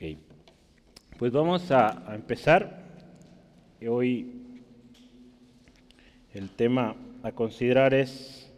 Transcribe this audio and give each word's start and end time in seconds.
Ok, 0.00 0.16
pues 1.18 1.30
vamos 1.30 1.70
a, 1.70 2.14
empezar. 2.14 2.84
Hoy 3.86 4.32
el 6.32 6.48
tema 6.48 6.96
a 7.22 7.32
considerar 7.32 7.92
es 7.92 8.50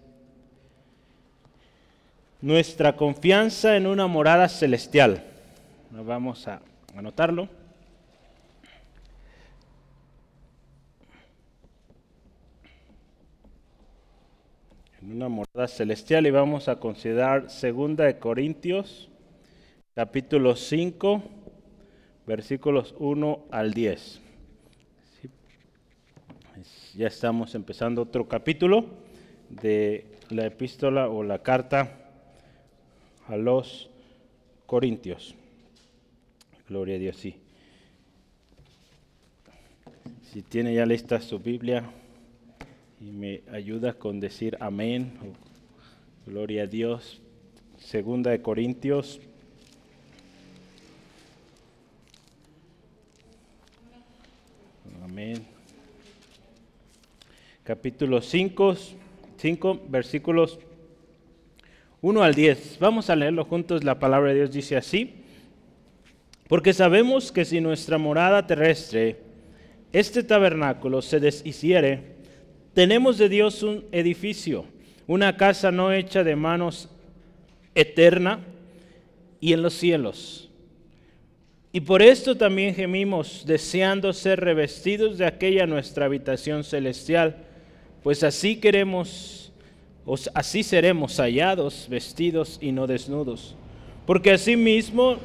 nuestra 2.41 2.95
confianza 2.95 3.77
en 3.77 3.89
una 3.89 4.07
morada 4.07 4.49
celestial. 4.49 5.25
Vamos 5.91 6.47
a 6.47 6.63
anotarlo. 6.95 7.49
En 15.01 15.11
una 15.11 15.29
morada 15.29 15.67
celestial 15.67 16.25
y 16.25 16.31
vamos 16.31 16.69
a 16.69 16.77
considerar 16.77 17.51
segunda 17.51 18.05
de 18.05 18.21
Corintios 18.21 19.09
capítulo 19.95 20.57
5 20.57 21.23
versículos 22.27 22.95
1 22.99 23.45
al 23.51 23.75
10. 23.75 24.21
Ya 26.95 27.09
estamos 27.09 27.55
empezando 27.55 28.01
otro 28.03 28.27
capítulo 28.27 28.87
de 29.51 30.07
la 30.31 30.47
epístola 30.47 31.09
o 31.09 31.23
la 31.23 31.43
carta 31.43 31.99
a 33.29 33.37
los 33.37 33.91
Corintios. 34.65 35.35
Gloria 36.69 36.97
a 36.97 36.99
Dios, 36.99 37.17
sí. 37.17 37.37
Si 40.23 40.41
tiene 40.41 40.75
ya 40.75 40.87
lista 40.87 41.21
su 41.21 41.39
Biblia 41.39 41.85
y 42.99 43.11
me 43.11 43.43
ayuda 43.53 43.93
con 43.93 44.21
decir 44.21 44.57
amén, 44.61 45.13
gloria 46.25 46.63
a 46.63 46.67
Dios. 46.67 47.21
Segunda 47.77 48.31
de 48.31 48.41
Corintios. 48.41 49.21
Amén. 55.13 55.45
Capítulo 57.65 58.23
5, 58.23 58.77
5, 59.37 59.83
versículos 59.91 60.59
1 62.01 62.23
al 62.23 62.35
10. 62.35 62.79
Vamos 62.81 63.11
a 63.11 63.17
leerlo 63.17 63.45
juntos. 63.45 63.85
La 63.85 63.99
palabra 63.99 64.31
de 64.31 64.37
Dios 64.37 64.53
dice 64.53 64.75
así. 64.75 65.17
Porque 66.49 66.73
sabemos 66.73 67.31
que 67.31 67.45
si 67.45 67.61
nuestra 67.61 67.99
morada 67.99 68.47
terrestre, 68.47 69.19
este 69.93 70.23
tabernáculo, 70.23 71.03
se 71.03 71.21
deshiciere, 71.21 72.15
tenemos 72.73 73.19
de 73.19 73.29
Dios 73.29 73.63
un 73.63 73.85
edificio, 73.93 74.65
una 75.07 75.37
casa 75.37 75.71
no 75.71 75.93
hecha 75.93 76.25
de 76.25 76.37
manos 76.37 76.89
eterna 77.75 78.41
y 79.41 79.53
en 79.53 79.61
los 79.61 79.75
cielos. 79.75 80.49
Y 81.75 81.81
por 81.81 82.03
esto 82.03 82.37
también 82.37 82.75
gemimos, 82.75 83.45
deseando 83.47 84.13
ser 84.13 84.41
revestidos 84.41 85.17
de 85.17 85.25
aquella 85.25 85.67
nuestra 85.67 86.05
habitación 86.05 86.65
celestial, 86.65 87.37
pues 88.03 88.23
así 88.23 88.57
queremos, 88.57 89.51
así 90.35 90.63
seremos 90.63 91.17
hallados, 91.17 91.87
vestidos 91.89 92.59
y 92.61 92.73
no 92.73 92.87
desnudos. 92.87 93.57
Porque 94.05 94.33
asimismo 94.33 95.17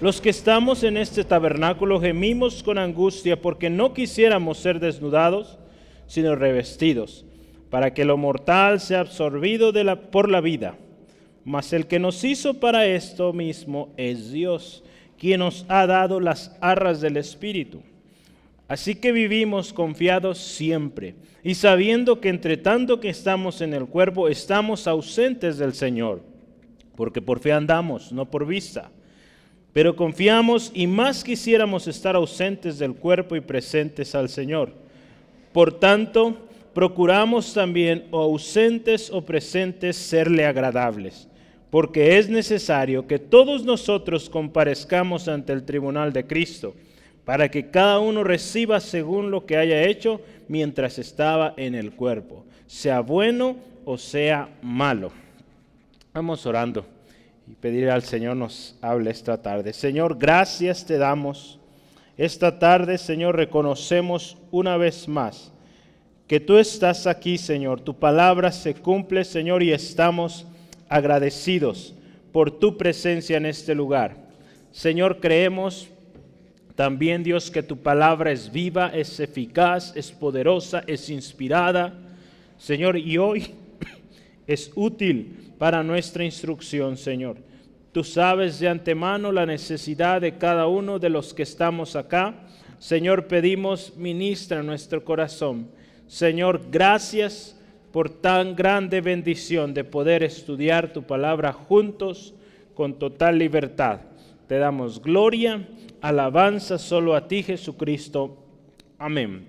los 0.00 0.20
que 0.20 0.30
estamos 0.30 0.84
en 0.84 0.96
este 0.96 1.24
tabernáculo 1.24 2.00
gemimos 2.00 2.62
con 2.62 2.78
angustia 2.78 3.40
porque 3.40 3.68
no 3.68 3.92
quisiéramos 3.92 4.58
ser 4.58 4.78
desnudados, 4.78 5.58
sino 6.06 6.36
revestidos, 6.36 7.24
para 7.70 7.92
que 7.92 8.04
lo 8.04 8.16
mortal 8.16 8.78
sea 8.78 9.00
absorbido 9.00 9.72
de 9.72 9.82
la, 9.82 9.96
por 9.96 10.30
la 10.30 10.40
vida. 10.40 10.76
Mas 11.44 11.72
el 11.72 11.88
que 11.88 11.98
nos 11.98 12.22
hizo 12.22 12.60
para 12.60 12.86
esto 12.86 13.32
mismo 13.32 13.92
es 13.96 14.30
Dios 14.30 14.84
quien 15.22 15.38
nos 15.38 15.64
ha 15.68 15.86
dado 15.86 16.18
las 16.18 16.50
arras 16.60 17.00
del 17.00 17.16
Espíritu. 17.16 17.80
Así 18.66 18.96
que 18.96 19.12
vivimos 19.12 19.72
confiados 19.72 20.38
siempre 20.38 21.14
y 21.44 21.54
sabiendo 21.54 22.20
que 22.20 22.28
entre 22.28 22.56
tanto 22.56 22.98
que 22.98 23.10
estamos 23.10 23.60
en 23.60 23.72
el 23.72 23.86
cuerpo 23.86 24.26
estamos 24.26 24.88
ausentes 24.88 25.58
del 25.58 25.74
Señor, 25.74 26.22
porque 26.96 27.22
por 27.22 27.38
fe 27.38 27.52
andamos, 27.52 28.10
no 28.10 28.28
por 28.28 28.44
vista. 28.44 28.90
Pero 29.72 29.94
confiamos 29.94 30.72
y 30.74 30.88
más 30.88 31.22
quisiéramos 31.22 31.86
estar 31.86 32.16
ausentes 32.16 32.80
del 32.80 32.94
cuerpo 32.94 33.36
y 33.36 33.40
presentes 33.40 34.16
al 34.16 34.28
Señor. 34.28 34.72
Por 35.52 35.78
tanto, 35.78 36.36
procuramos 36.74 37.54
también, 37.54 38.06
o 38.10 38.22
ausentes 38.22 39.08
o 39.08 39.24
presentes, 39.24 39.94
serle 39.94 40.44
agradables 40.46 41.28
porque 41.72 42.18
es 42.18 42.28
necesario 42.28 43.06
que 43.06 43.18
todos 43.18 43.64
nosotros 43.64 44.28
comparezcamos 44.28 45.26
ante 45.26 45.54
el 45.54 45.64
tribunal 45.64 46.12
de 46.12 46.26
Cristo, 46.26 46.74
para 47.24 47.50
que 47.50 47.70
cada 47.70 47.98
uno 47.98 48.22
reciba 48.22 48.78
según 48.78 49.30
lo 49.30 49.46
que 49.46 49.56
haya 49.56 49.82
hecho 49.84 50.20
mientras 50.48 50.98
estaba 50.98 51.54
en 51.56 51.74
el 51.74 51.92
cuerpo, 51.92 52.44
sea 52.66 53.00
bueno 53.00 53.56
o 53.86 53.96
sea 53.96 54.50
malo. 54.60 55.12
Vamos 56.12 56.44
orando 56.44 56.84
y 57.50 57.54
pedir 57.54 57.88
al 57.88 58.02
Señor 58.02 58.36
nos 58.36 58.76
hable 58.82 59.10
esta 59.10 59.40
tarde. 59.40 59.72
Señor, 59.72 60.18
gracias 60.18 60.84
te 60.84 60.98
damos. 60.98 61.58
Esta 62.18 62.58
tarde, 62.58 62.98
Señor, 62.98 63.34
reconocemos 63.36 64.36
una 64.50 64.76
vez 64.76 65.08
más 65.08 65.50
que 66.26 66.38
tú 66.38 66.58
estás 66.58 67.06
aquí, 67.06 67.38
Señor. 67.38 67.80
Tu 67.80 67.98
palabra 67.98 68.52
se 68.52 68.74
cumple, 68.74 69.24
Señor, 69.24 69.62
y 69.62 69.72
estamos 69.72 70.46
agradecidos 70.92 71.94
por 72.32 72.50
tu 72.50 72.76
presencia 72.76 73.36
en 73.36 73.46
este 73.46 73.74
lugar. 73.74 74.16
Señor, 74.70 75.20
creemos 75.20 75.88
también, 76.74 77.22
Dios, 77.22 77.50
que 77.50 77.62
tu 77.62 77.78
palabra 77.78 78.30
es 78.30 78.50
viva, 78.50 78.88
es 78.88 79.20
eficaz, 79.20 79.94
es 79.96 80.10
poderosa, 80.10 80.82
es 80.86 81.10
inspirada. 81.10 81.94
Señor, 82.58 82.96
y 82.96 83.18
hoy 83.18 83.54
es 84.46 84.70
útil 84.74 85.54
para 85.58 85.82
nuestra 85.82 86.24
instrucción, 86.24 86.96
Señor. 86.96 87.36
Tú 87.92 88.04
sabes 88.04 88.58
de 88.58 88.68
antemano 88.68 89.32
la 89.32 89.44
necesidad 89.44 90.20
de 90.20 90.38
cada 90.38 90.66
uno 90.66 90.98
de 90.98 91.10
los 91.10 91.34
que 91.34 91.42
estamos 91.42 91.94
acá. 91.96 92.34
Señor, 92.78 93.28
pedimos, 93.28 93.96
ministra 93.96 94.62
nuestro 94.62 95.04
corazón. 95.04 95.68
Señor, 96.06 96.62
gracias 96.70 97.58
por 97.92 98.08
tan 98.08 98.56
grande 98.56 99.02
bendición 99.02 99.74
de 99.74 99.84
poder 99.84 100.22
estudiar 100.22 100.92
tu 100.94 101.02
palabra 101.02 101.52
juntos 101.52 102.34
con 102.74 102.98
total 102.98 103.38
libertad. 103.38 104.00
Te 104.48 104.56
damos 104.58 105.02
gloria, 105.02 105.68
alabanza 106.00 106.78
solo 106.78 107.14
a 107.14 107.28
ti 107.28 107.42
Jesucristo. 107.42 108.38
Amén. 108.98 109.46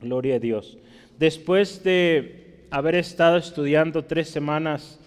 Gloria 0.00 0.36
a 0.36 0.38
Dios. 0.38 0.76
Después 1.18 1.82
de 1.82 2.66
haber 2.70 2.96
estado 2.96 3.38
estudiando 3.38 4.04
tres 4.04 4.28
semanas 4.28 5.00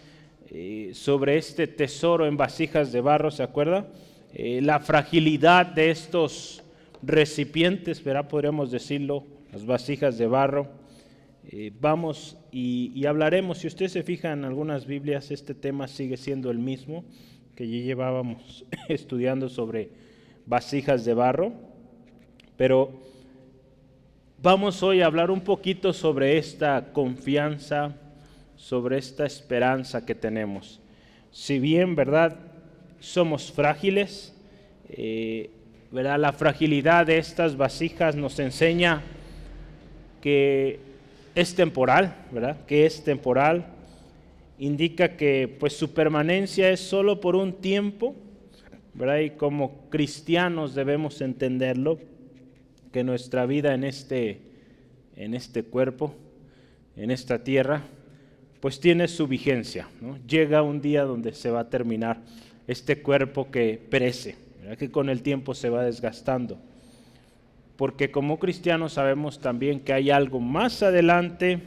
eh, 0.50 0.92
sobre 0.94 1.38
este 1.38 1.68
tesoro 1.68 2.26
en 2.26 2.38
vasijas 2.38 2.92
de 2.92 3.02
barro, 3.02 3.30
¿se 3.30 3.44
acuerda? 3.44 3.88
Eh, 4.34 4.62
la 4.64 4.80
fragilidad 4.80 5.68
de 5.68 5.92
estos 5.92 6.64
recipientes, 7.04 8.04
¿verdad? 8.04 8.28
Podríamos 8.28 8.72
decirlo, 8.72 9.26
las 9.52 9.66
vasijas 9.66 10.18
de 10.18 10.26
barro 10.26 10.87
eh, 11.50 11.72
vamos 11.80 12.38
y, 12.52 13.06
hablaremos, 13.06 13.60
si 13.60 13.68
usted 13.68 13.88
se 13.88 14.04
fija 14.04 14.34
en 14.34 14.44
algunas 14.44 14.86
Biblias, 14.86 15.32
este 15.32 15.54
tema 15.54 15.88
sigue 15.88 16.18
siendo 16.18 16.52
el 16.52 16.60
mismo 16.60 17.06
que 17.56 17.70
ya 17.70 17.86
llevábamos 17.86 18.66
estudiando 18.90 19.48
sobre 19.48 19.90
vasijas 20.46 21.06
de 21.06 21.14
barro, 21.14 21.54
pero 22.58 22.92
vamos 24.42 24.84
hoy 24.84 25.02
a 25.02 25.06
hablar 25.06 25.32
un 25.32 25.40
poquito 25.40 25.94
sobre 25.94 26.38
esta 26.38 26.92
confianza, 26.92 27.96
sobre 28.58 28.98
esta 28.98 29.26
esperanza 29.26 30.06
que 30.06 30.16
tenemos. 30.16 30.82
Si 31.32 31.60
bien, 31.60 31.96
¿verdad? 31.96 32.38
Somos 33.00 33.54
frágiles, 33.54 34.36
eh, 34.90 35.50
¿verdad? 35.92 36.20
La 36.20 36.34
fragilidad 36.34 37.06
de 37.06 37.20
estas 37.20 37.56
vasijas 37.56 38.18
nos 38.18 38.38
enseña 38.38 39.02
que 40.22 40.87
es 41.38 41.54
temporal, 41.54 42.16
¿verdad? 42.32 42.66
Que 42.66 42.88
es 42.88 43.04
temporal. 43.04 43.68
Indica 44.58 45.16
que 45.16 45.56
pues 45.60 45.78
su 45.78 45.94
permanencia 45.94 46.72
es 46.72 46.80
solo 46.80 47.22
por 47.22 47.36
un 47.36 47.54
tiempo, 47.54 48.16
¿verdad? 48.96 49.20
Y 49.20 49.30
como 49.30 49.88
cristianos 49.92 50.74
debemos 50.74 51.22
entenderlo, 51.22 52.00
que 52.92 53.04
nuestra 53.04 53.46
vida 53.46 53.76
en 53.76 53.84
este, 53.84 54.42
en 55.16 55.36
este 55.36 55.62
cuerpo, 55.62 56.16
en 56.96 57.12
esta 57.12 57.44
tierra, 57.44 57.84
pues 58.60 58.80
tiene 58.80 59.08
su 59.08 59.28
vigencia. 59.28 59.88
Llega 60.28 60.64
un 60.64 60.82
día 60.82 61.04
donde 61.04 61.34
se 61.34 61.52
va 61.52 61.60
a 61.60 61.70
terminar 61.70 62.24
este 62.66 63.04
cuerpo 63.04 63.52
que 63.52 63.80
perece, 63.92 64.36
que 64.80 64.90
con 64.90 65.08
el 65.08 65.22
tiempo 65.22 65.54
se 65.54 65.70
va 65.70 65.84
desgastando 65.84 66.58
porque 67.78 68.12
como 68.12 68.40
cristianos 68.40 68.94
sabemos 68.94 69.40
también 69.40 69.80
que 69.80 69.94
hay 69.94 70.10
algo 70.10 70.40
más 70.40 70.84
adelante, 70.84 71.62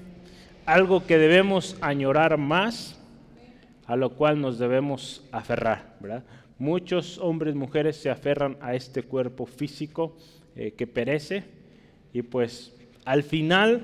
algo 0.66 1.06
que 1.06 1.18
debemos 1.18 1.76
añorar 1.80 2.36
más, 2.36 3.00
a 3.86 3.96
lo 3.96 4.10
cual 4.10 4.40
nos 4.40 4.58
debemos 4.58 5.24
aferrar, 5.32 5.96
¿verdad? 6.00 6.24
muchos 6.60 7.16
hombres, 7.16 7.54
mujeres 7.54 7.96
se 7.96 8.10
aferran 8.10 8.58
a 8.60 8.74
este 8.74 9.02
cuerpo 9.02 9.46
físico 9.46 10.14
eh, 10.54 10.72
que 10.72 10.86
perece 10.86 11.42
y 12.12 12.20
pues 12.20 12.76
al 13.06 13.22
final 13.22 13.82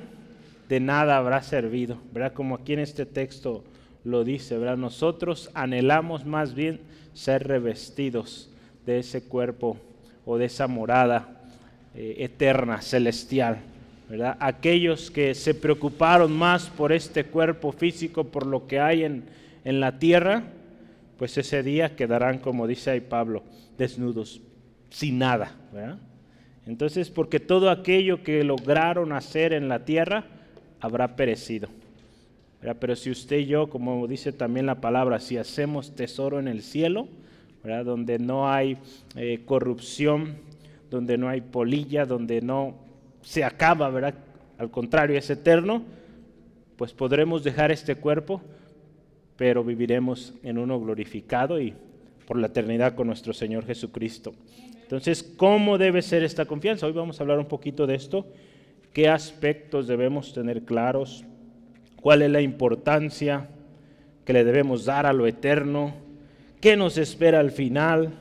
de 0.68 0.78
nada 0.78 1.16
habrá 1.16 1.42
servido, 1.42 1.96
¿verdad? 2.12 2.34
Como 2.34 2.54
aquí 2.54 2.74
en 2.74 2.80
este 2.80 3.06
texto 3.06 3.64
lo 4.04 4.24
dice, 4.24 4.58
¿verdad? 4.58 4.76
Nosotros 4.76 5.50
anhelamos 5.54 6.26
más 6.26 6.54
bien 6.54 6.80
ser 7.14 7.48
revestidos 7.48 8.50
de 8.84 8.98
ese 8.98 9.24
cuerpo 9.24 9.78
o 10.26 10.36
de 10.36 10.44
esa 10.44 10.66
morada 10.66 11.35
eh, 11.96 12.16
eterna, 12.18 12.80
celestial. 12.82 13.58
¿verdad? 14.08 14.36
Aquellos 14.38 15.10
que 15.10 15.34
se 15.34 15.54
preocuparon 15.54 16.32
más 16.32 16.68
por 16.68 16.92
este 16.92 17.24
cuerpo 17.24 17.72
físico, 17.72 18.24
por 18.24 18.46
lo 18.46 18.66
que 18.66 18.78
hay 18.78 19.02
en, 19.04 19.24
en 19.64 19.80
la 19.80 19.98
tierra, 19.98 20.44
pues 21.18 21.36
ese 21.38 21.62
día 21.62 21.96
quedarán, 21.96 22.38
como 22.38 22.66
dice 22.66 22.90
ahí 22.90 23.00
Pablo, 23.00 23.42
desnudos, 23.78 24.40
sin 24.90 25.18
nada. 25.18 25.56
¿verdad? 25.72 25.98
Entonces, 26.66 27.10
porque 27.10 27.40
todo 27.40 27.70
aquello 27.70 28.22
que 28.22 28.44
lograron 28.44 29.12
hacer 29.12 29.52
en 29.52 29.68
la 29.68 29.84
tierra 29.84 30.24
habrá 30.80 31.16
perecido. 31.16 31.68
Pero 32.80 32.96
si 32.96 33.10
usted 33.10 33.38
y 33.38 33.46
yo, 33.46 33.68
como 33.68 34.06
dice 34.08 34.32
también 34.32 34.66
la 34.66 34.80
palabra, 34.80 35.20
si 35.20 35.36
hacemos 35.36 35.94
tesoro 35.94 36.40
en 36.40 36.48
el 36.48 36.62
cielo, 36.62 37.06
donde 37.84 38.18
no 38.18 38.50
hay 38.50 38.78
eh, 39.16 39.40
corrupción, 39.44 40.36
donde 40.90 41.18
no 41.18 41.28
hay 41.28 41.40
polilla, 41.40 42.06
donde 42.06 42.40
no 42.40 42.74
se 43.22 43.44
acaba, 43.44 43.90
¿verdad? 43.90 44.14
al 44.58 44.70
contrario, 44.70 45.18
es 45.18 45.28
eterno, 45.30 45.82
pues 46.76 46.92
podremos 46.92 47.44
dejar 47.44 47.70
este 47.70 47.96
cuerpo, 47.96 48.40
pero 49.36 49.62
viviremos 49.64 50.34
en 50.42 50.58
uno 50.58 50.80
glorificado 50.80 51.60
y 51.60 51.74
por 52.26 52.38
la 52.38 52.48
eternidad 52.48 52.94
con 52.94 53.06
nuestro 53.06 53.32
Señor 53.32 53.66
Jesucristo. 53.66 54.32
Entonces, 54.82 55.22
¿cómo 55.36 55.78
debe 55.78 56.00
ser 56.02 56.22
esta 56.22 56.46
confianza? 56.46 56.86
Hoy 56.86 56.92
vamos 56.92 57.18
a 57.18 57.22
hablar 57.22 57.38
un 57.38 57.46
poquito 57.46 57.86
de 57.86 57.96
esto, 57.96 58.26
qué 58.92 59.08
aspectos 59.08 59.86
debemos 59.86 60.32
tener 60.32 60.62
claros, 60.62 61.24
cuál 62.00 62.22
es 62.22 62.30
la 62.30 62.40
importancia 62.40 63.48
que 64.24 64.32
le 64.32 64.44
debemos 64.44 64.84
dar 64.84 65.06
a 65.06 65.12
lo 65.12 65.26
eterno, 65.26 65.94
qué 66.60 66.76
nos 66.76 66.98
espera 66.98 67.40
al 67.40 67.50
final. 67.50 68.12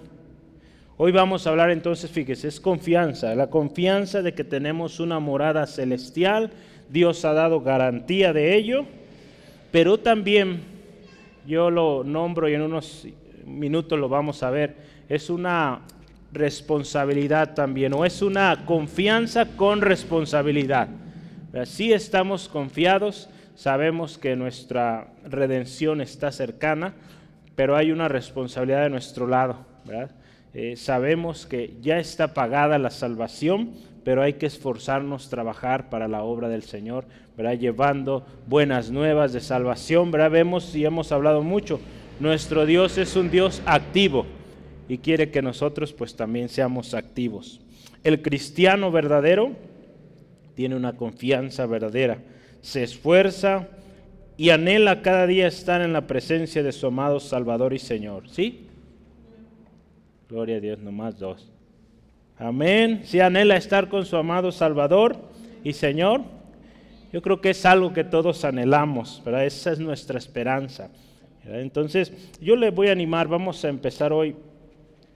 Hoy 0.97 1.12
vamos 1.12 1.45
a 1.45 1.50
hablar 1.50 1.71
entonces, 1.71 2.09
fíjese, 2.09 2.47
es 2.47 2.62
confianza, 2.62 3.36
la 3.36 3.47
confianza 3.47 4.21
de 4.21 4.33
que 4.33 4.45
tenemos 4.45 5.01
una 5.01 5.19
morada 5.19 5.68
celestial, 5.68 6.51
Dios 6.89 7.25
ha 7.25 7.33
dado 7.33 7.59
garantía 7.59 8.31
de 8.31 8.56
ello, 8.56 8.86
pero 9.74 10.00
también, 10.00 10.62
yo 11.45 11.69
lo 11.69 12.06
nombro 12.06 12.47
y 12.47 12.53
en 12.53 12.62
unos 12.62 13.06
minutos 13.45 14.00
lo 14.00 14.07
vamos 14.07 14.42
a 14.42 14.50
ver, 14.51 14.77
es 15.09 15.30
una 15.30 15.81
responsabilidad 16.31 17.56
también, 17.56 17.91
o 17.91 18.06
es 18.06 18.21
una 18.21 18.63
confianza 18.65 19.48
con 19.57 19.81
responsabilidad. 19.81 20.88
Si 21.65 21.91
estamos 21.91 22.48
confiados, 22.48 23.30
sabemos 23.56 24.18
que 24.18 24.38
nuestra 24.38 25.09
redención 25.25 26.00
está 26.00 26.31
cercana, 26.31 26.94
pero 27.53 27.75
hay 27.75 27.91
una 27.91 28.07
responsabilidad 28.07 28.83
de 28.83 28.91
nuestro 28.91 29.27
lado. 29.27 29.57
Eh, 30.57 30.78
sabemos 30.78 31.46
que 31.46 31.74
ya 31.81 32.00
está 32.00 32.34
pagada 32.34 32.80
la 32.80 32.90
salvación, 32.90 33.72
pero 34.06 34.22
hay 34.22 34.36
que 34.36 34.46
esforzarnos, 34.46 35.30
trabajar 35.30 35.90
para 35.90 36.07
la 36.07 36.24
obra 36.24 36.48
del 36.48 36.63
Señor, 36.63 37.04
¿verdad? 37.36 37.60
llevando 37.60 38.25
buenas 38.48 38.90
nuevas 38.90 39.34
de 39.34 39.42
salvación. 39.42 40.12
¿verdad? 40.12 40.31
Vemos 40.31 40.74
y 40.74 40.86
hemos 40.86 41.12
hablado 41.12 41.42
mucho, 41.42 41.81
nuestro 42.22 42.66
Dios 42.66 42.98
es 42.98 43.18
un 43.18 43.30
Dios 43.30 43.62
activo 43.66 44.25
y 44.88 45.00
quiere 45.00 45.30
que 45.30 45.42
nosotros 45.42 45.92
pues 45.92 46.16
también 46.16 46.48
seamos 46.48 46.94
activos. 46.94 47.60
El 48.06 48.22
cristiano 48.22 48.92
verdadero 48.92 49.51
tiene 50.54 50.78
una 50.78 50.96
confianza 50.96 51.66
verdadera, 51.66 52.19
se 52.62 52.81
esfuerza 52.81 53.68
y 54.38 54.51
anhela 54.51 55.01
cada 55.01 55.28
día 55.28 55.48
estar 55.48 55.81
en 55.81 55.92
la 55.92 56.08
presencia 56.08 56.63
de 56.63 56.72
su 56.72 56.88
amado 56.88 57.19
Salvador 57.19 57.74
y 57.74 57.80
Señor. 57.80 58.30
¿Sí? 58.30 58.64
Gloria 60.30 60.57
a 60.57 60.60
Dios, 60.60 60.80
nomás 60.80 61.19
dos. 61.19 61.51
Amén. 62.38 63.01
Si 63.06 63.19
anhela 63.19 63.56
estar 63.56 63.89
con 63.89 64.06
su 64.06 64.18
amado 64.18 64.51
Salvador 64.51 65.16
y 65.63 65.74
Señor, 65.74 66.22
yo 67.13 67.22
creo 67.22 67.39
que 67.39 67.51
es 67.51 67.66
algo 67.66 67.94
que 67.94 68.04
todos 68.04 68.44
anhelamos, 68.44 69.22
¿verdad? 69.24 69.45
Esa 69.45 69.72
es 69.72 69.80
nuestra 69.80 70.18
esperanza. 70.18 70.89
Entonces, 71.45 72.12
yo 72.42 72.56
le 72.56 72.72
voy 72.72 72.88
a 72.88 72.92
animar, 72.92 73.27
vamos 73.27 73.63
a 73.63 73.69
empezar 73.69 74.12
hoy 74.12 74.36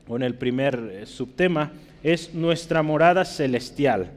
con 0.08 0.22
el 0.22 0.36
primer 0.36 0.76
eh, 0.92 1.06
subtema, 1.06 1.72
es 2.04 2.34
nuestra 2.36 2.84
morada 2.84 3.26
celestial. 3.26 4.12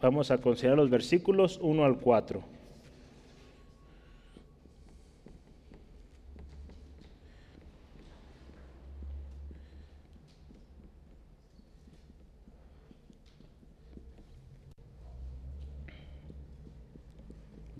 vamos 0.00 0.32
a 0.32 0.38
considerar 0.38 0.76
los 0.76 0.90
versículos 0.90 1.58
1 1.62 1.84
al 1.84 1.98
4. 1.98 2.51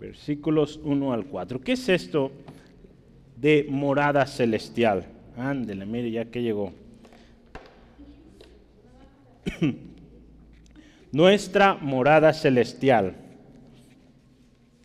Versículos 0.03 0.81
1 0.83 1.13
al 1.13 1.25
4. 1.27 1.61
¿Qué 1.61 1.71
es 1.71 1.87
esto 1.87 2.33
de 3.37 3.65
morada 3.69 4.25
celestial? 4.25 5.05
Ándele, 5.37 5.85
mire, 5.85 6.11
ya 6.11 6.25
que 6.25 6.41
llegó. 6.41 6.73
Nuestra 11.13 11.75
morada 11.75 12.33
celestial. 12.33 13.15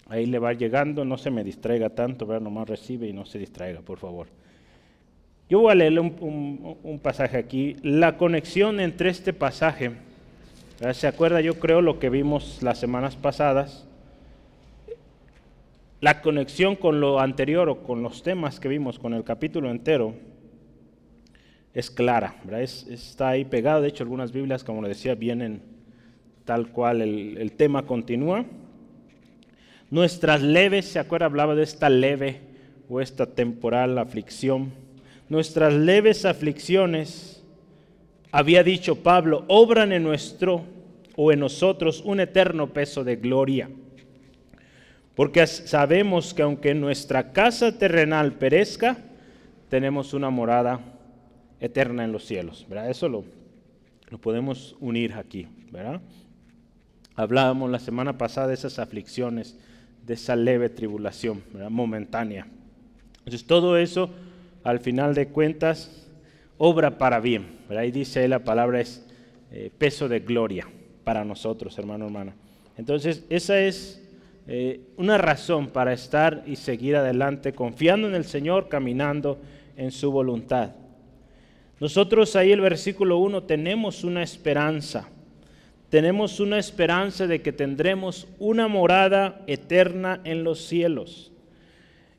Ahí 0.06 0.24
le 0.26 0.38
va 0.38 0.52
llegando, 0.52 1.04
no 1.04 1.18
se 1.18 1.32
me 1.32 1.42
distraiga 1.42 1.90
tanto, 1.90 2.24
¿verdad? 2.24 2.44
nomás 2.44 2.68
recibe 2.68 3.08
y 3.08 3.12
no 3.12 3.26
se 3.26 3.40
distraiga, 3.40 3.80
por 3.80 3.98
favor. 3.98 4.28
Yo 5.50 5.58
voy 5.58 5.72
a 5.72 5.74
leerle 5.74 5.98
un, 5.98 7.00
pasaje 7.02 7.38
aquí. 7.38 7.74
La 7.82 8.16
conexión 8.18 8.78
entre 8.78 9.10
este 9.10 9.32
pasaje, 9.32 9.90
¿se 10.92 11.08
acuerda? 11.08 11.40
Yo 11.40 11.58
creo 11.58 11.82
lo 11.82 11.98
que 11.98 12.08
vimos 12.08 12.62
las 12.62 12.78
semanas 12.78 13.16
pasadas. 13.16 13.87
La 16.00 16.20
conexión 16.22 16.76
con 16.76 17.00
lo 17.00 17.18
anterior 17.18 17.68
o 17.68 17.82
con 17.82 18.02
los 18.04 18.22
temas 18.22 18.60
que 18.60 18.68
vimos, 18.68 19.00
con 19.00 19.14
el 19.14 19.24
capítulo 19.24 19.68
entero, 19.68 20.14
es 21.74 21.90
clara, 21.90 22.36
está 22.88 23.30
ahí 23.30 23.44
pegado. 23.44 23.82
De 23.82 23.88
hecho, 23.88 24.04
algunas 24.04 24.30
Biblias, 24.30 24.62
como 24.62 24.80
le 24.80 24.88
decía, 24.88 25.16
vienen 25.16 25.62
tal 26.44 26.68
cual 26.68 27.02
el, 27.02 27.52
tema 27.52 27.84
continúa. 27.84 28.44
Nuestras 29.90 30.40
leves, 30.40 30.86
¿se 30.86 31.00
acuerda? 31.00 31.26
Hablaba 31.26 31.54
de 31.54 31.64
esta 31.64 31.90
leve 31.90 32.40
o 32.88 33.00
esta 33.00 33.26
temporal 33.26 33.98
aflicción. 33.98 34.72
Nuestras 35.28 35.74
leves 35.74 36.24
aflicciones, 36.24 37.44
había 38.30 38.62
dicho 38.62 39.02
Pablo, 39.02 39.44
obran 39.48 39.92
en 39.92 40.04
nuestro 40.04 40.62
o 41.16 41.32
en 41.32 41.40
nosotros 41.40 42.02
un 42.04 42.20
eterno 42.20 42.72
peso 42.72 43.02
de 43.02 43.16
gloria. 43.16 43.68
Porque 45.18 45.44
sabemos 45.48 46.32
que 46.32 46.42
aunque 46.42 46.74
nuestra 46.74 47.32
casa 47.32 47.76
terrenal 47.76 48.34
perezca, 48.34 48.98
tenemos 49.68 50.14
una 50.14 50.30
morada 50.30 50.78
eterna 51.58 52.04
en 52.04 52.12
los 52.12 52.24
cielos. 52.24 52.64
¿verdad? 52.68 52.88
Eso 52.88 53.08
lo, 53.08 53.24
lo 54.10 54.18
podemos 54.18 54.76
unir 54.78 55.14
aquí. 55.14 55.48
Hablábamos 57.16 57.68
la 57.68 57.80
semana 57.80 58.16
pasada 58.16 58.46
de 58.46 58.54
esas 58.54 58.78
aflicciones, 58.78 59.58
de 60.06 60.14
esa 60.14 60.36
leve 60.36 60.68
tribulación 60.68 61.42
momentánea. 61.68 62.46
Entonces 63.18 63.44
todo 63.44 63.76
eso, 63.76 64.10
al 64.62 64.78
final 64.78 65.16
de 65.16 65.26
cuentas, 65.26 66.06
obra 66.58 66.96
para 66.96 67.18
bien. 67.18 67.58
Y 67.68 67.90
dice 67.90 68.20
ahí 68.20 68.28
la 68.28 68.44
palabra 68.44 68.80
es 68.80 69.04
eh, 69.50 69.72
peso 69.76 70.08
de 70.08 70.20
gloria 70.20 70.68
para 71.02 71.24
nosotros, 71.24 71.76
hermano, 71.76 72.04
hermana. 72.04 72.34
Entonces 72.76 73.24
esa 73.30 73.58
es 73.58 74.04
eh, 74.50 74.80
una 74.96 75.18
razón 75.18 75.68
para 75.68 75.92
estar 75.92 76.42
y 76.46 76.56
seguir 76.56 76.96
adelante, 76.96 77.52
confiando 77.52 78.08
en 78.08 78.14
el 78.14 78.24
Señor, 78.24 78.70
caminando 78.70 79.38
en 79.76 79.90
su 79.90 80.10
voluntad. 80.10 80.70
Nosotros 81.80 82.34
ahí 82.34 82.50
el 82.50 82.62
versículo 82.62 83.18
1 83.18 83.42
tenemos 83.42 84.04
una 84.04 84.22
esperanza. 84.22 85.10
Tenemos 85.90 86.40
una 86.40 86.58
esperanza 86.58 87.26
de 87.26 87.42
que 87.42 87.52
tendremos 87.52 88.26
una 88.38 88.68
morada 88.68 89.42
eterna 89.46 90.20
en 90.24 90.44
los 90.44 90.64
cielos. 90.64 91.30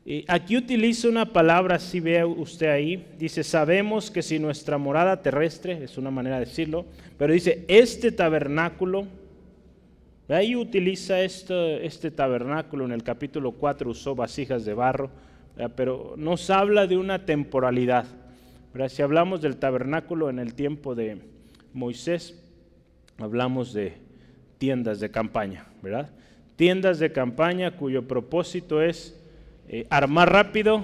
Y 0.06 0.24
aquí 0.28 0.56
utiliza 0.56 1.10
una 1.10 1.34
palabra, 1.34 1.78
si 1.78 2.00
ve 2.00 2.24
usted 2.24 2.68
ahí, 2.68 3.06
dice, 3.18 3.44
sabemos 3.44 4.10
que 4.10 4.22
si 4.22 4.40
nuestra 4.40 4.78
morada 4.78 5.22
terrestre, 5.22 5.84
es 5.84 5.98
una 5.98 6.10
manera 6.10 6.40
de 6.40 6.46
decirlo, 6.46 6.86
pero 7.18 7.34
dice, 7.34 7.66
este 7.68 8.12
tabernáculo, 8.12 9.08
ahí 10.36 10.56
utiliza 10.56 11.22
este, 11.22 11.86
este 11.86 12.12
tabernáculo, 12.12 12.86
en 12.86 12.92
el 12.92 13.04
capítulo 13.04 13.54
4 13.54 13.90
usó 13.90 14.16
vasijas 14.16 14.64
de 14.64 14.74
barro, 14.74 15.10
pero 15.76 16.14
nos 16.18 16.50
habla 16.50 16.88
de 16.88 16.98
una 16.98 17.26
temporalidad 17.26 18.06
Si 18.88 19.02
hablamos 19.02 19.42
del 19.42 19.58
tabernáculo 19.58 20.30
en 20.30 20.40
el 20.40 20.54
tiempo 20.54 20.96
de 20.96 21.18
Moisés, 21.74 22.40
hablamos 23.18 23.74
de 23.74 23.98
tiendas 24.58 25.00
de 25.00 25.10
campaña, 25.10 25.66
¿verdad? 25.82 26.10
Tiendas 26.56 27.00
de 27.00 27.12
campaña 27.12 27.72
cuyo 27.72 28.08
propósito 28.08 28.82
es 28.82 29.20
eh, 29.68 29.88
armar 29.90 30.32
rápido, 30.32 30.84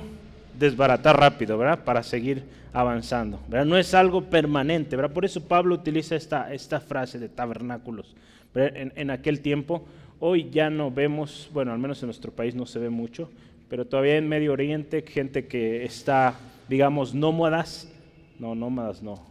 desbaratar 0.57 1.19
rápido, 1.19 1.57
¿verdad? 1.57 1.83
Para 1.83 2.01
seguir 2.01 2.43
avanzando. 2.73 3.39
No 3.49 3.77
es 3.77 3.93
algo 3.93 4.23
permanente, 4.23 4.95
¿verdad? 4.95 5.13
Por 5.13 5.25
eso 5.25 5.47
Pablo 5.47 5.75
utiliza 5.75 6.15
esta 6.15 6.79
frase 6.79 7.19
de 7.19 7.29
tabernáculos. 7.29 8.15
En, 8.55 9.09
aquel 9.09 9.41
tiempo, 9.41 9.85
hoy 10.19 10.49
ya 10.49 10.69
no 10.69 10.89
vemos, 10.89 11.49
bueno, 11.53 11.73
al 11.73 11.79
menos 11.79 12.01
en 12.01 12.07
nuestro 12.07 12.31
país 12.31 12.55
no 12.55 12.65
se 12.65 12.79
ve 12.79 12.89
mucho, 12.89 13.29
pero 13.67 13.85
todavía 13.85 14.15
en 14.15 14.29
Medio 14.29 14.53
Oriente, 14.53 15.03
gente 15.05 15.45
que 15.45 15.83
está, 15.83 16.35
digamos, 16.69 17.13
nómadas, 17.13 17.91
no, 18.39 18.55
nómadas 18.55 19.03
no, 19.03 19.21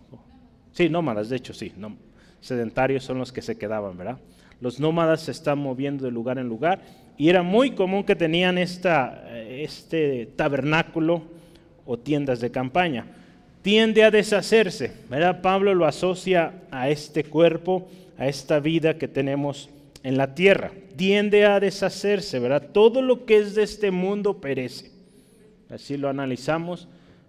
sí, 0.72 0.90
nómadas, 0.90 1.30
de 1.30 1.36
hecho 1.36 1.54
sí, 1.54 1.72
no, 1.78 1.96
sedentarios 2.40 3.02
son 3.02 3.18
los 3.18 3.32
que 3.32 3.40
se 3.40 3.56
quedaban, 3.56 3.96
¿verdad? 3.96 4.18
Los 4.60 4.78
nómadas 4.78 5.22
se 5.22 5.30
están 5.30 5.58
moviendo 5.58 6.04
de 6.04 6.10
lugar 6.10 6.38
en 6.38 6.48
lugar 6.48 6.82
y 7.16 7.30
era 7.30 7.42
muy 7.42 7.70
común 7.70 8.04
que 8.04 8.16
tenían 8.16 8.58
esta, 8.58 9.38
este 9.38 10.26
tabernáculo 10.36 11.22
o 11.86 11.98
tiendas 11.98 12.40
de 12.40 12.50
campaña. 12.50 13.06
Tiende 13.64 14.04
a 14.04 14.10
deshacerse, 14.10 14.92
¿verdad? 15.08 15.40
Pablo 15.40 15.74
lo 15.74 15.86
asocia 15.86 16.52
a 16.70 16.90
este 16.90 17.24
cuerpo, 17.24 17.88
a 18.18 18.28
esta 18.28 18.60
vida 18.60 18.98
que 18.98 19.08
tenemos 19.08 19.70
en 20.02 20.18
la 20.18 20.34
tierra. 20.34 20.70
Tiende 20.96 21.46
a 21.46 21.58
deshacerse, 21.60 22.38
¿verdad? 22.40 22.68
Todo 22.74 23.00
lo 23.00 23.24
que 23.24 23.38
es 23.38 23.54
de 23.54 23.62
este 23.62 23.90
mundo 23.90 24.38
perece. 24.38 24.90
Así 25.70 25.96
lo 25.96 26.10
analizamos. 26.10 26.88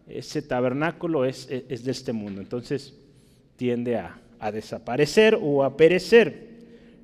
Ese 0.10 0.42
tabernáculo 0.42 1.24
es, 1.24 1.48
de 1.48 1.66
este 1.70 2.12
mundo. 2.12 2.42
Entonces 2.42 2.94
tiende 3.56 3.96
a, 3.96 4.18
a 4.38 4.52
desaparecer 4.52 5.40
o 5.42 5.64
a 5.64 5.78
perecer. 5.78 6.50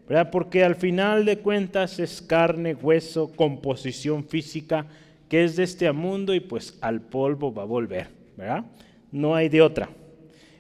¿verdad? 0.10 0.30
Porque 0.30 0.66
al 0.66 0.76
final 0.76 1.24
de 1.24 1.38
cuentas 1.38 2.00
es 2.00 2.22
carne, 2.22 2.74
hueso, 2.74 3.32
composición 3.34 4.26
física 4.26 4.88
que 5.30 5.46
es 5.46 5.56
de 5.56 5.64
este 5.64 5.90
mundo 5.94 6.34
y 6.34 6.42
pues 6.42 6.78
al 6.82 7.00
polvo 7.00 7.54
va 7.54 7.62
a 7.62 7.66
volver, 7.66 8.10
¿verdad? 8.36 8.66
No 9.12 9.36
hay 9.36 9.50
de 9.50 9.62
otra. 9.62 9.90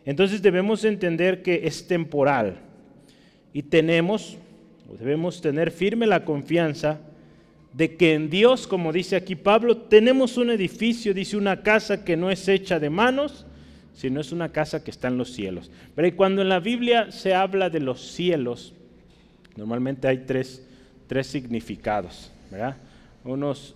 Entonces 0.05 0.41
debemos 0.41 0.83
entender 0.83 1.41
que 1.41 1.67
es 1.67 1.87
temporal 1.87 2.57
y 3.53 3.63
tenemos, 3.63 4.37
debemos 4.99 5.41
tener 5.41 5.71
firme 5.71 6.07
la 6.07 6.25
confianza 6.25 6.99
de 7.73 7.95
que 7.95 8.13
en 8.13 8.29
Dios, 8.29 8.67
como 8.67 8.91
dice 8.91 9.15
aquí 9.15 9.35
Pablo, 9.35 9.77
tenemos 9.77 10.37
un 10.37 10.49
edificio, 10.49 11.13
dice 11.13 11.37
una 11.37 11.61
casa 11.61 12.03
que 12.03 12.17
no 12.17 12.31
es 12.31 12.47
hecha 12.47 12.79
de 12.79 12.89
manos, 12.89 13.45
sino 13.93 14.19
es 14.19 14.31
una 14.31 14.51
casa 14.51 14.83
que 14.83 14.91
está 14.91 15.07
en 15.07 15.17
los 15.17 15.31
cielos. 15.31 15.69
Pero 15.95 16.15
cuando 16.15 16.41
en 16.41 16.49
la 16.49 16.59
Biblia 16.59 17.11
se 17.11 17.33
habla 17.33 17.69
de 17.69 17.79
los 17.79 18.01
cielos, 18.01 18.73
normalmente 19.55 20.07
hay 20.07 20.25
tres, 20.25 20.65
tres 21.07 21.27
significados, 21.27 22.31
¿verdad? 22.49 22.77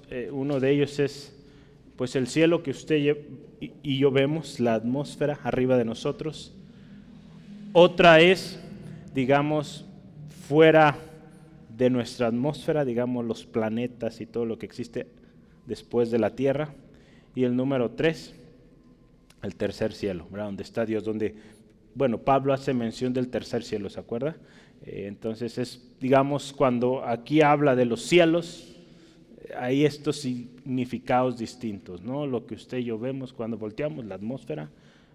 Eh, 0.10 0.30
uno 0.32 0.60
de 0.60 0.72
ellos 0.72 0.98
es 1.00 1.35
pues 1.96 2.16
el 2.16 2.28
cielo 2.28 2.64
que 2.64 2.72
usted 2.72 3.18
y 3.60 3.98
yo 3.98 4.12
vemos, 4.12 4.60
la 4.60 4.76
atmósfera 4.76 5.40
arriba 5.44 5.78
de 5.78 5.86
nosotros. 5.86 6.54
Otra 7.74 8.20
es, 8.20 8.60
digamos, 9.14 9.86
fuera 10.48 10.98
de 11.76 11.90
nuestra 11.90 12.28
atmósfera, 12.28 12.86
digamos, 12.86 13.26
los 13.26 13.46
planetas 13.46 14.22
y 14.22 14.26
todo 14.26 14.46
lo 14.46 14.58
que 14.58 14.66
existe 14.66 15.08
después 15.66 16.12
de 16.12 16.20
la 16.20 16.36
Tierra. 16.36 16.74
Y 17.34 17.44
el 17.44 17.56
número 17.56 17.92
tres, 17.92 18.34
el 19.42 19.56
tercer 19.56 19.94
cielo, 19.94 20.28
¿verdad? 20.32 20.46
Donde 20.46 20.64
está 20.64 20.86
Dios, 20.86 21.04
donde, 21.04 21.36
bueno, 21.96 22.20
Pablo 22.20 22.54
hace 22.54 22.74
mención 22.74 23.14
del 23.14 23.30
tercer 23.30 23.64
cielo, 23.64 23.90
¿se 23.90 24.00
acuerda? 24.00 24.38
Eh, 24.86 25.06
entonces 25.08 25.58
es, 25.58 25.92
digamos, 26.00 26.54
cuando 26.54 27.06
aquí 27.06 27.42
habla 27.42 27.76
de 27.76 27.86
los 27.86 28.04
cielos, 28.04 28.75
hay 29.58 29.86
estos 29.86 30.18
significados 30.18 31.38
distintos, 31.38 32.02
¿no? 32.02 32.26
Lo 32.26 32.46
que 32.46 32.56
usted 32.56 32.80
y 32.80 32.86
yo 32.86 32.98
vemos 32.98 33.34
cuando 33.34 33.58
volteamos 33.58 34.06
la 34.06 34.16
atmósfera, 34.16 34.70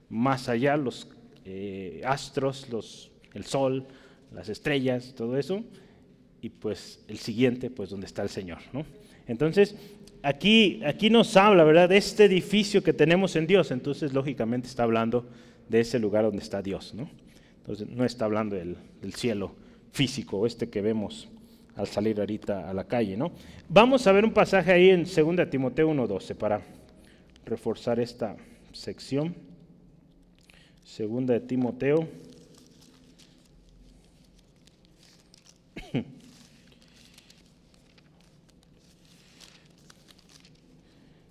más 0.08 0.48
allá 0.48 0.76
los 0.76 1.08
eh, 1.44 2.02
astros, 2.04 2.68
los, 2.70 3.10
el 3.34 3.44
sol, 3.44 3.86
las 4.32 4.48
estrellas, 4.48 5.14
todo 5.16 5.38
eso, 5.38 5.64
y 6.42 6.50
pues 6.50 7.04
el 7.08 7.18
siguiente, 7.18 7.70
pues 7.70 7.90
donde 7.90 8.06
está 8.06 8.22
el 8.22 8.28
Señor, 8.28 8.58
¿no? 8.72 8.84
Entonces, 9.26 9.76
aquí, 10.22 10.80
aquí 10.84 11.10
nos 11.10 11.36
habla, 11.36 11.64
¿verdad?, 11.64 11.88
de 11.88 11.96
este 11.96 12.24
edificio 12.24 12.82
que 12.82 12.92
tenemos 12.92 13.36
en 13.36 13.46
Dios, 13.46 13.70
entonces 13.70 14.12
lógicamente 14.12 14.68
está 14.68 14.82
hablando 14.82 15.26
de 15.68 15.80
ese 15.80 15.98
lugar 15.98 16.24
donde 16.24 16.42
está 16.42 16.62
Dios, 16.62 16.94
¿no? 16.94 17.08
Entonces, 17.58 17.88
no 17.88 18.04
está 18.04 18.24
hablando 18.24 18.56
del, 18.56 18.76
del 19.00 19.14
cielo 19.14 19.54
físico, 19.92 20.46
este 20.46 20.68
que 20.68 20.80
vemos 20.82 21.28
al 21.80 21.86
salir 21.86 22.20
ahorita 22.20 22.68
a 22.68 22.74
la 22.74 22.84
calle, 22.84 23.16
¿no? 23.16 23.32
Vamos 23.68 24.06
a 24.06 24.12
ver 24.12 24.26
un 24.26 24.32
pasaje 24.32 24.70
ahí 24.70 24.90
en 24.90 25.04
2 25.04 25.48
Timoteo 25.50 25.90
1.12 25.90 26.34
para 26.36 26.60
reforzar 27.46 27.98
esta 27.98 28.36
sección. 28.72 29.34
2 30.98 31.26
de 31.26 31.40
Timoteo. 31.40 32.06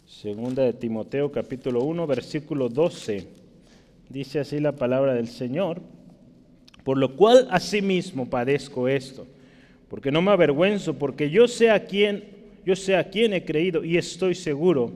Segunda 0.08 0.64
de 0.64 0.74
Timoteo 0.74 1.32
capítulo 1.32 1.84
1 1.84 2.08
versículo 2.08 2.70
12. 2.70 3.28
Dice 4.10 4.40
así 4.40 4.60
la 4.60 4.72
palabra 4.72 5.14
del 5.14 5.28
Señor. 5.28 5.80
Por 6.84 6.98
lo 6.98 7.16
cual 7.16 7.48
asimismo 7.52 8.28
padezco 8.28 8.88
esto 8.88 9.28
porque 9.90 10.12
no 10.12 10.22
me 10.22 10.32
avergüenzo, 10.32 10.98
porque 10.98 11.30
yo 11.30 11.48
sé 11.48 11.72
a 11.72 11.86
quién, 11.86 12.24
yo 12.66 12.76
sé 12.76 12.96
a 12.96 13.10
quién 13.10 13.34
he 13.34 13.44
creído 13.44 13.84
y 13.84 13.98
estoy 13.98 14.36
seguro 14.36 14.92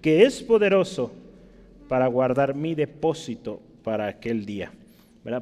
que 0.00 0.22
es 0.24 0.42
poderoso 0.42 1.12
para 1.88 2.06
guardar 2.06 2.54
mi 2.54 2.74
depósito 2.74 3.60
para 3.82 4.06
aquel 4.06 4.46
día. 4.46 4.72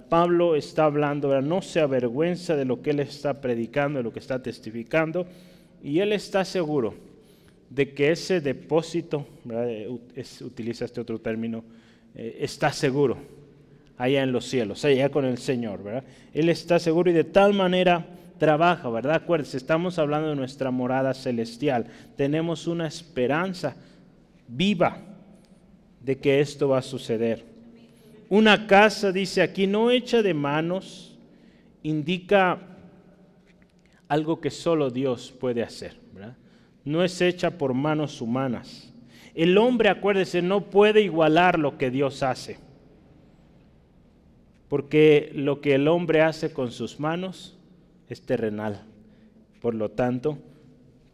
Pablo 0.09 0.57
está 0.57 0.85
hablando, 0.85 1.41
no 1.41 1.63
se 1.63 1.81
avergüenza 1.81 2.57
de 2.57 2.65
lo 2.65 2.83
que 2.83 2.91
él 2.91 3.01
está 3.01 3.41
predicando, 3.41 3.99
de 3.99 4.03
lo 4.03 4.13
que 4.13 4.19
está 4.19 4.43
testificando, 4.43 5.27
y 5.83 6.01
él 6.01 6.13
está 6.13 6.45
seguro 6.45 6.95
de 7.71 7.95
que 7.95 8.11
ese 8.11 8.41
depósito, 8.41 9.27
utiliza 10.41 10.85
este 10.85 11.01
otro 11.01 11.21
término, 11.21 11.65
eh, 12.15 12.39
está 12.41 12.73
seguro 12.73 13.19
allá 13.97 14.23
en 14.23 14.33
los 14.33 14.47
cielos, 14.47 14.85
allá 14.85 15.11
con 15.11 15.25
el 15.25 15.39
Señor. 15.39 15.83
¿verdad? 15.83 16.05
Él 16.35 16.49
está 16.49 16.79
seguro 16.79 17.11
y 17.11 17.15
de 17.15 17.25
tal 17.25 17.55
manera 17.55 18.07
trabaja, 18.39 18.89
¿verdad? 18.89 19.17
Acuérdense, 19.17 19.57
estamos 19.57 19.99
hablando 19.99 20.31
de 20.31 20.37
nuestra 20.37 20.71
morada 20.71 21.13
celestial. 21.13 21.87
Tenemos 22.17 22.67
una 22.67 22.87
esperanza 22.87 23.77
viva 24.47 24.99
de 26.01 26.19
que 26.19 26.41
esto 26.41 26.69
va 26.69 26.79
a 26.79 26.83
suceder. 26.83 27.45
Una 28.29 28.67
casa, 28.67 29.13
dice 29.13 29.43
aquí, 29.43 29.67
no 29.67 29.91
hecha 29.91 30.23
de 30.23 30.35
manos, 30.35 31.19
indica 31.83 32.61
algo 34.07 34.41
que 34.41 34.51
solo 34.51 34.91
Dios 34.91 35.35
puede 35.39 35.63
hacer. 35.63 35.97
No 36.85 37.05
es 37.05 37.21
hecha 37.21 37.51
por 37.51 37.75
manos 37.75 38.23
humanas. 38.23 38.93
El 39.35 39.59
hombre, 39.59 39.91
acuérdese, 39.91 40.41
no 40.41 40.71
puede 40.71 41.03
igualar 41.03 41.59
lo 41.59 41.77
que 41.77 41.91
Dios 41.91 42.23
hace. 42.23 42.59
Porque 44.69 45.31
lo 45.35 45.61
que 45.61 45.75
el 45.75 45.89
hombre 45.89 46.23
hace 46.23 46.53
con 46.53 46.71
sus 46.71 46.99
manos 46.99 47.58
es 48.09 48.23
terrenal, 48.23 48.83
por 49.61 49.75
lo 49.75 49.91
tanto, 49.91 50.39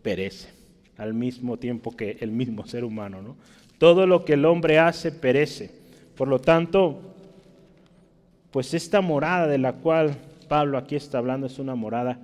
perece, 0.03 0.49
al 0.97 1.15
mismo 1.15 1.59
tiempo 1.59 1.97
que 1.97 2.19
el 2.21 2.31
mismo 2.31 2.67
ser 2.69 2.85
humano. 2.85 3.23
¿no? 3.23 3.37
Todo 3.79 4.07
lo 4.07 4.25
que 4.25 4.35
el 4.35 4.45
hombre 4.45 4.79
hace 4.79 5.13
perece. 5.13 5.71
Por 6.17 6.29
lo 6.29 6.41
tanto, 6.41 7.01
pues 8.51 8.75
esta 8.75 9.01
morada 9.01 9.49
de 9.49 9.59
la 9.59 9.73
cual 9.73 10.17
Pablo 10.49 10.79
aquí 10.79 10.95
está 10.95 11.19
hablando 11.19 11.49
es 11.49 11.59
una 11.59 11.75
morada 11.75 12.19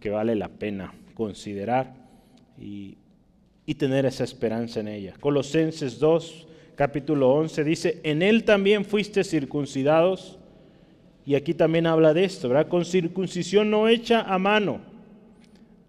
que 0.00 0.10
vale 0.10 0.34
la 0.34 0.48
pena 0.48 0.92
considerar 1.14 1.94
y, 2.58 2.96
y 3.66 3.74
tener 3.74 4.06
esa 4.06 4.24
esperanza 4.24 4.80
en 4.80 4.88
ella. 4.88 5.14
Colosenses 5.20 5.98
2, 5.98 6.46
capítulo 6.74 7.30
11 7.34 7.64
dice, 7.64 8.00
en 8.02 8.22
él 8.22 8.44
también 8.44 8.84
fuiste 8.84 9.22
circuncidados 9.22 10.37
y 11.28 11.34
aquí 11.34 11.52
también 11.52 11.86
habla 11.86 12.14
de 12.14 12.24
esto, 12.24 12.48
¿verdad? 12.48 12.68
Con 12.68 12.86
circuncisión 12.86 13.70
no 13.70 13.86
hecha 13.86 14.22
a 14.22 14.38
mano, 14.38 14.80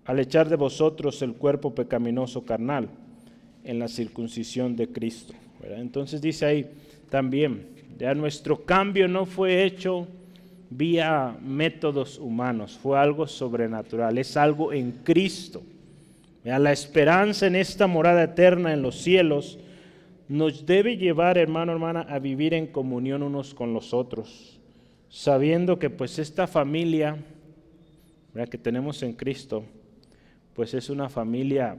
al 0.03 0.19
echar 0.19 0.49
de 0.49 0.57
vosotros 0.57 1.21
el 1.21 1.31
cuerpo 1.35 1.73
pecaminoso 1.73 2.43
carnal 2.43 2.89
en 3.63 3.79
la 3.79 3.87
circuncisión 3.87 4.75
de 4.75 4.89
Cristo. 4.89 5.33
Entonces 5.63 6.19
dice 6.19 6.45
ahí 6.45 6.69
también, 7.09 7.67
ya 7.97 8.13
nuestro 8.15 8.65
cambio 8.65 9.07
no 9.07 9.25
fue 9.25 9.63
hecho 9.63 10.09
vía 10.69 11.37
métodos 11.41 12.19
humanos, 12.19 12.77
fue 12.77 12.99
algo 12.99 13.25
sobrenatural, 13.25 14.17
es 14.17 14.35
algo 14.35 14.73
en 14.73 14.91
Cristo. 14.91 15.61
La 16.43 16.73
esperanza 16.73 17.47
en 17.47 17.55
esta 17.55 17.87
morada 17.87 18.23
eterna 18.23 18.73
en 18.73 18.81
los 18.81 18.97
cielos 18.97 19.57
nos 20.27 20.65
debe 20.65 20.97
llevar, 20.97 21.37
hermano, 21.37 21.71
hermana, 21.71 22.01
a 22.01 22.19
vivir 22.19 22.53
en 22.53 22.67
comunión 22.67 23.23
unos 23.23 23.53
con 23.53 23.73
los 23.73 23.93
otros, 23.93 24.58
sabiendo 25.09 25.79
que 25.79 25.89
pues 25.89 26.19
esta 26.19 26.47
familia 26.47 27.17
que 28.49 28.57
tenemos 28.57 29.03
en 29.03 29.13
Cristo, 29.13 29.65
pues 30.53 30.73
es 30.73 30.89
una 30.89 31.09
familia 31.09 31.77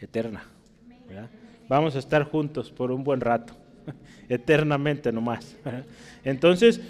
eterna. 0.00 0.44
Vamos 1.68 1.96
a 1.96 1.98
estar 1.98 2.24
juntos 2.24 2.70
por 2.70 2.92
un 2.92 3.02
buen 3.02 3.20
rato, 3.20 3.54
eternamente 4.28 5.12
nomás. 5.12 5.56
Entonces, 6.24 6.80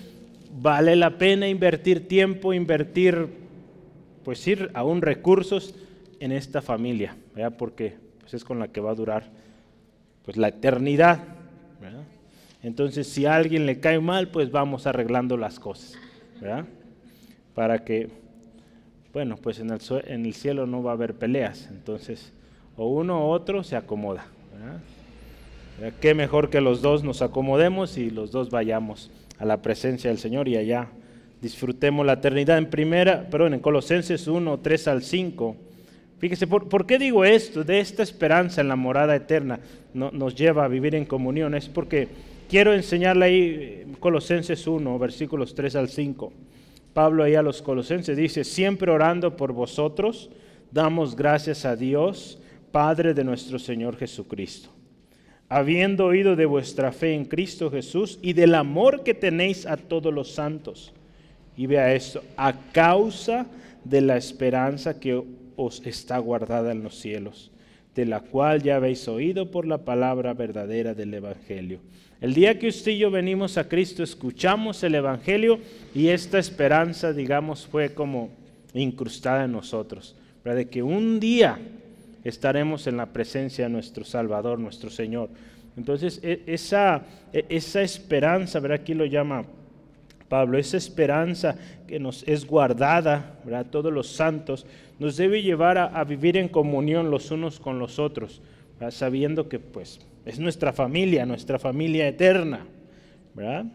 vale 0.60 0.96
la 0.96 1.16
pena 1.16 1.48
invertir 1.48 2.08
tiempo, 2.08 2.52
invertir, 2.52 3.28
pues 4.24 4.46
ir 4.46 4.70
aún 4.74 5.00
recursos 5.00 5.74
en 6.18 6.32
esta 6.32 6.60
familia, 6.60 7.16
porque 7.56 7.96
pues 8.20 8.34
es 8.34 8.44
con 8.44 8.58
la 8.58 8.68
que 8.68 8.80
va 8.80 8.90
a 8.90 8.94
durar 8.94 9.24
pues 10.24 10.36
la 10.36 10.48
eternidad. 10.48 11.39
Entonces, 12.62 13.06
si 13.06 13.26
a 13.26 13.36
alguien 13.36 13.66
le 13.66 13.80
cae 13.80 14.00
mal, 14.00 14.28
pues 14.28 14.50
vamos 14.50 14.86
arreglando 14.86 15.36
las 15.36 15.58
cosas, 15.58 15.98
Para 17.54 17.84
que, 17.84 18.08
bueno, 19.12 19.36
pues 19.36 19.58
en 19.60 19.70
el, 19.70 19.80
en 20.06 20.26
el 20.26 20.34
cielo 20.34 20.66
no 20.66 20.82
va 20.82 20.92
a 20.92 20.94
haber 20.94 21.14
peleas, 21.14 21.68
entonces 21.70 22.32
o 22.76 22.86
uno 22.86 23.26
u 23.26 23.30
otro 23.30 23.62
se 23.62 23.76
acomoda. 23.76 24.24
Qué 26.00 26.14
mejor 26.14 26.50
que 26.50 26.60
los 26.60 26.80
dos 26.80 27.04
nos 27.04 27.22
acomodemos 27.22 27.98
y 27.98 28.10
los 28.10 28.30
dos 28.30 28.50
vayamos 28.50 29.10
a 29.38 29.44
la 29.44 29.60
presencia 29.62 30.08
del 30.08 30.18
Señor 30.18 30.48
y 30.48 30.56
allá 30.56 30.88
disfrutemos 31.42 32.06
la 32.06 32.14
eternidad. 32.14 32.56
En 32.56 32.70
primera, 32.70 33.28
perdón, 33.28 33.54
en 33.54 33.60
Colosenses 33.60 34.26
1, 34.26 34.60
3 34.60 34.88
al 34.88 35.02
5. 35.02 35.56
Fíjese, 36.18 36.46
¿por, 36.46 36.86
qué 36.86 36.98
digo 36.98 37.24
esto? 37.24 37.64
De 37.64 37.80
esta 37.80 38.02
esperanza 38.02 38.62
en 38.62 38.68
la 38.68 38.76
morada 38.76 39.14
eterna 39.14 39.60
nos 39.92 40.34
lleva 40.34 40.64
a 40.64 40.68
vivir 40.68 40.94
en 40.94 41.04
comunión. 41.04 41.54
Es 41.54 41.68
porque 41.68 42.08
quiero 42.50 42.74
enseñarle 42.74 43.24
ahí 43.24 43.40
eh, 43.40 43.86
Colosenses 44.00 44.66
1, 44.66 44.98
versículos 44.98 45.54
3 45.54 45.76
al 45.76 45.88
5. 45.88 46.32
Pablo 46.92 47.22
ahí 47.22 47.36
a 47.36 47.42
los 47.42 47.62
colosenses 47.62 48.16
dice, 48.16 48.42
siempre 48.42 48.90
orando 48.90 49.36
por 49.36 49.52
vosotros, 49.52 50.28
damos 50.72 51.14
gracias 51.14 51.64
a 51.64 51.76
Dios, 51.76 52.40
Padre 52.72 53.14
de 53.14 53.24
nuestro 53.24 53.58
Señor 53.58 53.96
Jesucristo 53.96 54.70
habiendo 55.50 56.06
oído 56.06 56.36
de 56.36 56.46
vuestra 56.46 56.92
fe 56.92 57.12
en 57.12 57.24
Cristo 57.24 57.72
Jesús 57.72 58.20
y 58.22 58.34
del 58.34 58.54
amor 58.54 59.02
que 59.02 59.14
tenéis 59.14 59.66
a 59.66 59.76
todos 59.76 60.14
los 60.14 60.30
santos. 60.30 60.92
Y 61.56 61.66
vea 61.66 61.92
esto, 61.92 62.22
a 62.36 62.54
causa 62.70 63.46
de 63.84 64.00
la 64.00 64.16
esperanza 64.16 65.00
que 65.00 65.20
os 65.56 65.84
está 65.84 66.18
guardada 66.18 66.70
en 66.70 66.84
los 66.84 66.94
cielos, 66.94 67.50
de 67.96 68.06
la 68.06 68.20
cual 68.20 68.62
ya 68.62 68.76
habéis 68.76 69.08
oído 69.08 69.50
por 69.50 69.66
la 69.66 69.78
palabra 69.78 70.34
verdadera 70.34 70.94
del 70.94 71.12
Evangelio. 71.14 71.80
El 72.20 72.34
día 72.34 72.58
que 72.58 72.68
usted 72.68 72.92
y 72.92 72.98
yo 72.98 73.10
venimos 73.10 73.56
a 73.56 73.66
Cristo, 73.66 74.02
escuchamos 74.02 74.82
el 74.82 74.94
Evangelio 74.94 75.58
y 75.94 76.08
esta 76.08 76.38
esperanza, 76.38 77.14
digamos, 77.14 77.66
fue 77.66 77.94
como 77.94 78.28
incrustada 78.74 79.46
en 79.46 79.52
nosotros, 79.52 80.14
para 80.42 80.54
de 80.54 80.68
que 80.68 80.82
un 80.82 81.18
día 81.18 81.58
estaremos 82.22 82.86
en 82.86 82.98
la 82.98 83.06
presencia 83.06 83.64
de 83.64 83.70
nuestro 83.70 84.04
Salvador, 84.04 84.58
nuestro 84.58 84.90
Señor. 84.90 85.30
Entonces, 85.78 86.20
e, 86.22 86.42
esa, 86.46 87.02
e, 87.32 87.46
esa 87.48 87.80
esperanza, 87.80 88.60
¿verdad? 88.60 88.80
Aquí 88.82 88.92
lo 88.92 89.06
llama 89.06 89.46
Pablo, 90.28 90.58
esa 90.58 90.76
esperanza 90.76 91.56
que 91.86 91.98
nos 91.98 92.22
es 92.28 92.46
guardada, 92.46 93.38
¿verdad? 93.44 93.66
Todos 93.70 93.90
los 93.90 94.08
santos, 94.08 94.66
nos 94.98 95.16
debe 95.16 95.40
llevar 95.42 95.78
a, 95.78 96.04
vivir 96.04 96.36
en 96.36 96.48
comunión 96.48 97.10
los 97.10 97.30
unos 97.30 97.58
con 97.58 97.78
los 97.78 97.98
otros, 97.98 98.42
sabiendo 98.90 99.48
que 99.48 99.58
pues 99.58 100.00
es 100.24 100.38
nuestra 100.38 100.72
familia, 100.72 101.26
nuestra 101.26 101.58
familia 101.58 102.06
eterna, 102.08 102.66
¿verdad? 103.34 103.66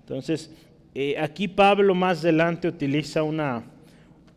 Entonces, 0.00 0.50
eh, 0.94 1.16
aquí 1.18 1.48
Pablo 1.48 1.94
más 1.94 2.20
adelante 2.20 2.68
utiliza 2.68 3.22
una, 3.22 3.64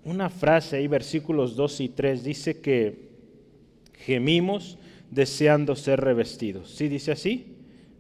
una 0.04 0.30
frase 0.30 0.78
ahí, 0.78 0.88
versículos 0.88 1.56
2 1.56 1.82
y 1.82 1.90
3, 1.90 2.24
dice 2.24 2.60
que 2.60 3.10
gemimos 4.00 4.78
deseando 5.12 5.76
ser 5.76 6.02
revestidos. 6.02 6.72
¿Sí 6.72 6.88
dice 6.88 7.12
así? 7.12 7.56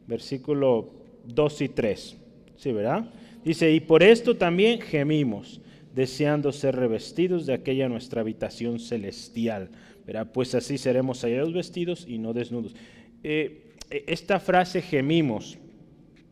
Versículo 0.08 0.89
2 1.26 1.62
y 1.62 1.69
3. 1.69 2.17
¿Sí, 2.58 2.72
verdad? 2.72 3.10
Dice, 3.43 3.72
y 3.72 3.80
por 3.80 4.04
esto 4.04 4.36
también 4.36 4.82
gemimos, 4.82 5.62
deseando 5.95 6.52
ser 6.52 6.76
revestidos 6.76 7.45
de 7.45 7.54
aquella 7.54 7.89
nuestra 7.89 8.22
habitación 8.22 8.80
celestial. 8.80 9.69
¿verdad? 10.06 10.32
Pues 10.34 10.56
así 10.56 10.78
seremos 10.78 11.22
hallados 11.22 11.54
vestidos 11.54 12.06
y 12.08 12.17
no 12.17 12.34
desnudos. 12.34 12.76
Eh, 13.24 13.76
esta 13.90 14.40
frase 14.40 14.82
gemimos, 14.82 15.58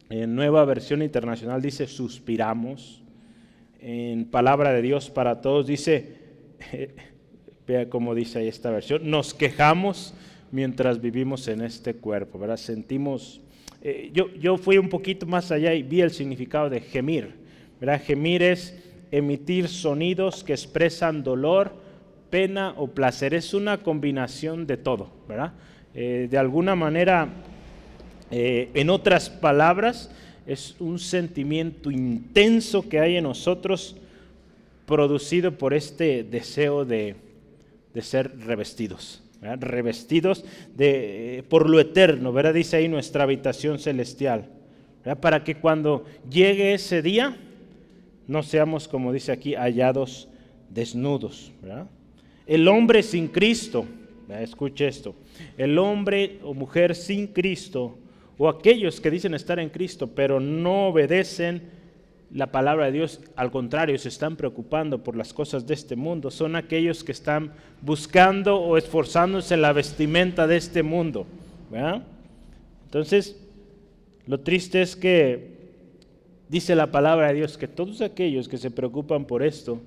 en 0.09 0.35
nueva 0.35 0.63
versión 0.65 1.01
internacional 1.01 1.61
dice 1.61 1.87
suspiramos. 1.87 3.03
En 3.79 4.25
palabra 4.25 4.73
de 4.73 4.81
Dios 4.81 5.09
para 5.09 5.41
todos 5.41 5.67
dice 5.67 6.17
Vea 7.67 7.89
cómo 7.89 8.15
dice 8.15 8.39
ahí 8.39 8.47
esta 8.47 8.71
versión. 8.71 9.09
Nos 9.09 9.33
quejamos 9.33 10.13
mientras 10.51 11.01
vivimos 11.01 11.47
en 11.49 11.61
este 11.61 11.95
cuerpo, 11.95 12.39
¿verdad? 12.39 12.57
Sentimos... 12.57 13.41
Eh, 13.81 14.09
yo, 14.13 14.33
yo 14.35 14.57
fui 14.57 14.77
un 14.77 14.87
poquito 14.87 15.25
más 15.25 15.51
allá 15.51 15.73
y 15.73 15.83
vi 15.83 15.99
el 16.01 16.11
significado 16.11 16.69
de 16.69 16.79
gemir, 16.79 17.35
¿verdad? 17.79 18.01
Gemir 18.01 18.41
es 18.41 18.77
emitir 19.11 19.67
sonidos 19.67 20.45
que 20.45 20.53
expresan 20.53 21.23
dolor, 21.23 21.73
pena 22.29 22.73
o 22.77 22.87
placer. 22.87 23.33
Es 23.33 23.53
una 23.53 23.79
combinación 23.79 24.65
de 24.65 24.77
todo, 24.77 25.11
¿verdad? 25.27 25.53
Eh, 25.99 26.27
de 26.29 26.37
alguna 26.37 26.75
manera, 26.75 27.27
eh, 28.29 28.69
en 28.75 28.91
otras 28.91 29.31
palabras, 29.31 30.11
es 30.45 30.75
un 30.77 30.99
sentimiento 30.99 31.89
intenso 31.89 32.87
que 32.87 32.99
hay 32.99 33.17
en 33.17 33.23
nosotros 33.23 33.95
producido 34.85 35.57
por 35.57 35.73
este 35.73 36.23
deseo 36.23 36.85
de, 36.85 37.15
de 37.95 38.01
ser 38.03 38.31
revestidos, 38.41 39.23
revestidos 39.41 40.45
de, 40.75 41.43
por 41.49 41.67
lo 41.67 41.79
eterno, 41.79 42.31
¿verdad? 42.31 42.53
Dice 42.53 42.77
ahí 42.77 42.87
nuestra 42.87 43.23
habitación 43.23 43.79
celestial, 43.79 44.51
para 45.19 45.43
que 45.43 45.55
cuando 45.55 46.05
llegue 46.29 46.75
ese 46.75 47.01
día 47.01 47.35
no 48.27 48.43
seamos, 48.43 48.87
como 48.87 49.11
dice 49.11 49.31
aquí, 49.31 49.55
hallados 49.55 50.27
desnudos. 50.69 51.51
El 52.45 52.67
hombre 52.67 53.01
sin 53.01 53.29
Cristo, 53.29 53.87
escuche 54.29 54.87
esto, 54.87 55.15
el 55.57 55.77
hombre 55.77 56.39
o 56.43 56.53
mujer 56.53 56.95
sin 56.95 57.27
Cristo, 57.27 57.97
o 58.37 58.49
aquellos 58.49 59.01
que 59.01 59.09
dicen 59.09 59.33
estar 59.33 59.59
en 59.59 59.69
Cristo, 59.69 60.07
pero 60.07 60.39
no 60.39 60.87
obedecen 60.87 61.77
la 62.33 62.51
palabra 62.51 62.85
de 62.85 62.91
Dios, 62.91 63.21
al 63.35 63.51
contrario, 63.51 63.97
se 63.97 64.09
están 64.09 64.35
preocupando 64.35 65.01
por 65.03 65.15
las 65.15 65.33
cosas 65.33 65.65
de 65.65 65.73
este 65.73 65.95
mundo. 65.95 66.29
Son 66.29 66.55
aquellos 66.55 67.03
que 67.03 67.13
están 67.13 67.53
buscando 67.81 68.57
o 68.59 68.77
esforzándose 68.77 69.53
en 69.53 69.61
la 69.61 69.71
vestimenta 69.71 70.45
de 70.45 70.57
este 70.57 70.83
mundo. 70.83 71.25
Entonces, 72.85 73.39
lo 74.25 74.41
triste 74.41 74.81
es 74.81 74.95
que 74.95 75.55
dice 76.49 76.75
la 76.75 76.91
palabra 76.91 77.27
de 77.27 77.35
Dios 77.35 77.57
que 77.57 77.67
todos 77.67 78.01
aquellos 78.01 78.47
que 78.47 78.57
se 78.57 78.71
preocupan 78.71 79.25
por 79.25 79.41
esto 79.41 79.79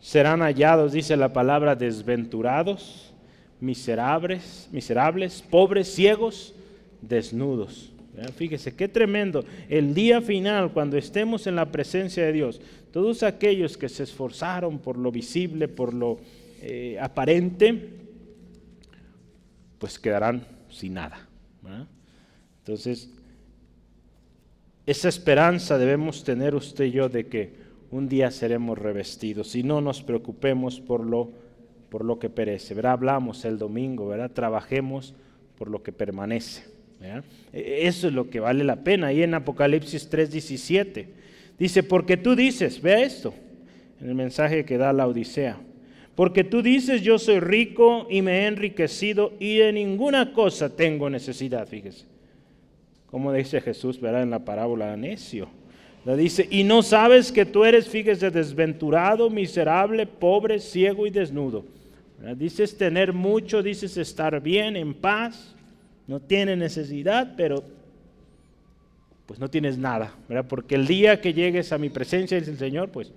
serán 0.00 0.40
hallados, 0.40 0.92
dice 0.92 1.16
la 1.16 1.32
palabra, 1.32 1.76
desventurados, 1.76 3.12
miserables, 3.60 4.68
miserables, 4.72 5.42
pobres, 5.42 5.88
ciegos, 5.88 6.54
desnudos. 7.00 7.92
Fíjese, 8.34 8.74
qué 8.74 8.88
tremendo. 8.88 9.44
El 9.68 9.92
día 9.92 10.22
final, 10.22 10.72
cuando 10.72 10.96
estemos 10.96 11.46
en 11.46 11.56
la 11.56 11.70
presencia 11.70 12.24
de 12.24 12.32
Dios, 12.32 12.60
todos 12.90 13.22
aquellos 13.22 13.76
que 13.76 13.90
se 13.90 14.04
esforzaron 14.04 14.78
por 14.78 14.96
lo 14.96 15.12
visible, 15.12 15.68
por 15.68 15.92
lo 15.92 16.18
eh, 16.62 16.98
aparente, 16.98 17.90
pues 19.78 19.98
quedarán 19.98 20.46
sin 20.70 20.94
nada. 20.94 21.28
Entonces, 22.60 23.10
esa 24.86 25.08
esperanza 25.08 25.78
debemos 25.78 26.24
tener 26.24 26.54
usted 26.54 26.86
y 26.86 26.92
yo 26.92 27.08
de 27.08 27.26
que 27.26 27.52
un 27.90 28.08
día 28.08 28.30
seremos 28.30 28.78
revestidos 28.78 29.54
y 29.54 29.62
no 29.62 29.80
nos 29.80 30.02
preocupemos 30.02 30.80
por 30.80 31.04
lo, 31.04 31.32
por 31.88 32.04
lo 32.04 32.18
que 32.18 32.28
perece. 32.30 32.74
¿verdad? 32.74 32.92
Hablamos 32.92 33.44
el 33.44 33.58
domingo, 33.58 34.08
¿verdad? 34.08 34.30
Trabajemos 34.30 35.14
por 35.56 35.68
lo 35.68 35.82
que 35.82 35.92
permanece. 35.92 36.64
E, 37.52 37.86
eso 37.86 38.08
es 38.08 38.14
lo 38.14 38.30
que 38.30 38.40
vale 38.40 38.64
la 38.64 38.82
pena. 38.82 39.08
Ahí 39.08 39.22
en 39.22 39.34
Apocalipsis 39.34 40.10
3:17 40.10 41.06
dice, 41.58 41.82
porque 41.82 42.16
tú 42.16 42.34
dices, 42.34 42.80
vea 42.80 43.00
esto, 43.00 43.34
en 44.00 44.08
el 44.08 44.14
mensaje 44.14 44.64
que 44.64 44.78
da 44.78 44.92
la 44.92 45.06
Odisea, 45.06 45.58
porque 46.14 46.44
tú 46.44 46.62
dices, 46.62 47.02
yo 47.02 47.18
soy 47.18 47.40
rico 47.40 48.06
y 48.10 48.22
me 48.22 48.40
he 48.40 48.46
enriquecido 48.46 49.34
y 49.38 49.58
de 49.58 49.72
ninguna 49.72 50.32
cosa 50.32 50.74
tengo 50.74 51.10
necesidad, 51.10 51.68
fíjese. 51.68 52.06
Como 53.06 53.32
dice 53.32 53.60
Jesús, 53.60 54.00
verá 54.00 54.22
en 54.22 54.30
la 54.30 54.44
parábola 54.44 54.96
necio. 54.96 55.48
Dice, 56.14 56.46
y 56.50 56.62
no 56.62 56.82
sabes 56.82 57.32
que 57.32 57.44
tú 57.44 57.64
eres, 57.64 57.88
fíjese, 57.88 58.30
desventurado, 58.30 59.28
miserable, 59.28 60.06
pobre, 60.06 60.60
ciego 60.60 61.06
y 61.06 61.10
desnudo. 61.10 61.64
Dices 62.36 62.78
tener 62.78 63.12
mucho, 63.12 63.62
dices 63.62 63.96
estar 63.96 64.40
bien, 64.40 64.76
en 64.76 64.94
paz 64.94 65.54
no 66.06 66.20
tienes 66.20 66.56
necesidad, 66.56 67.34
pero 67.36 67.64
pues 69.26 69.40
no 69.40 69.50
tienes 69.50 69.76
nada, 69.76 70.14
¿verdad? 70.28 70.46
Porque 70.48 70.76
el 70.76 70.86
día 70.86 71.20
que 71.20 71.34
llegues 71.34 71.72
a 71.72 71.78
mi 71.78 71.90
presencia, 71.90 72.38
dice 72.38 72.52
el 72.52 72.58
Señor, 72.58 72.90
pues 72.90 73.12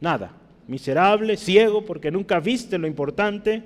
nada, 0.00 0.32
miserable, 0.66 1.36
ciego, 1.36 1.84
porque 1.84 2.10
nunca 2.10 2.40
viste 2.40 2.78
lo 2.78 2.86
importante, 2.86 3.62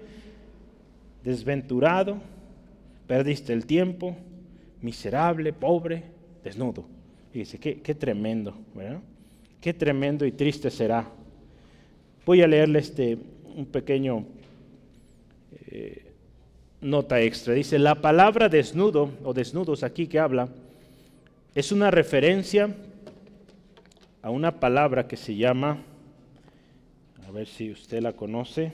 desventurado, 1.23 2.19
perdiste 3.07 3.53
el 3.53 3.65
tiempo, 3.65 4.17
miserable, 4.83 5.53
pobre, 5.53 6.03
desnudo. 6.43 6.96
Dice, 7.41 7.59
qué, 7.59 7.81
qué 7.81 7.95
tremendo, 7.95 8.55
¿verdad? 8.75 9.01
Qué 9.61 9.75
tremendo 9.75 10.25
y 10.25 10.33
triste 10.33 10.71
será. 10.71 11.07
Voy 12.25 12.43
a 12.43 12.47
leerle 12.47 12.79
este, 12.79 13.19
un 13.57 13.67
pequeño 13.67 14.25
eh, 15.69 16.13
nota 16.81 17.21
extra. 17.21 17.55
Dice, 17.55 17.79
la 17.79 17.97
palabra 17.97 18.49
desnudo 18.49 19.11
o 19.25 19.35
desnudos 19.35 19.83
aquí 19.83 20.07
que 20.07 20.19
habla 20.19 20.49
es 21.55 21.73
una 21.73 21.91
referencia 21.91 22.75
a 24.23 24.31
una 24.31 24.59
palabra 24.59 25.07
que 25.07 25.17
se 25.17 25.37
llama, 25.37 25.79
a 27.27 27.31
ver 27.31 27.47
si 27.47 27.71
usted 27.71 28.01
la 28.01 28.13
conoce, 28.13 28.73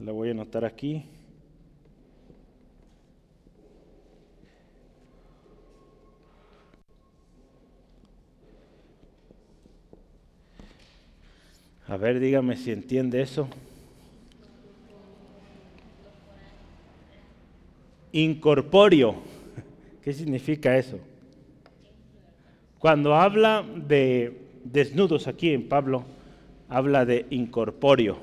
la 0.00 0.12
voy 0.12 0.28
a 0.28 0.32
anotar 0.32 0.64
aquí. 0.64 1.04
A 11.86 11.96
ver, 11.98 12.18
dígame 12.18 12.56
si 12.56 12.70
entiende 12.70 13.20
eso. 13.20 13.48
Incorpóreo. 18.12 19.16
¿Qué 20.02 20.12
significa 20.12 20.78
eso? 20.78 20.98
Cuando 22.78 23.14
habla 23.14 23.64
de 23.76 24.40
desnudos 24.64 25.26
aquí 25.26 25.50
en 25.50 25.68
Pablo, 25.68 26.04
habla 26.68 27.04
de 27.04 27.26
incorpóreo. 27.30 28.18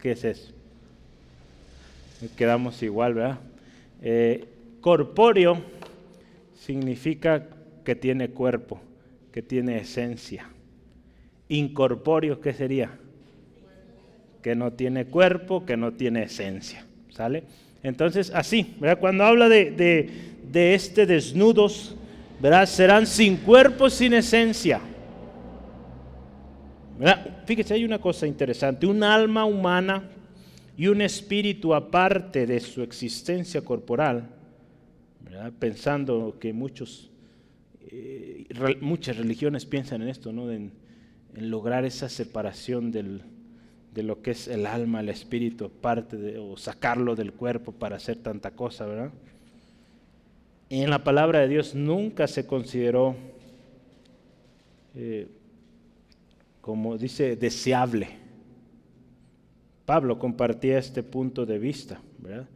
¿Qué 0.00 0.12
es 0.12 0.24
eso? 0.24 0.52
Quedamos 2.36 2.82
igual, 2.82 3.14
¿verdad? 3.14 3.38
Eh, 4.02 4.44
corpóreo 4.80 5.60
significa 6.54 7.46
que 7.84 7.94
tiene 7.94 8.30
cuerpo, 8.30 8.80
que 9.32 9.42
tiene 9.42 9.78
esencia. 9.78 10.48
Incorpóreo, 11.48 12.40
¿qué 12.40 12.52
sería? 12.52 12.90
Que 14.42 14.54
no 14.54 14.72
tiene 14.72 15.06
cuerpo, 15.06 15.64
que 15.64 15.76
no 15.76 15.92
tiene 15.92 16.24
esencia. 16.24 16.84
¿Sale? 17.10 17.44
Entonces, 17.82 18.30
así, 18.34 18.76
¿verdad? 18.80 18.98
Cuando 19.00 19.24
habla 19.24 19.48
de, 19.48 19.70
de, 20.50 20.74
este 20.74 21.06
desnudos, 21.06 21.96
¿verdad? 22.40 22.66
Serán 22.66 23.06
sin 23.06 23.36
cuerpo, 23.36 23.88
sin 23.88 24.14
esencia. 24.14 24.80
¿verdad? 26.98 27.44
Fíjese, 27.46 27.74
hay 27.74 27.84
una 27.84 27.98
cosa 27.98 28.26
interesante. 28.26 28.86
Un 28.86 29.02
alma 29.02 29.44
humana 29.44 30.10
y 30.76 30.86
un 30.88 31.00
espíritu 31.00 31.74
aparte 31.74 32.46
de 32.46 32.60
su 32.60 32.82
existencia 32.82 33.62
corporal, 33.62 34.28
¿verdad? 35.24 35.52
pensando 35.58 36.36
que 36.38 36.52
muchos, 36.52 37.10
eh, 37.80 38.44
muchas 38.80 39.16
religiones 39.16 39.64
piensan 39.66 40.02
en 40.02 40.08
esto, 40.08 40.32
¿no? 40.32 40.50
En, 40.50 40.72
en 41.34 41.50
lograr 41.50 41.84
esa 41.84 42.08
separación 42.08 42.90
de 42.90 44.02
lo 44.02 44.22
que 44.22 44.32
es 44.32 44.48
el 44.48 44.66
alma, 44.66 45.00
el 45.00 45.08
espíritu, 45.08 45.70
parte 45.70 46.38
o 46.38 46.56
sacarlo 46.56 47.14
del 47.14 47.32
cuerpo 47.32 47.72
para 47.72 47.96
hacer 47.96 48.16
tanta 48.18 48.52
cosa, 48.52 48.86
¿verdad? 48.86 49.10
En 50.70 50.90
la 50.90 51.02
palabra 51.02 51.40
de 51.40 51.48
Dios 51.48 51.74
nunca 51.74 52.26
se 52.26 52.46
consideró, 52.46 53.16
eh, 54.94 55.28
como 56.60 56.98
dice, 56.98 57.36
deseable. 57.36 58.08
Pablo 59.86 60.18
compartía 60.18 60.78
este 60.78 61.02
punto 61.02 61.46
de 61.46 61.58
vista, 61.58 62.00
¿verdad? 62.18 62.46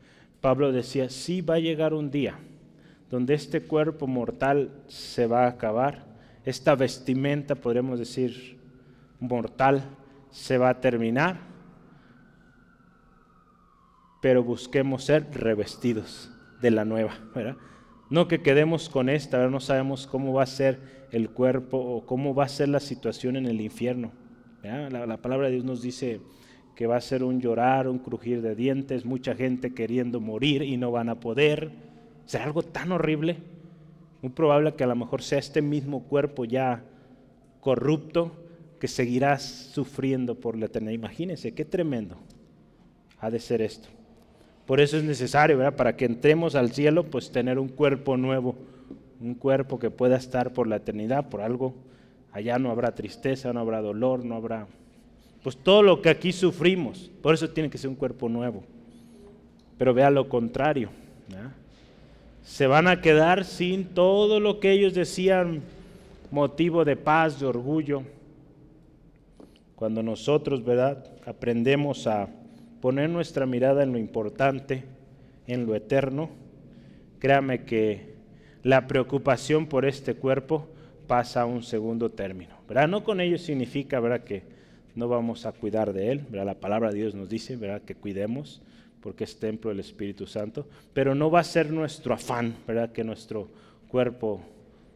Pablo 0.43 0.73
decía, 0.73 1.09
sí 1.09 1.41
va 1.41 1.55
a 1.55 1.61
llegar 1.61 1.95
un 1.95 2.11
día 2.11 2.39
donde 3.13 3.35
este 3.35 3.61
cuerpo 3.61 4.07
mortal 4.07 4.71
se 4.89 5.27
va 5.27 5.45
a 5.45 5.49
acabar, 5.49 6.07
esta 6.47 6.75
vestimenta, 6.75 7.55
podríamos 7.55 7.99
decir, 7.99 8.59
mortal 9.23 9.85
se 10.31 10.59
va 10.59 10.69
a 10.69 10.81
terminar, 10.81 11.41
pero 14.21 14.43
busquemos 14.43 15.05
ser 15.05 15.29
revestidos 15.33 16.31
de 16.61 16.71
la 16.71 16.85
nueva, 16.85 17.19
¿verdad? 17.35 17.57
No 18.11 18.29
que 18.29 18.43
quedemos 18.43 18.89
con 18.89 19.09
esta, 19.09 19.49
no 19.49 19.61
sabemos 19.61 20.07
cómo 20.07 20.35
va 20.35 20.43
a 20.43 20.47
ser 20.47 21.07
el 21.13 21.31
cuerpo 21.31 21.79
o 21.79 22.05
cómo 22.05 22.35
va 22.35 22.45
a 22.45 22.49
ser 22.49 22.69
la 22.69 22.81
situación 22.81 23.37
en 23.37 23.47
el 23.47 23.61
infierno. 23.61 24.13
La, 24.63 25.17
palabra 25.17 25.47
de 25.47 25.55
Dios 25.55 25.65
nos 25.65 25.83
dice 25.83 26.21
que 26.77 26.87
va 26.87 26.97
a 26.97 27.01
ser 27.01 27.25
un 27.25 27.41
llorar, 27.41 27.89
un 27.89 27.99
crujir 27.99 28.43
de 28.43 28.55
dientes, 28.55 29.05
mucha 29.05 29.35
gente 29.35 29.75
queriendo 29.75 30.21
morir 30.21 30.63
y 30.63 30.77
no 30.77 30.91
van 30.91 31.09
a 31.09 31.21
poder. 31.21 31.73
¿Será 32.27 32.45
algo 32.45 32.63
tan 32.63 32.93
horrible? 32.93 33.39
Muy 34.21 34.31
probable 34.33 34.75
que 34.75 34.85
a 34.85 34.89
lo 34.89 34.95
mejor 34.95 35.23
sea 35.23 35.39
este 35.39 35.63
mismo 35.63 36.05
cuerpo 36.05 36.45
ya 36.45 36.85
corrupto, 37.61 38.42
que 38.83 38.89
seguirás 38.89 39.45
sufriendo 39.73 40.35
por 40.35 40.59
la 40.59 40.67
eternidad. 40.67 40.95
Imagínense, 40.95 41.55
qué 41.55 41.65
tremendo 41.65 42.17
ha 43.21 43.31
de 43.31 43.39
ser 43.39 43.63
esto. 43.63 43.89
Por 44.67 44.81
eso 44.81 44.97
es 44.97 45.05
necesario, 45.05 45.57
¿verdad? 45.57 45.77
Para 45.77 45.97
que 45.97 46.05
entremos 46.05 46.57
al 46.57 46.73
cielo, 46.73 47.05
pues 47.05 47.31
tener 47.31 47.61
un 47.61 47.69
cuerpo 47.69 48.17
nuevo, 48.17 48.57
un 49.21 49.37
cuerpo 49.37 49.79
que 49.79 49.91
pueda 49.91 50.17
estar 50.17 50.53
por 50.53 50.67
la 50.67 50.79
eternidad, 50.79 51.29
por 51.29 51.43
algo. 51.43 51.77
Allá 52.33 52.59
no 52.59 52.73
habrá 52.73 52.93
tristeza, 52.93 53.53
no 53.53 53.61
habrá 53.61 53.81
dolor, 53.81 54.25
no 54.25 54.35
habrá... 54.35 54.67
Pues 55.45 55.57
todo 55.57 55.85
lo 55.85 56.03
que 56.03 56.11
aquí 56.11 56.33
sufrimos, 56.33 57.09
por 57.23 57.35
eso 57.35 57.51
tiene 57.51 57.71
que 57.71 57.79
ser 57.79 57.89
un 57.89 57.95
cuerpo 57.95 58.29
nuevo. 58.29 58.65
Pero 59.79 59.95
vea 59.95 60.11
lo 60.11 60.29
contrario. 60.29 60.89
Se 62.43 62.67
van 62.67 62.89
a 62.89 63.01
quedar 63.01 63.45
sin 63.45 63.85
todo 63.85 64.41
lo 64.41 64.59
que 64.59 64.73
ellos 64.73 64.93
decían 64.93 65.63
motivo 66.33 66.85
de 66.85 66.97
paz, 66.97 67.39
de 67.39 67.47
orgullo, 67.47 68.03
cuando 69.83 70.05
nosotros, 70.05 70.65
¿verdad?, 70.65 71.05
aprendemos 71.27 72.07
a 72.07 72.29
poner 72.81 73.11
nuestra 73.11 73.47
mirada 73.47 73.83
en 73.83 73.91
lo 73.91 73.99
importante, 73.99 74.85
en 75.49 75.67
lo 75.67 75.75
eterno, 75.75 76.31
créame 77.19 77.65
que 77.65 78.15
la 78.63 78.87
preocupación 78.87 79.67
por 79.67 79.85
este 79.85 80.15
cuerpo 80.15 80.69
pasa 81.09 81.41
a 81.41 81.47
un 81.47 81.65
segundo 81.65 82.13
término. 82.13 82.55
¿verdad? 82.69 82.87
No 82.87 83.03
con 83.03 83.21
ello 83.21 83.39
significa 83.39 83.99
¿verdad? 83.99 84.23
que 84.23 84.45
no 84.95 85.09
vamos 85.09 85.47
a 85.47 85.53
cuidar 85.53 85.93
de 85.93 86.13
él, 86.13 86.27
¿verdad? 86.31 86.47
la 86.47 86.61
palabra 86.61 86.93
de 86.93 86.99
Dios 86.99 87.17
nos 87.17 87.29
dice 87.29 87.57
¿verdad? 87.57 87.83
que 87.83 87.97
cuidemos 87.97 88.63
porque 89.01 89.25
es 89.25 89.37
templo 89.41 89.71
del 89.71 89.81
Espíritu 89.81 90.29
Santo, 90.29 90.69
pero 90.95 91.17
no 91.17 91.29
va 91.29 91.41
a 91.41 91.45
ser 91.45 91.73
nuestro 91.73 92.15
afán 92.15 92.55
¿verdad? 92.69 92.93
que 92.93 93.03
nuestro 93.03 93.49
cuerpo 93.89 94.43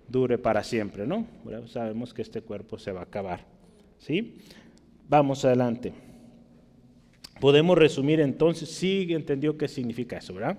dure 0.06 0.38
para 0.38 0.62
siempre, 0.62 1.08
¿no? 1.08 1.26
Sabemos 1.66 2.14
que 2.14 2.22
este 2.22 2.40
cuerpo 2.40 2.78
se 2.78 2.92
va 2.92 3.00
a 3.00 3.02
acabar. 3.02 3.56
¿sí? 3.98 4.36
Vamos 5.08 5.44
adelante. 5.44 5.92
Podemos 7.40 7.76
resumir 7.76 8.20
entonces, 8.20 8.70
sí 8.70 9.06
entendió 9.10 9.56
qué 9.58 9.68
significa 9.68 10.16
eso, 10.16 10.34
¿verdad? 10.34 10.58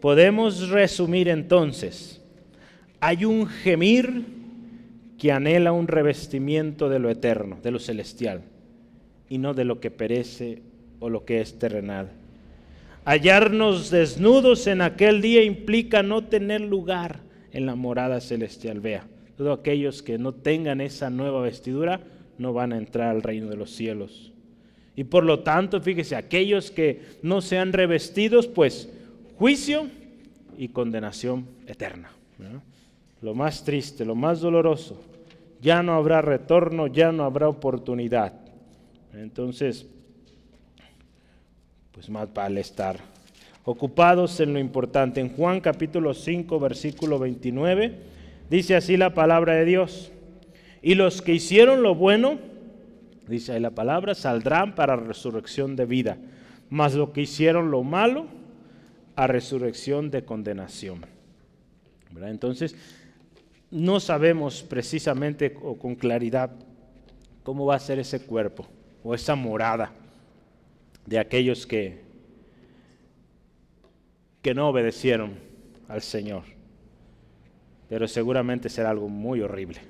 Podemos 0.00 0.68
resumir 0.70 1.28
entonces, 1.28 2.22
hay 3.00 3.24
un 3.24 3.46
gemir 3.46 4.24
que 5.18 5.32
anhela 5.32 5.72
un 5.72 5.88
revestimiento 5.88 6.88
de 6.88 6.98
lo 6.98 7.10
eterno, 7.10 7.58
de 7.62 7.70
lo 7.70 7.78
celestial, 7.78 8.42
y 9.28 9.38
no 9.38 9.52
de 9.52 9.64
lo 9.64 9.80
que 9.80 9.90
perece 9.90 10.62
o 11.00 11.10
lo 11.10 11.24
que 11.24 11.40
es 11.40 11.58
terrenal. 11.58 12.10
Hallarnos 13.04 13.90
desnudos 13.90 14.66
en 14.66 14.80
aquel 14.80 15.20
día 15.20 15.42
implica 15.42 16.02
no 16.02 16.24
tener 16.24 16.60
lugar 16.60 17.20
en 17.52 17.66
la 17.66 17.74
morada 17.74 18.20
celestial. 18.20 18.80
Vea, 18.80 19.06
todos 19.36 19.58
aquellos 19.58 20.02
que 20.02 20.18
no 20.18 20.32
tengan 20.32 20.80
esa 20.80 21.10
nueva 21.10 21.40
vestidura, 21.40 22.00
no 22.38 22.52
van 22.52 22.72
a 22.72 22.78
entrar 22.78 23.08
al 23.08 23.22
reino 23.22 23.48
de 23.48 23.56
los 23.56 23.70
cielos. 23.70 24.32
Y 24.96 25.04
por 25.04 25.24
lo 25.24 25.40
tanto, 25.40 25.80
fíjese, 25.80 26.16
aquellos 26.16 26.70
que 26.70 27.02
no 27.22 27.40
sean 27.40 27.72
revestidos, 27.72 28.46
pues 28.48 28.88
juicio 29.36 29.88
y 30.56 30.68
condenación 30.68 31.46
eterna. 31.66 32.10
Lo 33.22 33.34
más 33.34 33.64
triste, 33.64 34.04
lo 34.04 34.14
más 34.14 34.40
doloroso, 34.40 35.00
ya 35.60 35.82
no 35.82 35.94
habrá 35.94 36.22
retorno, 36.22 36.86
ya 36.86 37.12
no 37.12 37.24
habrá 37.24 37.48
oportunidad. 37.48 38.32
Entonces, 39.12 39.86
pues 41.92 42.08
más 42.10 42.32
vale 42.32 42.60
estar 42.60 42.98
ocupados 43.64 44.40
en 44.40 44.54
lo 44.54 44.58
importante. 44.58 45.20
En 45.20 45.28
Juan 45.28 45.60
capítulo 45.60 46.14
5, 46.14 46.58
versículo 46.58 47.18
29, 47.18 47.94
dice 48.48 48.76
así 48.76 48.96
la 48.96 49.14
palabra 49.14 49.54
de 49.54 49.64
Dios. 49.64 50.10
Y 50.82 50.94
los 50.94 51.22
que 51.22 51.34
hicieron 51.34 51.82
lo 51.82 51.94
bueno, 51.94 52.38
dice 53.26 53.52
ahí 53.52 53.60
la 53.60 53.70
palabra, 53.70 54.14
saldrán 54.14 54.74
para 54.74 54.96
resurrección 54.96 55.76
de 55.76 55.86
vida. 55.86 56.18
Mas 56.70 56.94
los 56.94 57.10
que 57.10 57.22
hicieron 57.22 57.70
lo 57.70 57.82
malo, 57.82 58.26
a 59.16 59.26
resurrección 59.26 60.12
de 60.12 60.24
condenación. 60.24 61.04
Entonces, 62.22 62.76
no 63.70 63.98
sabemos 63.98 64.62
precisamente 64.62 65.56
o 65.60 65.76
con 65.76 65.96
claridad 65.96 66.52
cómo 67.42 67.66
va 67.66 67.74
a 67.74 67.80
ser 67.80 67.98
ese 67.98 68.20
cuerpo 68.20 68.66
o 69.02 69.14
esa 69.14 69.34
morada 69.34 69.92
de 71.04 71.18
aquellos 71.18 71.66
que, 71.66 72.00
que 74.40 74.54
no 74.54 74.68
obedecieron 74.68 75.34
al 75.88 76.02
Señor. 76.02 76.44
Pero 77.88 78.06
seguramente 78.06 78.68
será 78.68 78.90
algo 78.90 79.08
muy 79.08 79.40
horrible, 79.40 79.80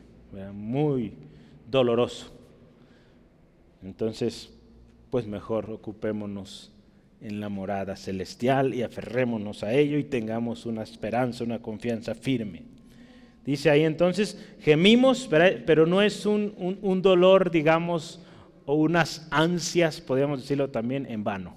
muy 0.52 1.14
doloroso. 1.70 2.32
Entonces, 3.82 4.50
pues 5.10 5.26
mejor 5.26 5.70
ocupémonos 5.70 6.72
en 7.20 7.40
la 7.40 7.48
morada 7.48 7.96
celestial 7.96 8.74
y 8.74 8.82
aferrémonos 8.82 9.62
a 9.62 9.72
ello 9.72 9.98
y 9.98 10.04
tengamos 10.04 10.66
una 10.66 10.82
esperanza, 10.82 11.44
una 11.44 11.60
confianza 11.60 12.14
firme. 12.14 12.62
Dice 13.44 13.70
ahí 13.70 13.84
entonces, 13.84 14.38
gemimos, 14.60 15.28
pero 15.66 15.86
no 15.86 16.02
es 16.02 16.26
un, 16.26 17.00
dolor, 17.02 17.50
digamos, 17.50 18.20
o 18.66 18.74
unas 18.74 19.26
ansias, 19.30 20.00
podríamos 20.00 20.42
decirlo 20.42 20.70
también, 20.70 21.06
en 21.08 21.24
vano. 21.24 21.56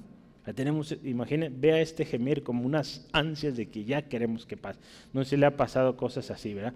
Tenemos, 0.55 0.97
imagine, 1.03 1.49
vea 1.49 1.79
este 1.81 2.05
gemir 2.05 2.43
como 2.43 2.65
unas 2.65 3.07
ansias 3.11 3.55
de 3.55 3.69
que 3.69 3.83
ya 3.83 4.01
queremos 4.03 4.45
que 4.45 4.57
pase. 4.57 4.79
No 5.13 5.23
sé 5.23 5.31
si 5.31 5.37
le 5.37 5.45
ha 5.45 5.55
pasado 5.55 5.97
cosas 5.97 6.31
así, 6.31 6.53
¿verdad? 6.53 6.73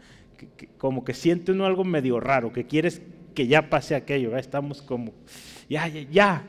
Como 0.78 1.04
que 1.04 1.14
siente 1.14 1.52
uno 1.52 1.66
algo 1.66 1.84
medio 1.84 2.20
raro, 2.20 2.52
que 2.52 2.66
quieres 2.66 3.02
que 3.34 3.48
ya 3.48 3.70
pase 3.70 3.96
aquello, 3.96 4.30
¿verdad? 4.30 4.46
Estamos 4.46 4.82
como, 4.82 5.14
ya, 5.70 5.88
ya. 5.88 6.44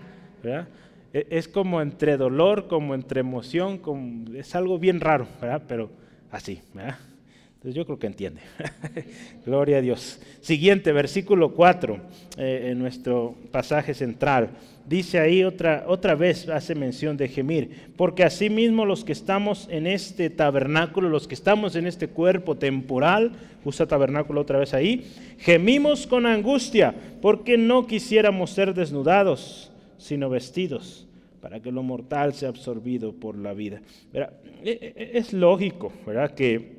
E, 1.12 1.26
es 1.30 1.48
como 1.48 1.80
entre 1.80 2.16
dolor, 2.16 2.68
como 2.68 2.94
entre 2.94 3.20
emoción, 3.20 3.78
como, 3.78 4.34
es 4.34 4.54
algo 4.54 4.78
bien 4.78 5.00
raro. 5.00 5.26
Pero 5.66 5.90
así, 6.30 6.62
¿verdad? 6.74 6.98
Yo 7.72 7.84
creo 7.84 7.98
que 7.98 8.06
entiende. 8.06 8.40
Gloria 9.46 9.78
a 9.78 9.80
Dios. 9.80 10.20
Siguiente, 10.40 10.92
versículo 10.92 11.52
4, 11.52 11.98
eh, 12.38 12.68
en 12.70 12.78
nuestro 12.78 13.34
pasaje 13.50 13.92
central. 13.92 14.50
Dice 14.86 15.18
ahí 15.18 15.42
otra, 15.42 15.84
otra 15.88 16.14
vez, 16.14 16.48
hace 16.48 16.76
mención 16.76 17.16
de 17.16 17.26
gemir, 17.26 17.90
porque 17.96 18.22
asimismo 18.22 18.86
los 18.86 19.04
que 19.04 19.12
estamos 19.12 19.66
en 19.68 19.88
este 19.88 20.30
tabernáculo, 20.30 21.08
los 21.08 21.26
que 21.26 21.34
estamos 21.34 21.74
en 21.74 21.88
este 21.88 22.06
cuerpo 22.06 22.56
temporal, 22.56 23.32
usa 23.64 23.86
tabernáculo 23.86 24.42
otra 24.42 24.60
vez 24.60 24.72
ahí, 24.72 25.04
gemimos 25.38 26.06
con 26.06 26.24
angustia, 26.24 26.94
porque 27.20 27.58
no 27.58 27.88
quisiéramos 27.88 28.50
ser 28.50 28.74
desnudados, 28.74 29.72
sino 29.98 30.30
vestidos 30.30 31.08
para 31.40 31.60
que 31.60 31.72
lo 31.72 31.82
mortal 31.82 32.34
sea 32.34 32.48
absorbido 32.48 33.12
por 33.12 33.36
la 33.36 33.54
vida. 33.54 33.80
E, 34.12 34.30
e, 34.64 35.10
es 35.14 35.32
lógico, 35.32 35.92
¿verdad? 36.04 36.34
Que 36.34 36.75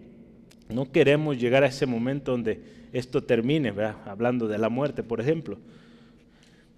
no 0.70 0.92
queremos 0.92 1.40
llegar 1.40 1.64
a 1.64 1.68
ese 1.68 1.86
momento 1.86 2.32
donde 2.32 2.62
esto 2.94 3.24
termine. 3.24 3.74
Hablando 4.06 4.48
de 4.48 4.58
la 4.58 4.70
muerte, 4.70 5.04
por 5.04 5.22
ejemplo. 5.22 5.58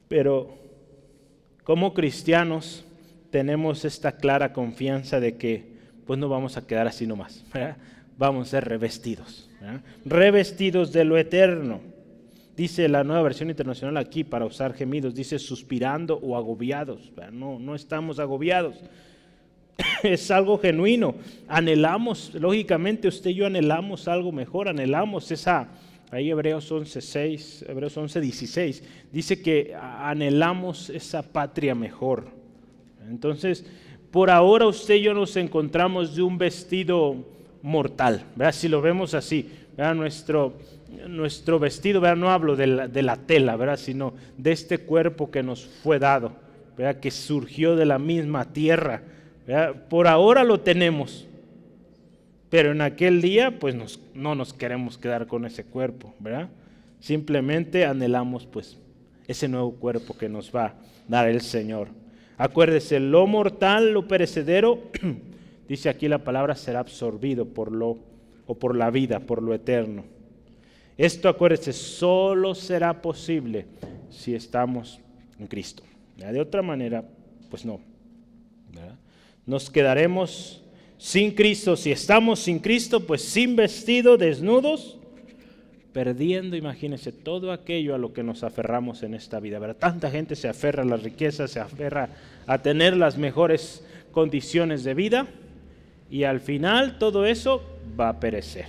Pero 0.08 0.58
como 1.64 1.94
cristianos 1.94 2.86
tenemos 3.30 3.86
esta 3.86 4.14
clara 4.14 4.54
confianza 4.54 5.20
de 5.20 5.38
que 5.38 5.80
pues 6.06 6.18
no 6.18 6.28
vamos 6.28 6.58
a 6.58 6.66
quedar 6.66 6.88
así 6.88 7.06
nomás, 7.06 7.46
¿verdad? 7.54 7.78
vamos 8.18 8.48
a 8.48 8.52
ser 8.52 8.66
revestidos, 8.66 9.50
revestidos 10.06 10.92
de 10.92 11.06
lo 11.06 11.18
eterno. 11.18 11.82
Dice 12.58 12.90
la 12.90 13.06
nueva 13.06 13.22
versión 13.22 13.50
internacional 13.50 13.96
aquí 13.96 14.26
para 14.26 14.46
usar 14.46 14.74
gemidos, 14.74 15.16
dice 15.16 15.40
suspirando 15.40 16.18
o 16.18 16.36
agobiados. 16.36 17.14
No, 17.32 17.58
no 17.58 17.76
estamos 17.76 18.20
agobiados. 18.20 18.76
Es 20.04 20.32
algo 20.32 20.58
genuino. 20.58 21.16
Anhelamos, 21.48 22.34
lógicamente 22.36 23.08
usted 23.08 23.32
y 23.32 23.36
yo 23.36 23.46
anhelamos 23.46 24.08
algo 24.08 24.32
mejor, 24.32 24.68
anhelamos 24.68 25.32
esa, 25.32 25.70
ahí 26.12 26.30
Hebreos 26.30 26.72
11.6, 26.72 27.70
Hebreos 27.70 27.98
11.16, 27.98 28.82
dice 29.12 29.42
que 29.42 29.76
anhelamos 29.76 30.90
esa 30.90 31.24
patria 31.24 31.76
mejor. 31.76 32.28
Entonces, 33.10 33.66
por 34.12 34.30
ahora 34.30 34.68
usted 34.68 34.96
y 34.96 35.02
yo 35.02 35.14
nos 35.14 35.36
encontramos 35.36 36.16
de 36.16 36.22
un 36.22 36.38
vestido 36.38 37.16
mortal, 37.62 38.24
¿verdad? 38.36 38.54
si 38.54 38.68
lo 38.68 38.82
vemos 38.82 39.14
así, 39.14 39.50
¿verdad? 39.76 39.96
nuestro 39.96 40.54
nuestro 41.08 41.60
vestido, 41.60 42.02
no 42.16 42.32
hablo 42.32 42.56
de 42.56 42.68
la, 42.68 43.16
tela, 43.18 43.56
¿verdad? 43.56 43.78
sino 43.78 44.14
de 44.38 44.52
este 44.52 44.80
cuerpo 44.80 45.30
que 45.30 45.44
nos 45.44 45.66
fue 45.66 46.00
dado, 46.00 46.32
¿verdad? 46.78 47.00
que 47.00 47.12
surgió 47.12 47.76
de 47.76 47.86
la 47.86 48.00
misma 48.00 48.46
tierra. 48.46 49.04
Por 49.90 50.08
ahora 50.08 50.44
lo 50.44 50.60
tenemos, 50.60 51.28
pero 52.50 52.72
en 52.72 52.82
aquel 52.82 53.22
día 53.22 53.58
pues 53.60 53.76
no 54.14 54.36
nos 54.36 54.54
queremos 54.54 54.98
quedar 54.98 55.26
con 55.28 55.46
ese 55.46 55.64
cuerpo, 55.64 56.14
¿verdad? 56.20 56.50
Simplemente 57.00 57.86
anhelamos 57.86 58.46
pues 58.46 58.78
ese 59.28 59.48
nuevo 59.48 59.72
cuerpo 59.74 60.18
que 60.18 60.30
nos 60.30 60.54
va 60.54 60.66
a 60.66 60.76
dar 61.08 61.28
el 61.28 61.42
Señor. 61.42 61.88
Acuérdese, 62.38 63.00
lo 63.00 63.28
mortal, 63.28 63.92
lo 63.92 64.08
perecedero, 64.08 64.80
dice 65.68 65.90
aquí 65.90 66.08
la 66.08 66.24
palabra, 66.24 66.56
será 66.56 66.80
absorbido 66.80 67.46
por 67.46 67.72
lo 67.72 67.98
o 68.46 68.56
por 68.56 68.76
la 68.76 68.90
vida, 68.90 69.20
por 69.20 69.44
lo 69.44 69.54
eterno. 69.54 70.04
Esto, 70.98 71.30
acuérdese, 71.30 71.74
solo 71.74 72.56
será 72.56 73.02
posible 73.02 73.66
si 74.10 74.36
estamos 74.36 75.00
en 75.40 75.48
Cristo. 75.48 75.84
De 76.18 76.40
otra 76.40 76.62
manera, 76.62 77.04
pues 77.50 77.66
no. 77.66 77.80
Nos 79.50 79.72
quedaremos 79.72 80.62
sin 81.00 81.32
Cristo. 81.32 81.76
Si 81.76 81.92
estamos 81.92 82.40
sin 82.40 82.60
Cristo, 82.60 83.08
pues 83.08 83.24
sin 83.24 83.56
vestido, 83.56 84.16
desnudos, 84.16 85.00
perdiendo, 85.92 86.56
imagínense, 86.56 87.12
todo 87.12 87.52
aquello 87.52 87.96
a 87.96 87.98
lo 87.98 88.14
que 88.14 88.22
nos 88.22 88.44
aferramos 88.44 89.02
en 89.02 89.16
esta 89.16 89.40
vida. 89.40 89.58
¿verdad? 89.58 89.78
Tanta 89.78 90.12
gente 90.12 90.36
se 90.36 90.50
aferra 90.50 90.84
a 90.84 90.86
las 90.86 91.02
riquezas, 91.02 91.50
se 91.50 91.60
aferra 91.60 92.10
a 92.46 92.60
tener 92.60 92.96
las 92.96 93.18
mejores 93.18 93.84
condiciones 94.12 94.84
de 94.84 94.94
vida 94.94 95.26
y 96.12 96.26
al 96.26 96.42
final 96.42 97.00
todo 97.00 97.26
eso 97.26 97.64
va 98.00 98.10
a 98.10 98.20
perecer. 98.20 98.68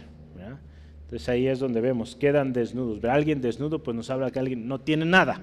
Entonces 1.02 1.28
ahí 1.28 1.46
es 1.46 1.58
donde 1.58 1.82
vemos, 1.82 2.16
quedan 2.16 2.54
desnudos. 2.54 3.04
Alguien 3.04 3.42
desnudo 3.42 3.82
pues 3.82 3.94
nos 3.94 4.08
habla 4.08 4.30
que 4.30 4.38
alguien 4.38 4.66
no 4.66 4.80
tiene 4.80 5.04
nada. 5.04 5.42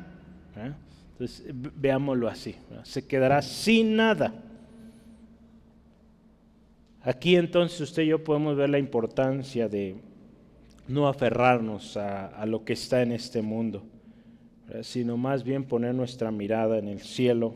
Entonces 1.12 1.46
veámoslo 1.76 2.28
así, 2.28 2.56
se 2.82 3.06
quedará 3.06 3.44
sin 3.44 3.96
nada. 3.96 4.34
Aquí 7.08 7.38
entonces 7.38 7.80
usted 7.80 8.04
y 8.04 8.08
yo 8.08 8.22
podemos 8.22 8.58
ver 8.58 8.70
la 8.70 8.80
importancia 8.80 9.70
de 9.70 9.96
no 10.90 11.08
aferrarnos 11.08 11.96
a, 11.96 12.46
lo 12.46 12.66
que 12.66 12.74
está 12.74 13.02
en 13.02 13.14
este 13.14 13.42
mundo, 13.42 13.86
sino 14.82 15.16
más 15.16 15.46
bien 15.46 15.64
poner 15.64 15.96
nuestra 15.96 16.32
mirada 16.32 16.78
en 16.78 16.90
el 16.90 17.00
cielo, 17.00 17.56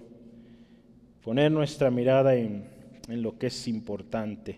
poner 1.21 1.51
nuestra 1.51 1.91
mirada 1.91 2.33
en 2.33 2.63
lo 3.09 3.37
que 3.37 3.47
es 3.47 3.67
importante, 3.67 4.57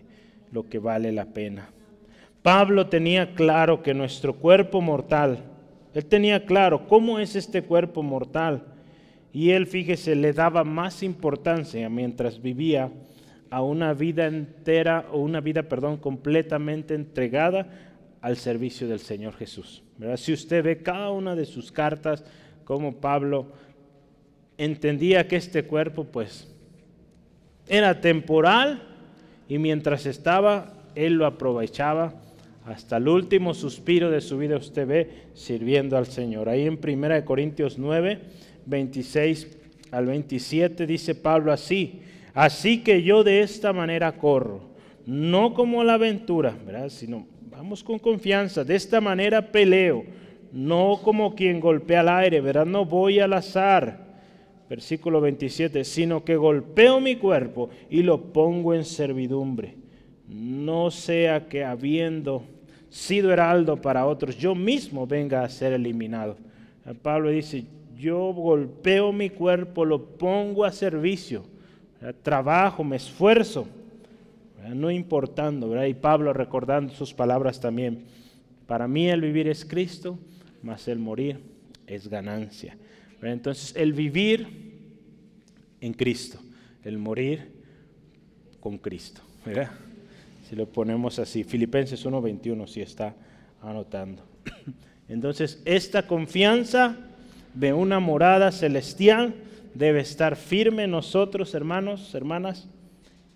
lo 0.52 0.68
que 0.68 0.78
vale 0.78 1.10
la 1.10 1.24
pena. 1.24 1.70
Pablo 2.42 2.86
tenía 2.86 3.34
claro 3.34 3.82
que 3.82 3.94
nuestro 3.94 4.36
cuerpo 4.36 4.80
mortal, 4.80 5.40
él 5.92 6.06
tenía 6.06 6.46
claro 6.46 6.86
cómo 6.86 7.18
es 7.18 7.34
este 7.34 7.62
cuerpo 7.62 8.04
mortal. 8.04 8.62
Y 9.32 9.50
él, 9.50 9.66
fíjese, 9.66 10.14
le 10.14 10.32
daba 10.32 10.62
más 10.62 11.02
importancia 11.02 11.88
mientras 11.88 12.40
vivía 12.40 12.92
a 13.50 13.62
una 13.62 13.94
vida 13.94 14.26
entera 14.26 15.06
o 15.12 15.18
una 15.18 15.40
vida, 15.40 15.64
perdón, 15.64 15.96
completamente 15.98 16.94
entregada 16.94 17.68
al 18.20 18.36
servicio 18.36 18.88
del 18.88 19.00
Señor 19.00 19.34
Jesús. 19.34 19.82
Si 20.16 20.32
usted 20.32 20.64
ve 20.64 20.82
cada 20.82 21.10
una 21.10 21.36
de 21.36 21.44
sus 21.44 21.70
cartas, 21.70 22.24
como 22.64 22.96
Pablo 22.96 23.46
entendía 24.58 25.28
que 25.28 25.36
este 25.36 25.64
cuerpo, 25.64 26.04
pues, 26.04 26.50
era 27.68 28.00
temporal 28.00 28.82
y 29.48 29.58
mientras 29.58 30.06
estaba, 30.06 30.74
él 30.94 31.14
lo 31.14 31.26
aprovechaba 31.26 32.14
hasta 32.64 32.96
el 32.96 33.08
último 33.08 33.52
suspiro 33.52 34.10
de 34.10 34.22
su 34.22 34.38
vida 34.38 34.56
usted 34.56 34.86
ve 34.86 35.10
sirviendo 35.34 35.98
al 35.98 36.06
Señor. 36.06 36.48
Ahí 36.48 36.66
en 36.66 36.78
1 36.82 37.24
Corintios 37.24 37.78
9, 37.78 38.20
26 38.64 39.58
al 39.90 40.06
27 40.06 40.86
dice 40.86 41.14
Pablo 41.14 41.52
así, 41.52 42.00
así 42.34 42.82
que 42.82 43.02
yo 43.02 43.24
de 43.24 43.40
esta 43.40 43.72
manera 43.72 44.12
corro, 44.12 44.60
no 45.06 45.54
como 45.54 45.82
la 45.84 45.94
aventura, 45.94 46.54
¿verdad? 46.66 46.88
sino 46.88 47.26
vamos 47.50 47.82
con 47.84 47.98
confianza, 47.98 48.64
de 48.64 48.74
esta 48.74 49.00
manera 49.00 49.52
peleo, 49.52 50.04
no 50.52 51.00
como 51.02 51.34
quien 51.34 51.60
golpea 51.60 52.00
al 52.00 52.08
aire, 52.08 52.40
¿verdad? 52.40 52.66
no 52.66 52.84
voy 52.84 53.20
al 53.20 53.32
azar. 53.32 54.04
Versículo 54.68 55.20
27, 55.20 55.84
sino 55.84 56.24
que 56.24 56.36
golpeo 56.36 56.98
mi 56.98 57.16
cuerpo 57.16 57.68
y 57.90 58.02
lo 58.02 58.32
pongo 58.32 58.74
en 58.74 58.84
servidumbre. 58.84 59.76
No 60.26 60.90
sea 60.90 61.48
que 61.48 61.64
habiendo 61.64 62.44
sido 62.88 63.32
heraldo 63.32 63.80
para 63.80 64.06
otros, 64.06 64.38
yo 64.38 64.54
mismo 64.54 65.06
venga 65.06 65.42
a 65.42 65.48
ser 65.48 65.74
eliminado. 65.74 66.36
Pablo 67.02 67.30
dice, 67.30 67.64
yo 67.96 68.32
golpeo 68.32 69.12
mi 69.12 69.30
cuerpo, 69.30 69.84
lo 69.84 70.02
pongo 70.04 70.64
a 70.64 70.72
servicio, 70.72 71.44
trabajo, 72.12 72.84
me 72.84 72.96
esfuerzo, 72.96 73.66
no 74.74 74.90
importando, 74.90 75.86
y 75.86 75.94
Pablo 75.94 76.32
recordando 76.32 76.92
sus 76.94 77.14
palabras 77.14 77.60
también, 77.60 78.04
para 78.66 78.88
mí 78.88 79.08
el 79.08 79.20
vivir 79.20 79.48
es 79.48 79.64
Cristo, 79.64 80.18
mas 80.62 80.88
el 80.88 80.98
morir 80.98 81.40
es 81.86 82.08
ganancia. 82.08 82.76
Entonces 83.22 83.74
el 83.76 83.92
vivir 83.92 84.46
en 85.80 85.92
Cristo, 85.92 86.38
el 86.82 86.98
morir 86.98 87.52
con 88.60 88.78
Cristo. 88.78 89.22
Si 90.48 90.56
lo 90.56 90.66
ponemos 90.66 91.18
así, 91.18 91.44
Filipenses 91.44 92.04
1.21 92.04 92.66
si 92.66 92.80
está 92.80 93.14
anotando. 93.62 94.22
Entonces 95.08 95.62
esta 95.64 96.06
confianza 96.06 96.96
de 97.54 97.72
una 97.72 98.00
morada 98.00 98.52
celestial 98.52 99.34
debe 99.74 100.00
estar 100.00 100.36
firme 100.36 100.86
nosotros, 100.86 101.54
hermanos, 101.54 102.14
hermanas, 102.14 102.68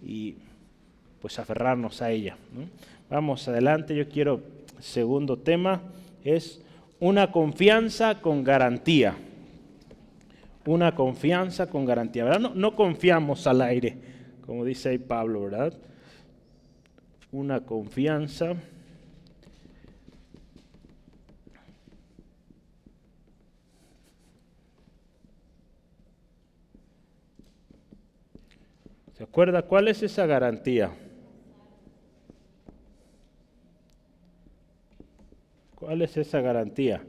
y 0.02 0.36
pues 1.20 1.38
aferrarnos 1.38 2.00
a 2.00 2.10
ella. 2.10 2.36
Vamos 3.10 3.46
adelante, 3.48 3.94
yo 3.96 4.08
quiero, 4.08 4.40
segundo 4.78 5.36
tema, 5.36 5.82
es 6.24 6.62
una 7.00 7.32
confianza 7.32 8.20
con 8.20 8.44
garantía. 8.44 9.16
Una 10.64 10.94
confianza 10.94 11.68
con 11.68 11.84
garantía. 11.84 12.38
No, 12.38 12.54
no 12.54 12.76
confiamos 12.76 13.46
al 13.46 13.62
aire, 13.62 13.96
como 14.46 14.64
dice 14.64 14.90
ahí 14.90 14.98
Pablo, 14.98 15.42
¿verdad? 15.42 15.72
Una 17.32 17.60
confianza 17.60 18.54
¿Se 29.18 29.24
acuerda 29.24 29.62
cuál 29.62 29.88
es 29.88 30.00
esa 30.04 30.26
garantía? 30.26 30.92
¿Cuál 35.74 36.02
es 36.02 36.16
esa 36.16 36.40
garantía? 36.40 37.02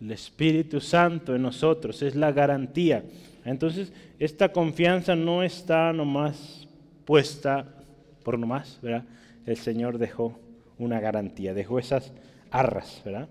El 0.00 0.10
Espíritu 0.10 0.80
Santo 0.80 1.36
en 1.36 1.42
nosotros 1.42 2.00
es 2.00 2.14
la 2.14 2.32
garantía. 2.32 3.04
Entonces, 3.44 3.92
esta 4.18 4.50
confianza 4.50 5.14
no 5.14 5.42
está 5.42 5.92
nomás 5.92 6.66
puesta 7.04 7.66
por 8.22 8.38
nomás, 8.38 8.78
¿verdad? 8.80 9.04
El 9.44 9.58
Señor 9.58 9.98
dejó 9.98 10.38
una 10.78 10.98
garantía, 10.98 11.52
dejó 11.52 11.78
esas 11.78 12.10
arras, 12.50 13.02
¿verdad? 13.04 13.28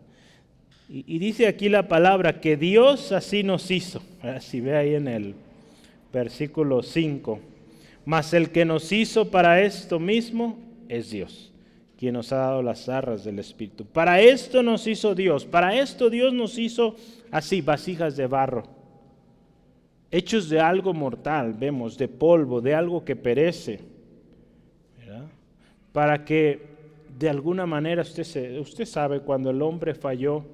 Y, 0.88 1.18
dice 1.18 1.48
aquí 1.48 1.68
la 1.68 1.88
palabra 1.88 2.40
que 2.40 2.58
Dios 2.58 3.12
así 3.12 3.42
nos 3.42 3.72
hizo. 3.72 4.04
Si 4.40 4.62
ve 4.62 4.78
ahí 4.78 4.94
en 4.94 5.08
el 5.08 5.36
versículo 6.12 6.84
5. 6.84 7.40
Mas 8.06 8.34
el 8.34 8.52
que 8.52 8.64
nos 8.64 8.92
hizo 8.92 9.30
para 9.30 9.62
esto 9.62 10.00
mismo 10.00 10.58
es 10.88 11.10
Dios, 11.10 11.52
quien 11.98 12.14
nos 12.14 12.32
ha 12.32 12.38
dado 12.38 12.64
las 12.64 12.88
arras 12.88 13.24
del 13.26 13.40
Espíritu. 13.40 13.86
Para 13.86 14.22
esto 14.22 14.64
nos 14.64 14.88
hizo 14.88 15.14
Dios, 15.14 15.46
para 15.46 15.78
esto 15.78 16.10
Dios 16.10 16.34
nos 16.34 16.58
hizo 16.58 16.96
así, 17.32 17.60
vasijas 17.62 18.16
de 18.16 18.28
barro, 18.28 18.64
hechos 20.10 20.50
de 20.50 20.62
algo 20.62 20.94
mortal, 20.94 21.54
vemos, 21.54 21.98
de 21.98 22.08
polvo, 22.08 22.62
de 22.62 22.74
algo 22.74 23.04
que 23.04 23.16
perece, 23.16 23.82
para 25.92 26.24
que 26.24 26.62
de 27.20 27.28
alguna 27.28 27.66
manera 27.66 28.04
usted, 28.04 28.58
usted 28.60 28.86
sabe 28.86 29.20
cuando 29.20 29.50
el 29.50 29.62
hombre 29.62 29.94
falló, 29.94 30.46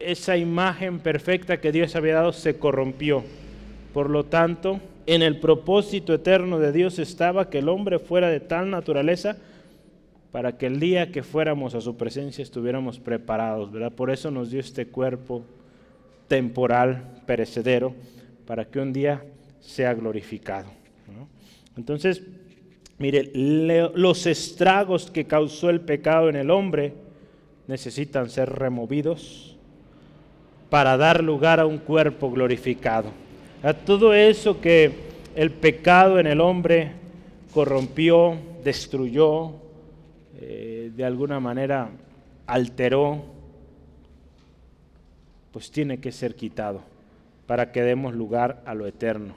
esa 0.00 0.36
imagen 0.36 1.00
perfecta 1.00 1.60
que 1.60 1.72
Dios 1.72 1.94
había 1.96 2.14
dado 2.14 2.32
se 2.32 2.58
corrompió 2.58 3.24
por 3.96 4.10
lo 4.10 4.24
tanto, 4.24 4.78
en 5.06 5.22
el 5.22 5.40
propósito 5.40 6.12
eterno 6.12 6.58
de 6.58 6.70
Dios 6.70 6.98
estaba 6.98 7.48
que 7.48 7.60
el 7.60 7.68
hombre 7.70 7.98
fuera 7.98 8.28
de 8.28 8.40
tal 8.40 8.68
naturaleza 8.68 9.38
para 10.32 10.58
que 10.58 10.66
el 10.66 10.78
día 10.80 11.10
que 11.10 11.22
fuéramos 11.22 11.74
a 11.74 11.80
su 11.80 11.96
presencia 11.96 12.42
estuviéramos 12.42 12.98
preparados, 13.00 13.72
¿verdad? 13.72 13.90
Por 13.90 14.10
eso 14.10 14.30
nos 14.30 14.50
dio 14.50 14.60
este 14.60 14.88
cuerpo 14.88 15.44
temporal, 16.28 17.22
perecedero, 17.24 17.94
para 18.46 18.66
que 18.66 18.80
un 18.80 18.92
día 18.92 19.24
sea 19.60 19.94
glorificado. 19.94 20.68
Entonces, 21.74 22.22
mire, 22.98 23.30
los 23.32 24.26
estragos 24.26 25.10
que 25.10 25.24
causó 25.24 25.70
el 25.70 25.80
pecado 25.80 26.28
en 26.28 26.36
el 26.36 26.50
hombre 26.50 26.92
necesitan 27.66 28.28
ser 28.28 28.50
removidos 28.50 29.56
para 30.68 30.98
dar 30.98 31.24
lugar 31.24 31.60
a 31.60 31.64
un 31.64 31.78
cuerpo 31.78 32.30
glorificado 32.30 33.24
a 33.62 33.74
todo 33.74 34.14
eso 34.14 34.60
que 34.60 34.92
el 35.34 35.50
pecado 35.50 36.18
en 36.18 36.26
el 36.26 36.40
hombre 36.40 36.92
corrompió, 37.52 38.36
destruyó, 38.62 39.52
eh, 40.38 40.90
de 40.94 41.04
alguna 41.04 41.40
manera 41.40 41.90
alteró, 42.46 43.24
pues 45.52 45.70
tiene 45.70 45.98
que 45.98 46.12
ser 46.12 46.34
quitado 46.34 46.82
para 47.46 47.72
que 47.72 47.82
demos 47.82 48.14
lugar 48.14 48.62
a 48.66 48.74
lo 48.74 48.86
eterno, 48.86 49.34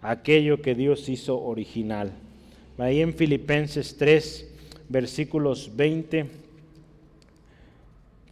aquello 0.00 0.62
que 0.62 0.74
Dios 0.74 1.08
hizo 1.08 1.40
original. 1.40 2.12
Ahí 2.78 3.02
en 3.02 3.12
Filipenses 3.12 3.96
3, 3.98 4.48
versículos 4.88 5.72
20 5.76 6.47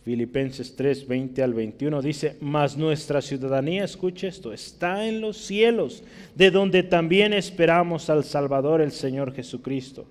Filipenses 0.06 0.76
3, 0.76 1.08
20 1.08 1.42
al 1.42 1.52
21 1.52 2.00
dice, 2.00 2.36
mas 2.40 2.76
nuestra 2.76 3.20
ciudadanía, 3.20 3.82
escuche 3.82 4.28
esto, 4.28 4.52
está 4.52 5.04
en 5.08 5.20
los 5.20 5.36
cielos, 5.36 6.04
de 6.36 6.52
donde 6.52 6.84
también 6.84 7.32
esperamos 7.32 8.08
al 8.08 8.22
Salvador, 8.22 8.80
el 8.80 8.92
Señor 8.92 9.34
Jesucristo. 9.34 10.06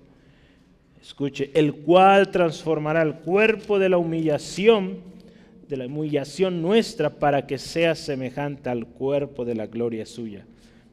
Escuche, 1.00 1.50
el 1.54 1.76
cual 1.76 2.30
transformará 2.30 3.00
el 3.00 3.14
cuerpo 3.14 3.78
de 3.78 3.88
la 3.88 3.96
humillación, 3.96 4.98
de 5.66 5.78
la 5.78 5.86
humillación 5.86 6.60
nuestra, 6.60 7.08
para 7.08 7.46
que 7.46 7.56
sea 7.56 7.94
semejante 7.94 8.68
al 8.68 8.84
cuerpo 8.84 9.46
de 9.46 9.54
la 9.54 9.66
gloria 9.66 10.04
suya, 10.04 10.44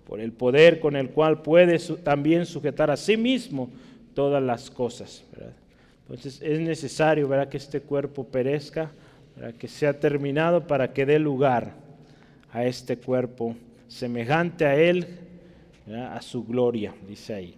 por 0.08 0.22
el 0.22 0.32
poder 0.32 0.80
con 0.80 0.96
el 0.96 1.10
cual 1.10 1.42
puede 1.42 1.78
también 2.06 2.46
sujetar 2.46 2.89
a 2.89 2.96
sí 2.96 3.18
mismo 3.18 3.70
todas 4.13 4.42
las 4.42 4.72
cosas. 4.72 5.26
Entonces 6.04 6.42
es 6.42 6.60
necesario 6.60 7.28
¿verdad? 7.28 7.50
que 7.50 7.58
este 7.58 7.82
cuerpo 7.82 8.26
perezca, 8.26 8.92
que 9.58 9.68
sea 9.68 10.00
terminado 10.00 10.68
para 10.68 10.94
que 10.94 11.06
dé 11.06 11.18
lugar 11.18 11.74
a 12.52 12.66
este 12.66 12.98
cuerpo 12.98 13.56
semejante 13.88 14.66
a 14.66 14.76
Él, 14.76 15.08
a 15.92 16.22
su 16.22 16.44
gloria, 16.44 16.94
dice 17.08 17.34
ahí. 17.34 17.56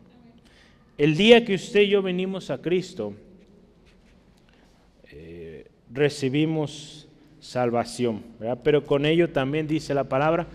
El 0.97 1.17
día 1.17 1.43
que 1.43 1.55
usted 1.55 1.81
y 1.81 1.89
yo 1.89 2.01
venimos 2.01 2.49
a 2.49 2.61
Cristo, 2.61 3.13
eh, 5.11 5.67
recibimos 5.91 7.07
salvación, 7.39 8.23
pero 8.63 8.85
con 8.85 9.05
ello 9.05 9.29
también 9.29 9.67
dice 9.67 9.93
la 9.93 10.05
palabra, 10.05 10.47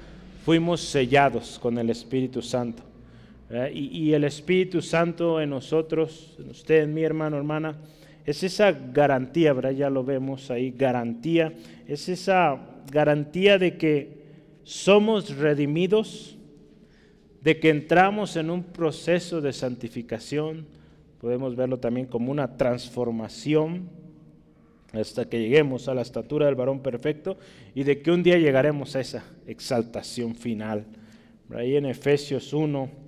fuimos 0.44 0.80
sellados 0.80 1.58
con 1.58 1.76
el 1.78 1.90
Espíritu 1.90 2.40
Santo. 2.42 2.89
Y, 3.72 4.12
el 4.12 4.22
Espíritu 4.22 4.80
Santo 4.80 5.40
en 5.40 5.50
nosotros, 5.50 6.36
en 6.38 6.50
usted, 6.50 6.86
mi 6.86 7.02
hermano, 7.02 7.36
hermana, 7.36 7.78
es 8.24 8.44
esa 8.44 8.70
garantía, 8.70 9.52
¿verdad? 9.52 9.72
Ya 9.72 9.90
lo 9.90 10.04
vemos 10.04 10.52
ahí, 10.52 10.70
garantía. 10.70 11.52
Es 11.88 12.08
esa 12.08 12.60
garantía 12.92 13.58
de 13.58 13.76
que 13.76 14.20
somos 14.62 15.36
redimidos, 15.36 16.36
de 17.42 17.58
que 17.58 17.70
entramos 17.70 18.36
en 18.36 18.50
un 18.50 18.62
proceso 18.62 19.40
de 19.40 19.52
santificación. 19.52 20.66
Podemos 21.20 21.56
verlo 21.56 21.78
también 21.80 22.06
como 22.06 22.30
una 22.30 22.56
transformación 22.56 23.88
hasta 24.92 25.28
que 25.28 25.40
lleguemos 25.40 25.88
a 25.88 25.94
la 25.94 26.02
estatura 26.02 26.46
del 26.46 26.54
varón 26.54 26.80
perfecto 26.80 27.36
y 27.74 27.82
de 27.82 28.00
que 28.00 28.12
un 28.12 28.22
día 28.22 28.38
llegaremos 28.38 28.94
a 28.94 29.00
esa 29.00 29.24
exaltación 29.46 30.36
final. 30.36 30.86
Ahí 31.52 31.74
en 31.74 31.86
Efesios 31.86 32.52
1, 32.52 32.99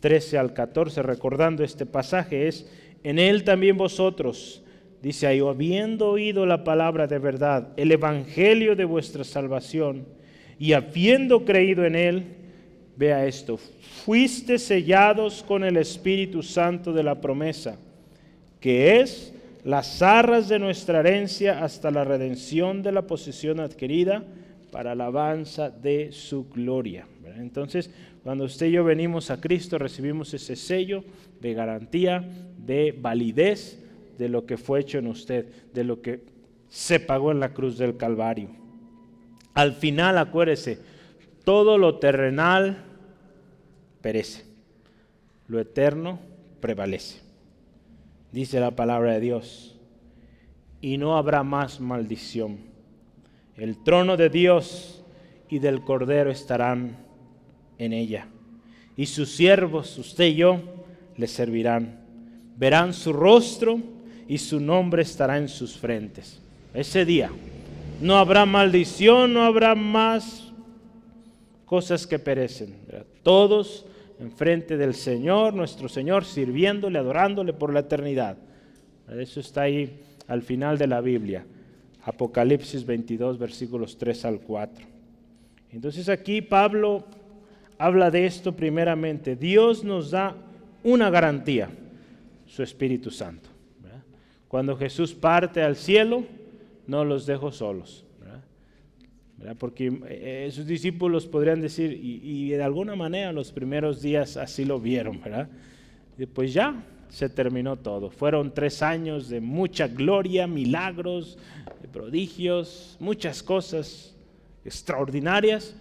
13 0.00 0.38
al 0.38 0.52
14, 0.52 1.02
recordando 1.02 1.62
este 1.62 1.86
pasaje, 1.86 2.48
es, 2.48 2.70
en 3.04 3.18
él 3.18 3.44
también 3.44 3.76
vosotros, 3.76 4.62
dice 5.02 5.26
ahí, 5.26 5.40
habiendo 5.40 6.08
oído 6.08 6.46
la 6.46 6.64
palabra 6.64 7.06
de 7.06 7.18
verdad, 7.18 7.68
el 7.76 7.92
evangelio 7.92 8.74
de 8.74 8.84
vuestra 8.84 9.24
salvación, 9.24 10.06
y 10.58 10.72
habiendo 10.72 11.44
creído 11.44 11.84
en 11.84 11.94
él, 11.94 12.24
vea 12.96 13.26
esto, 13.26 13.56
fuiste 14.04 14.58
sellados 14.58 15.42
con 15.42 15.64
el 15.64 15.76
Espíritu 15.76 16.42
Santo 16.42 16.92
de 16.92 17.02
la 17.02 17.20
promesa, 17.20 17.78
que 18.60 19.00
es 19.00 19.32
las 19.64 20.02
arras 20.02 20.48
de 20.48 20.58
nuestra 20.58 21.00
herencia 21.00 21.62
hasta 21.64 21.90
la 21.90 22.04
redención 22.04 22.82
de 22.82 22.92
la 22.92 23.02
posesión 23.02 23.60
adquirida 23.60 24.22
para 24.70 24.92
alabanza 24.92 25.70
de 25.70 26.12
su 26.12 26.48
gloria. 26.48 27.06
Entonces, 27.36 27.90
cuando 28.22 28.44
usted 28.44 28.66
y 28.66 28.72
yo 28.72 28.84
venimos 28.84 29.30
a 29.30 29.40
Cristo, 29.40 29.78
recibimos 29.78 30.34
ese 30.34 30.56
sello 30.56 31.04
de 31.40 31.54
garantía, 31.54 32.28
de 32.58 32.92
validez 32.92 33.82
de 34.18 34.28
lo 34.28 34.46
que 34.46 34.56
fue 34.56 34.80
hecho 34.80 34.98
en 34.98 35.06
usted, 35.06 35.46
de 35.72 35.84
lo 35.84 36.02
que 36.02 36.24
se 36.68 37.00
pagó 37.00 37.32
en 37.32 37.40
la 37.40 37.54
cruz 37.54 37.78
del 37.78 37.96
Calvario. 37.96 38.50
Al 39.54 39.72
final, 39.72 40.18
acuérdese, 40.18 40.78
todo 41.44 41.78
lo 41.78 41.98
terrenal 41.98 42.84
perece. 44.00 44.44
lo 45.48 45.58
eterno 45.58 46.20
prevalece. 46.60 47.20
Dice 48.30 48.60
la 48.60 48.70
palabra 48.70 49.14
de 49.14 49.20
Dios. 49.20 49.78
Y 50.80 50.96
no 50.96 51.16
habrá 51.16 51.42
más 51.42 51.80
maldición. 51.80 52.58
El 53.56 53.82
trono 53.82 54.16
de 54.16 54.30
Dios 54.30 55.04
y 55.48 55.58
del 55.58 55.82
Cordero 55.82 56.30
estarán 56.30 56.96
en 57.80 57.92
ella. 57.92 58.28
Y 58.96 59.06
sus 59.06 59.30
siervos, 59.30 59.98
usted 59.98 60.26
y 60.26 60.34
yo, 60.36 60.60
le 61.16 61.26
servirán. 61.26 61.98
Verán 62.56 62.92
su 62.92 63.12
rostro 63.12 63.80
y 64.28 64.38
su 64.38 64.60
nombre 64.60 65.02
estará 65.02 65.38
en 65.38 65.48
sus 65.48 65.76
frentes. 65.76 66.40
Ese 66.74 67.04
día 67.04 67.30
no 68.00 68.16
habrá 68.16 68.44
maldición, 68.46 69.32
no 69.32 69.42
habrá 69.42 69.74
más 69.74 70.52
cosas 71.64 72.06
que 72.06 72.18
perecen. 72.18 72.76
Todos 73.22 73.86
enfrente 74.20 74.76
del 74.76 74.94
Señor, 74.94 75.54
nuestro 75.54 75.88
Señor, 75.88 76.26
sirviéndole, 76.26 76.98
adorándole 76.98 77.54
por 77.54 77.72
la 77.72 77.80
eternidad. 77.80 78.36
Eso 79.08 79.40
está 79.40 79.62
ahí 79.62 80.00
al 80.28 80.42
final 80.42 80.76
de 80.76 80.86
la 80.86 81.00
Biblia. 81.00 81.46
Apocalipsis 82.02 82.84
22, 82.84 83.38
versículos 83.38 83.96
3 83.96 84.24
al 84.26 84.40
4. 84.40 84.86
Entonces 85.72 86.08
aquí 86.08 86.42
Pablo 86.42 87.04
habla 87.80 88.10
de 88.10 88.26
esto 88.26 88.54
primeramente. 88.54 89.36
Dios 89.36 89.82
nos 89.84 90.10
da 90.10 90.36
una 90.84 91.08
garantía, 91.08 91.70
su 92.46 92.62
Espíritu 92.62 93.10
Santo. 93.10 93.48
Cuando 94.48 94.76
Jesús 94.76 95.14
parte 95.14 95.62
al 95.62 95.76
cielo, 95.76 96.24
no 96.86 97.04
los 97.04 97.24
dejo 97.24 97.50
solos. 97.50 98.04
Porque 99.58 99.90
eh, 100.08 100.50
sus 100.52 100.66
discípulos 100.66 101.26
podrían 101.26 101.62
decir, 101.62 101.98
y, 102.02 102.50
de 102.50 102.62
alguna 102.62 102.94
manera 102.94 103.32
los 103.32 103.50
primeros 103.50 104.02
días 104.02 104.36
así 104.36 104.66
lo 104.66 104.78
vieron, 104.78 105.18
¿verdad? 105.22 105.48
Y 106.18 106.26
pues 106.26 106.52
ya 106.52 106.84
se 107.08 107.30
terminó 107.30 107.76
todo. 107.76 108.10
Fueron 108.10 108.52
tres 108.52 108.82
años 108.82 109.30
de 109.30 109.40
mucha 109.40 109.88
gloria, 109.88 110.46
milagros, 110.46 111.38
prodigios, 111.90 112.98
muchas 113.00 113.42
cosas 113.42 114.14
extraordinarias, 114.66 115.74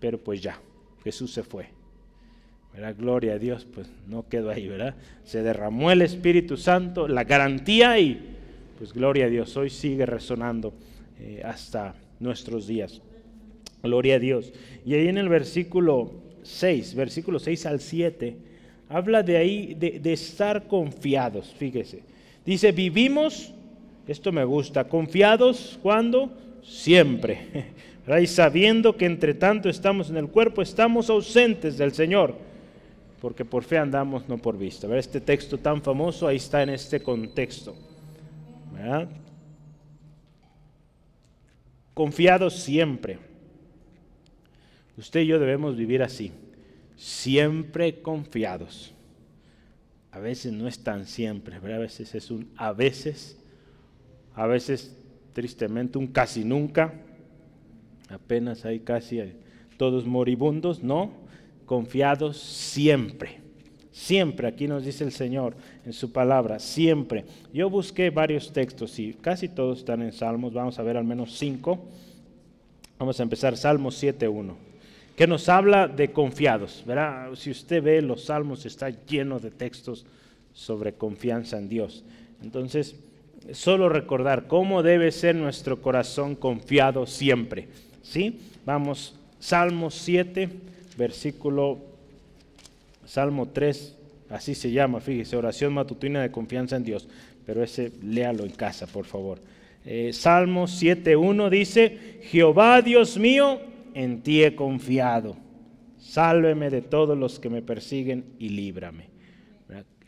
pero 0.00 0.18
pues 0.18 0.42
ya, 0.42 0.58
Jesús 1.04 1.32
se 1.32 1.42
fue. 1.42 1.66
¿verdad? 2.72 2.94
Gloria 2.98 3.34
a 3.34 3.38
Dios, 3.38 3.66
pues 3.72 3.88
no 4.06 4.28
quedó 4.28 4.50
ahí, 4.50 4.68
¿verdad? 4.68 4.94
Se 5.24 5.42
derramó 5.42 5.90
el 5.90 6.02
Espíritu 6.02 6.56
Santo, 6.56 7.08
la 7.08 7.24
garantía 7.24 7.98
y 7.98 8.36
pues 8.78 8.92
gloria 8.92 9.26
a 9.26 9.28
Dios, 9.28 9.56
hoy 9.56 9.68
sigue 9.68 10.06
resonando 10.06 10.72
eh, 11.20 11.42
hasta 11.44 11.94
nuestros 12.18 12.66
días. 12.66 13.02
Gloria 13.82 14.16
a 14.16 14.18
Dios. 14.18 14.52
Y 14.86 14.94
ahí 14.94 15.08
en 15.08 15.18
el 15.18 15.28
versículo 15.28 16.12
6, 16.42 16.94
versículo 16.94 17.38
6 17.38 17.66
al 17.66 17.80
7, 17.80 18.36
habla 18.88 19.22
de 19.22 19.36
ahí, 19.36 19.74
de, 19.74 20.12
estar 20.12 20.66
confiados, 20.66 21.54
fíjese. 21.58 22.02
Dice, 22.46 22.72
vivimos, 22.72 23.52
esto 24.06 24.32
me 24.32 24.44
gusta, 24.44 24.88
confiados 24.88 25.78
cuando 25.82 26.30
siempre. 26.62 27.40
Y 28.18 28.26
sabiendo 28.26 28.96
que 28.96 29.06
entre 29.06 29.34
tanto 29.34 29.68
estamos 29.68 30.10
en 30.10 30.16
el 30.16 30.28
cuerpo, 30.28 30.62
estamos 30.62 31.10
ausentes 31.10 31.78
del 31.78 31.92
Señor, 31.92 32.34
porque 33.20 33.44
por 33.44 33.62
fe 33.62 33.78
andamos, 33.78 34.28
no 34.28 34.38
por 34.38 34.58
vista. 34.58 34.88
Este 34.96 35.20
texto 35.20 35.58
tan 35.58 35.82
famoso 35.82 36.26
ahí 36.26 36.36
está 36.36 36.62
en 36.62 36.70
este 36.70 37.00
contexto. 37.02 37.76
¿verdad? 38.72 39.08
confiados 42.00 42.54
siempre. 42.54 43.18
Usted 44.96 45.20
y 45.20 45.26
yo 45.26 45.38
debemos 45.38 45.76
vivir 45.76 46.02
así, 46.02 46.32
siempre 46.96 48.00
confiados. 48.00 48.94
A 50.10 50.18
veces 50.18 50.50
no 50.50 50.66
es 50.66 50.82
tan 50.82 51.06
siempre, 51.06 51.56
a 51.56 51.78
veces 51.78 52.14
es 52.14 52.30
un 52.30 52.50
a 52.56 52.72
veces, 52.72 53.38
a 54.34 54.46
veces 54.46 54.96
tristemente 55.34 55.98
un 55.98 56.06
casi 56.06 56.42
nunca, 56.42 56.94
apenas 58.10 58.64
hay 58.64 58.80
casi 58.80 59.20
todos 59.76 60.04
moribundos, 60.04 60.82
no, 60.82 61.10
confiados 61.66 62.36
siempre. 62.36 63.40
Siempre, 63.92 64.46
aquí 64.46 64.68
nos 64.68 64.84
dice 64.84 65.04
el 65.04 65.12
Señor 65.12 65.54
en 65.84 65.92
su 65.92 66.12
palabra, 66.12 66.58
siempre. 66.58 67.24
Yo 67.52 67.68
busqué 67.68 68.10
varios 68.10 68.52
textos 68.52 68.98
y 68.98 69.14
casi 69.14 69.48
todos 69.48 69.80
están 69.80 70.02
en 70.02 70.12
Salmos, 70.12 70.52
vamos 70.52 70.78
a 70.78 70.82
ver 70.82 70.96
al 70.96 71.04
menos 71.04 71.36
cinco. 71.36 71.78
Vamos 72.98 73.18
a 73.18 73.22
empezar 73.22 73.56
Salmos 73.56 74.02
7.1, 74.02 74.54
que 75.16 75.26
nos 75.26 75.48
habla 75.48 75.88
de 75.88 76.12
confiados. 76.12 76.84
¿verdad? 76.86 77.30
Si 77.34 77.50
usted 77.50 77.82
ve 77.82 78.02
los 78.02 78.24
Salmos, 78.24 78.66
está 78.66 78.90
lleno 78.90 79.40
de 79.40 79.50
textos 79.50 80.04
sobre 80.52 80.92
confianza 80.92 81.56
en 81.58 81.70
Dios. 81.70 82.04
Entonces, 82.42 82.96
solo 83.52 83.88
recordar 83.88 84.46
cómo 84.48 84.82
debe 84.82 85.12
ser 85.12 85.34
nuestro 85.34 85.80
corazón 85.80 86.34
confiado 86.34 87.06
siempre. 87.06 87.68
¿Sí? 88.02 88.40
Vamos, 88.64 89.14
Salmos 89.38 89.94
7, 89.94 90.48
versículo 90.96 91.78
Salmo 93.06 93.48
3, 93.48 93.96
así 94.28 94.54
se 94.54 94.70
llama, 94.70 95.00
fíjese, 95.00 95.36
oración 95.36 95.72
matutina 95.72 96.22
de 96.22 96.30
confianza 96.30 96.76
en 96.76 96.84
Dios. 96.84 97.08
Pero 97.44 97.64
ese 97.64 97.92
léalo 98.02 98.44
en 98.44 98.52
casa, 98.52 98.86
por 98.86 99.04
favor. 99.04 99.38
Eh, 99.84 100.12
Salmo 100.12 100.64
7.1 100.64 101.48
dice, 101.48 102.20
Jehová 102.22 102.82
Dios 102.82 103.18
mío, 103.18 103.60
en 103.94 104.22
ti 104.22 104.44
he 104.44 104.54
confiado. 104.54 105.36
Sálveme 105.98 106.70
de 106.70 106.82
todos 106.82 107.16
los 107.16 107.40
que 107.40 107.50
me 107.50 107.62
persiguen 107.62 108.24
y 108.38 108.50
líbrame. 108.50 109.08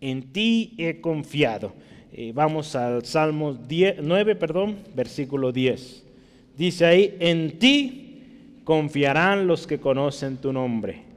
En 0.01 0.33
ti 0.33 0.75
he 0.79 1.01
confiado. 1.01 1.73
Eh, 2.13 2.33
vamos 2.35 2.77
al 2.77 3.05
Salmo 3.05 3.59
9, 3.69 4.37
perdón, 4.37 4.77
versículo 4.95 5.53
10. 5.53 6.05
Dice 6.57 6.85
ahí, 6.85 7.17
en 7.21 7.59
ti 7.59 8.61
confiarán 8.65 9.47
los 9.47 9.67
que 9.67 9.81
conocen 9.81 10.37
tu 10.37 10.53
nombre 10.53 11.13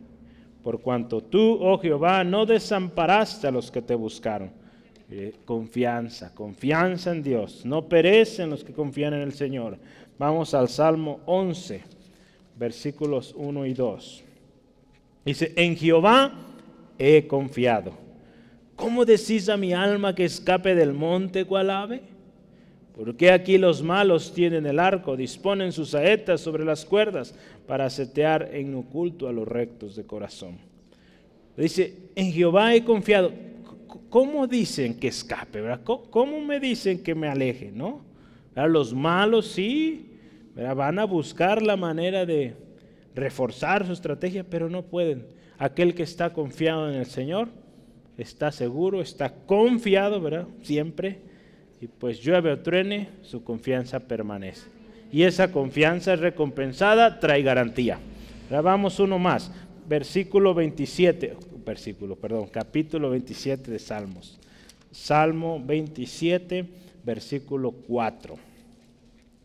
por 0.65 0.81
cuanto 0.81 1.21
tú, 1.21 1.59
oh 1.61 1.77
Jehová, 1.77 2.23
no 2.23 2.47
desamparaste 2.47 3.45
a 3.45 3.51
los 3.51 3.69
que 3.69 3.83
te 3.83 3.93
buscaron. 3.93 4.49
Eh, 5.11 5.36
confianza, 5.45 6.33
confianza 6.33 7.11
en 7.11 7.21
Dios. 7.21 7.63
No 7.63 7.88
perecen 7.88 8.49
los 8.49 8.63
que 8.63 8.73
confían 8.73 9.13
en 9.13 9.21
el 9.21 9.33
Señor. 9.33 9.77
Vamos 10.17 10.55
al 10.55 10.67
Salmo 10.67 11.19
11, 11.27 11.83
versículos 12.57 13.36
1 13.38 13.63
y 13.67 13.73
2. 13.75 14.23
Dice, 15.23 15.53
en 15.55 15.77
Jehová 15.77 16.33
he 16.97 17.27
confiado. 17.27 17.91
¿Cómo 18.75 19.05
decís 19.05 19.47
a 19.49 19.57
mi 19.57 19.71
alma 19.71 20.15
que 20.15 20.25
escape 20.25 20.73
del 20.73 20.93
monte 20.93 21.45
cual 21.45 21.69
ave? 21.69 22.01
Porque 22.95 23.31
aquí 23.31 23.57
los 23.57 23.83
malos 23.83 24.33
tienen 24.33 24.65
el 24.65 24.79
arco, 24.79 25.17
disponen 25.17 25.73
sus 25.73 25.89
saetas 25.89 26.39
sobre 26.39 26.63
las 26.63 26.85
cuerdas 26.85 27.35
para 27.67 27.89
setear 27.89 28.49
en 28.53 28.73
oculto 28.73 29.27
a 29.27 29.33
los 29.33 29.45
rectos 29.45 29.97
de 29.97 30.05
corazón. 30.05 30.57
Dice, 31.57 31.93
en 32.15 32.31
Jehová 32.31 32.73
he 32.73 32.83
confiado. 32.83 33.31
¿Cómo 34.09 34.47
dicen 34.47 34.97
que 34.97 35.09
escape? 35.09 35.61
¿Cómo 35.83 36.39
me 36.39 36.59
dicen 36.59 37.03
que 37.03 37.15
me 37.15 37.27
aleje? 37.27 37.69
¿no? 37.73 38.01
Los 38.55 38.93
malos 38.93 39.47
sí, 39.47 40.11
van 40.55 40.97
a 40.99 41.05
buscar 41.05 41.61
la 41.61 41.75
manera 41.75 42.25
de 42.25 42.55
reforzar 43.13 43.85
su 43.85 43.91
estrategia, 43.91 44.45
pero 44.49 44.69
no 44.69 44.83
pueden. 44.83 45.27
Aquel 45.57 45.95
que 45.95 46.03
está 46.03 46.31
confiado 46.31 46.89
en 46.89 46.95
el 46.95 47.05
Señor 47.05 47.49
está 48.17 48.53
seguro, 48.53 49.01
está 49.01 49.33
confiado, 49.45 50.21
¿verdad? 50.21 50.47
Siempre 50.61 51.34
y 51.82 51.88
pues 51.88 52.19
llueve 52.21 52.51
o 52.51 52.59
truene, 52.59 53.09
su 53.21 53.43
confianza 53.43 53.99
permanece. 53.99 54.67
Y 55.11 55.23
esa 55.23 55.51
confianza 55.51 56.15
recompensada, 56.15 57.19
trae 57.19 57.41
garantía. 57.41 57.99
vamos 58.49 58.99
uno 58.99 59.19
más, 59.19 59.51
versículo 59.88 60.53
27, 60.53 61.38
versículo, 61.65 62.15
perdón, 62.15 62.47
capítulo 62.47 63.09
27 63.09 63.71
de 63.71 63.80
Salmos. 63.80 64.39
Salmo 64.91 65.61
27, 65.63 66.65
versículo 67.03 67.71
4. 67.71 68.38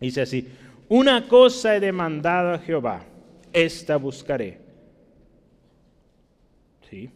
Dice 0.00 0.22
así, 0.22 0.48
una 0.88 1.28
cosa 1.28 1.76
he 1.76 1.80
demandado 1.80 2.54
a 2.54 2.58
Jehová, 2.58 3.04
esta 3.52 3.96
buscaré. 3.96 4.58
Sí, 6.88 7.10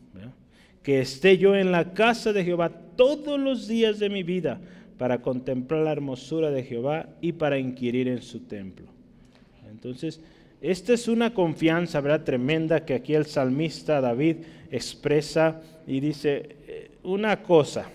que 0.83 1.01
esté 1.01 1.39
yo 1.39 1.57
en 1.57 1.73
la 1.73 1.95
casa 1.95 2.33
de 2.33 2.45
Jehová 2.45 2.69
todos 2.69 3.41
los 3.41 3.67
días 3.67 3.99
de 3.99 4.11
mi 4.11 4.23
vida 4.23 4.61
para 4.99 5.21
contemplar 5.23 5.83
la 5.83 5.93
hermosura 5.93 6.51
de 6.51 6.63
Jehová 6.63 7.09
y 7.21 7.33
para 7.33 7.59
inquirir 7.59 8.09
en 8.09 8.23
su 8.23 8.41
templo. 8.41 8.87
Entonces, 9.71 10.21
esta 10.61 10.95
es 10.95 11.09
una 11.09 11.35
confianza, 11.35 12.01
¿verdad? 12.01 12.25
Tremenda 12.25 12.85
que 12.85 12.95
aquí 12.95 13.15
el 13.15 13.27
salmista 13.27 14.01
David 14.01 14.37
expresa 14.71 15.61
y 15.87 16.01
dice, 16.01 16.57
eh, 16.67 16.91
una 17.03 17.43
cosa, 17.43 17.87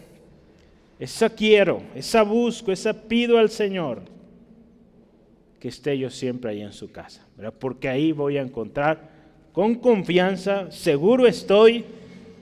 esa 1.00 1.30
quiero, 1.30 1.82
esa 1.96 2.24
busco, 2.24 2.72
esa 2.72 2.94
pido 2.94 3.38
al 3.38 3.50
Señor, 3.50 4.02
que 5.60 5.70
esté 5.70 5.98
yo 5.98 6.10
siempre 6.10 6.52
ahí 6.52 6.62
en 6.62 6.74
su 6.74 6.92
casa, 6.92 7.26
¿verdad? 7.36 7.54
Porque 7.58 7.90
ahí 7.90 8.12
voy 8.12 8.38
a 8.38 8.42
encontrar 8.42 9.10
con 9.52 9.76
confianza, 9.76 10.72
seguro 10.72 11.28
estoy, 11.28 11.84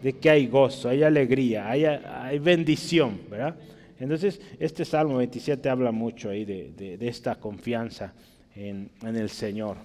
de 0.01 0.13
que 0.13 0.29
hay 0.29 0.47
gozo, 0.47 0.89
hay 0.89 1.03
alegría, 1.03 1.69
hay, 1.69 2.39
bendición, 2.39 3.19
¿verdad? 3.29 3.55
Entonces, 3.99 4.39
este 4.59 4.85
Salmo 4.85 5.17
27 5.17 5.69
habla 5.69 5.91
mucho 5.91 6.29
ahí 6.29 6.45
de, 6.45 6.97
esta 7.01 7.35
confianza 7.35 8.13
en, 8.55 8.89
el 9.03 9.29
Señor. 9.29 9.77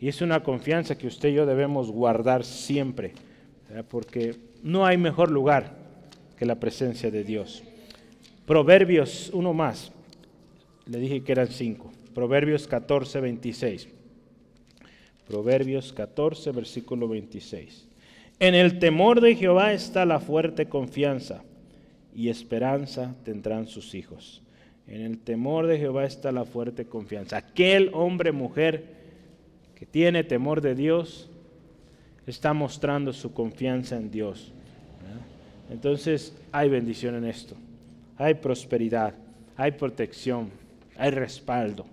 Y 0.00 0.08
es 0.08 0.20
una 0.20 0.42
confianza 0.42 0.96
que 0.96 1.06
usted 1.06 1.30
y 1.30 1.34
yo 1.34 1.46
debemos 1.46 1.90
guardar 1.90 2.44
siempre, 2.44 3.12
porque 3.88 4.36
no 4.62 4.86
hay 4.86 4.96
mejor 4.96 5.30
lugar 5.30 5.76
que 6.36 6.46
la 6.46 6.60
presencia 6.60 7.10
de 7.10 7.24
Dios. 7.24 7.64
Proverbios, 8.46 9.30
uno 9.32 9.52
más, 9.52 9.92
le 10.86 10.98
dije 10.98 11.22
que 11.22 11.32
eran 11.32 11.48
cinco. 11.48 11.90
Proverbios 12.14 12.66
14, 12.66 13.20
26. 13.20 13.88
Proverbios 15.26 15.92
14, 15.92 16.52
versículo 16.52 17.08
26. 17.08 17.86
En 18.40 18.54
el 18.54 18.78
temor 18.78 19.20
de 19.20 19.34
Jehová 19.34 19.72
está 19.72 20.06
la 20.06 20.20
fuerte 20.20 20.66
confianza 20.66 21.42
y 22.18 22.30
esperanza 22.30 23.14
tendrán 23.24 23.68
sus 23.68 23.94
hijos. 23.94 24.42
En 24.88 25.02
el 25.02 25.18
temor 25.18 25.68
de 25.68 25.78
Jehová 25.78 26.04
está 26.04 26.32
la 26.32 26.44
fuerte 26.44 26.84
confianza. 26.84 27.36
Aquel 27.36 27.92
hombre, 27.94 28.32
mujer 28.32 28.86
que 29.76 29.86
tiene 29.86 30.24
temor 30.24 30.60
de 30.60 30.74
Dios, 30.74 31.30
está 32.26 32.52
mostrando 32.52 33.12
su 33.12 33.32
confianza 33.32 33.96
en 33.96 34.10
Dios. 34.10 34.50
Entonces 35.70 36.36
hay 36.50 36.68
bendición 36.68 37.14
en 37.14 37.24
esto. 37.24 37.54
Hay 38.16 38.34
prosperidad, 38.34 39.14
hay 39.56 39.70
protección, 39.70 40.50
hay 40.96 41.12
respaldo. 41.12 41.86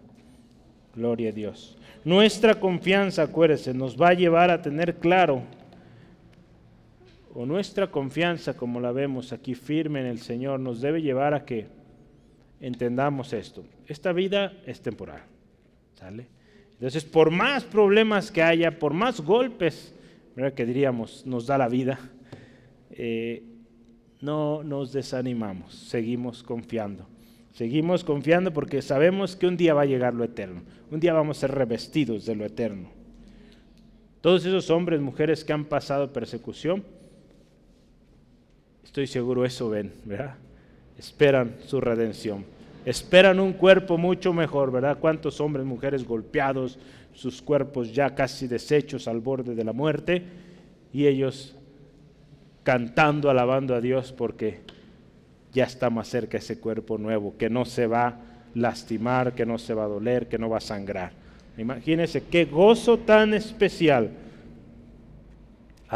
Gloria 0.96 1.30
a 1.30 1.34
Dios. 1.34 1.78
Nuestra 2.04 2.60
confianza, 2.60 3.22
acuérdese, 3.22 3.76
nos 3.76 3.96
va 3.96 4.10
a 4.10 4.14
llevar 4.16 4.50
a 4.50 4.64
tener 4.64 4.96
claro, 4.96 5.44
o 7.36 7.46
nuestra 7.46 7.92
confianza, 7.92 8.56
como 8.56 8.80
la 8.80 8.94
vemos 8.94 9.34
aquí 9.34 9.56
firme 9.56 10.00
en 10.00 10.06
el 10.06 10.20
Señor, 10.20 10.62
nos 10.62 10.80
debe 10.80 11.02
llevar 11.02 11.34
a 11.34 11.44
que 11.44 11.68
entendamos 12.62 13.34
esto. 13.34 13.66
Esta 13.88 14.14
vida 14.14 14.54
es 14.66 14.82
temporal. 14.82 15.22
¿Sale? 15.96 16.28
Entonces, 16.72 17.04
por 17.04 17.32
más 17.32 17.66
problemas 17.66 18.32
que 18.32 18.42
haya, 18.42 18.80
por 18.80 18.94
más 18.94 19.20
golpes 19.20 19.94
que 20.56 20.66
diríamos 20.66 21.26
nos 21.26 21.46
da 21.46 21.58
la 21.58 21.68
vida, 21.68 22.00
eh, 22.92 23.44
no 24.22 24.64
nos 24.64 24.94
desanimamos, 24.94 25.76
seguimos 25.76 26.42
confiando. 26.42 27.06
Seguimos 27.52 28.04
confiando 28.04 28.52
porque 28.52 28.82
sabemos 28.82 29.36
que 29.36 29.48
un 29.48 29.58
día 29.58 29.74
va 29.74 29.82
a 29.82 29.86
llegar 29.86 30.14
lo 30.14 30.24
eterno. 30.24 30.64
Un 30.90 31.00
día 31.02 31.14
vamos 31.14 31.38
a 31.38 31.42
ser 31.42 31.52
revestidos 31.52 32.26
de 32.26 32.36
lo 32.36 32.46
eterno. 32.46 32.90
Todos 34.22 34.46
esos 34.46 34.70
hombres, 34.70 35.02
mujeres 35.02 35.44
que 35.46 35.54
han 35.54 35.66
pasado 35.66 36.12
persecución, 36.12 36.84
estoy 38.86 39.08
seguro 39.08 39.44
eso 39.44 39.70
ven, 39.70 39.92
¿verdad? 40.06 40.36
Esperan 40.98 41.56
su 41.66 41.82
redención. 41.82 42.46
Esperan 42.86 43.40
un 43.40 43.54
cuerpo 43.54 43.98
mucho 43.98 44.32
mejor, 44.32 44.72
¿verdad? 44.72 45.00
¿Cuántos 45.00 45.42
hombres, 45.42 45.66
mujeres 45.66 46.06
golpeados, 46.06 46.80
sus 47.14 47.42
cuerpos 47.42 47.94
ya 47.94 48.14
casi 48.14 48.48
deshechos 48.48 49.08
al 49.08 49.20
borde 49.20 49.56
de 49.56 49.64
la 49.64 49.74
muerte 49.74 50.24
y 50.94 51.08
ellos 51.08 51.56
cantando, 52.64 53.30
alabando 53.30 53.76
a 53.76 53.82
Dios 53.82 54.12
porque 54.12 54.62
ya 55.52 55.64
está 55.64 55.90
más 55.90 56.08
cerca 56.08 56.38
ese 56.38 56.60
cuerpo 56.60 56.98
nuevo, 56.98 57.36
que 57.38 57.50
no 57.50 57.66
se 57.66 57.88
va 57.88 58.08
a 58.08 58.20
lastimar, 58.54 59.34
que 59.34 59.46
no 59.46 59.58
se 59.58 59.74
va 59.74 59.86
a 59.86 59.88
doler, 59.88 60.28
que 60.28 60.38
no 60.38 60.50
va 60.50 60.58
a 60.58 60.62
sangrar. 60.62 61.12
Imagínense 61.58 62.24
qué 62.24 62.46
gozo 62.46 63.00
tan 63.00 63.34
especial. 63.34 64.12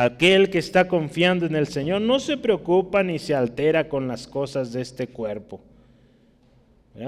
Aquel 0.02 0.50
que 0.50 0.60
está 0.60 0.88
confiando 0.88 1.46
en 1.46 1.58
el 1.58 1.68
Señor 1.68 2.00
no 2.00 2.22
se 2.22 2.38
preocupa 2.38 3.04
ni 3.04 3.20
se 3.20 3.36
altera 3.36 3.90
con 3.90 4.08
las 4.08 4.28
cosas 4.28 4.72
de 4.72 4.80
este 4.80 5.08
cuerpo, 5.08 5.60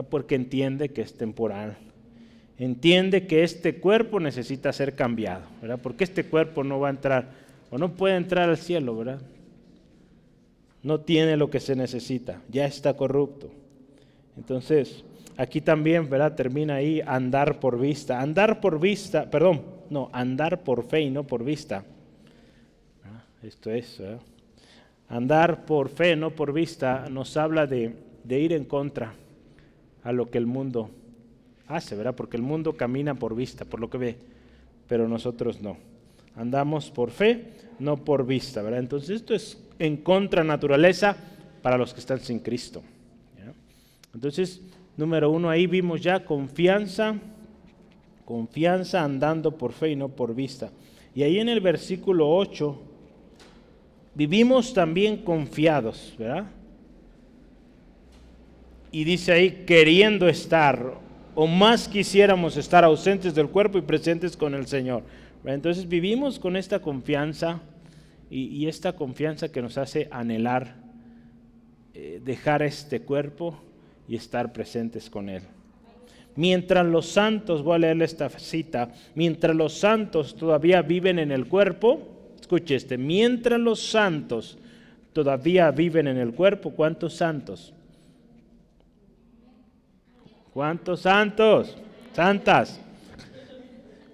porque 0.09 0.35
entiende 0.35 0.89
que 0.89 1.01
es 1.01 1.13
temporal. 1.13 1.77
Entiende 2.57 3.27
que 3.27 3.45
este 3.45 3.77
cuerpo 3.77 4.19
necesita 4.19 4.73
ser 4.73 4.93
cambiado, 4.93 5.43
¿verdad? 5.61 5.79
porque 5.81 6.03
este 6.03 6.25
cuerpo 6.25 6.65
no 6.65 6.81
va 6.81 6.89
a 6.89 6.91
entrar 6.91 7.29
o 7.69 7.77
no 7.77 7.93
puede 7.93 8.17
entrar 8.17 8.49
al 8.49 8.57
cielo, 8.57 8.97
¿verdad? 8.97 9.21
no 10.83 10.99
tiene 10.99 11.37
lo 11.37 11.49
que 11.49 11.61
se 11.61 11.77
necesita, 11.77 12.41
ya 12.49 12.65
está 12.65 12.97
corrupto. 12.97 13.49
Entonces, 14.35 15.05
aquí 15.37 15.61
también, 15.61 16.09
¿verdad? 16.09 16.35
Termina 16.35 16.75
ahí 16.75 17.01
andar 17.05 17.61
por 17.61 17.79
vista. 17.79 18.19
Andar 18.19 18.59
por 18.59 18.81
vista, 18.81 19.31
perdón, 19.31 19.61
no, 19.89 20.09
andar 20.11 20.65
por 20.65 20.83
fe 20.83 20.99
y 21.03 21.09
no 21.09 21.23
por 21.23 21.45
vista. 21.45 21.85
Esto 23.43 23.71
es, 23.71 24.01
andar 25.09 25.65
por 25.65 25.89
fe, 25.89 26.15
no 26.15 26.31
por 26.31 26.53
vista, 26.53 27.07
nos 27.09 27.35
habla 27.37 27.65
de, 27.65 27.95
de 28.23 28.39
ir 28.39 28.53
en 28.53 28.65
contra 28.65 29.13
a 30.03 30.11
lo 30.11 30.29
que 30.29 30.37
el 30.37 30.45
mundo 30.45 30.91
hace, 31.67 31.95
¿verdad? 31.95 32.15
Porque 32.15 32.37
el 32.37 32.43
mundo 32.43 32.73
camina 32.73 33.15
por 33.15 33.35
vista, 33.35 33.65
por 33.65 33.79
lo 33.79 33.89
que 33.89 33.97
ve, 33.97 34.17
pero 34.87 35.07
nosotros 35.07 35.61
no. 35.61 35.77
Andamos 36.35 36.91
por 36.91 37.09
fe, 37.09 37.53
no 37.79 37.97
por 37.97 38.25
vista, 38.25 38.61
¿verdad? 38.61 38.79
Entonces 38.79 39.09
esto 39.09 39.33
es 39.33 39.57
en 39.79 39.97
contra 39.97 40.43
naturaleza 40.43 41.17
para 41.61 41.77
los 41.77 41.93
que 41.93 41.99
están 41.99 42.19
sin 42.19 42.39
Cristo. 42.39 42.83
Entonces, 44.13 44.61
número 44.97 45.31
uno, 45.31 45.49
ahí 45.49 45.67
vimos 45.67 46.01
ya 46.01 46.25
confianza, 46.25 47.15
confianza 48.25 49.03
andando 49.03 49.57
por 49.57 49.71
fe 49.71 49.91
y 49.91 49.95
no 49.95 50.09
por 50.09 50.35
vista. 50.35 50.69
Y 51.15 51.23
ahí 51.23 51.39
en 51.39 51.49
el 51.49 51.61
versículo 51.61 52.29
8, 52.29 52.90
vivimos 54.13 54.73
también 54.73 55.17
confiados, 55.17 56.15
¿verdad? 56.17 56.45
Y 58.91 59.03
dice 59.05 59.31
ahí, 59.31 59.63
queriendo 59.65 60.27
estar, 60.27 60.95
o 61.33 61.47
más 61.47 61.87
quisiéramos 61.87 62.57
estar 62.57 62.83
ausentes 62.83 63.33
del 63.33 63.47
cuerpo 63.47 63.77
y 63.77 63.81
presentes 63.81 64.35
con 64.35 64.53
el 64.53 64.67
Señor. 64.67 65.03
Entonces 65.45 65.87
vivimos 65.87 66.39
con 66.39 66.55
esta 66.55 66.79
confianza 66.79 67.61
y, 68.29 68.67
esta 68.67 68.93
confianza 68.93 69.51
que 69.51 69.61
nos 69.61 69.77
hace 69.77 70.07
anhelar 70.09 70.75
eh, 71.93 72.21
dejar 72.23 72.61
este 72.61 73.01
cuerpo 73.01 73.61
y 74.07 74.15
estar 74.15 74.53
presentes 74.53 75.09
con 75.09 75.27
Él. 75.27 75.43
Mientras 76.35 76.85
los 76.85 77.07
santos, 77.07 77.61
voy 77.61 77.75
a 77.75 77.79
leerle 77.79 78.05
esta 78.05 78.29
cita, 78.29 78.93
mientras 79.15 79.53
los 79.55 79.73
santos 79.73 80.35
todavía 80.35 80.81
viven 80.81 81.19
en 81.19 81.31
el 81.31 81.47
cuerpo, 81.47 82.07
escuche 82.41 82.75
este, 82.75 82.97
mientras 82.97 83.59
los 83.59 83.79
santos 83.79 84.57
todavía 85.13 85.71
viven 85.71 86.07
en 86.07 86.17
el 86.17 86.33
cuerpo, 86.33 86.71
¿cuántos 86.71 87.13
santos? 87.13 87.73
¿Cuántos 90.53 91.01
santos? 91.01 91.77
Santas. 92.13 92.81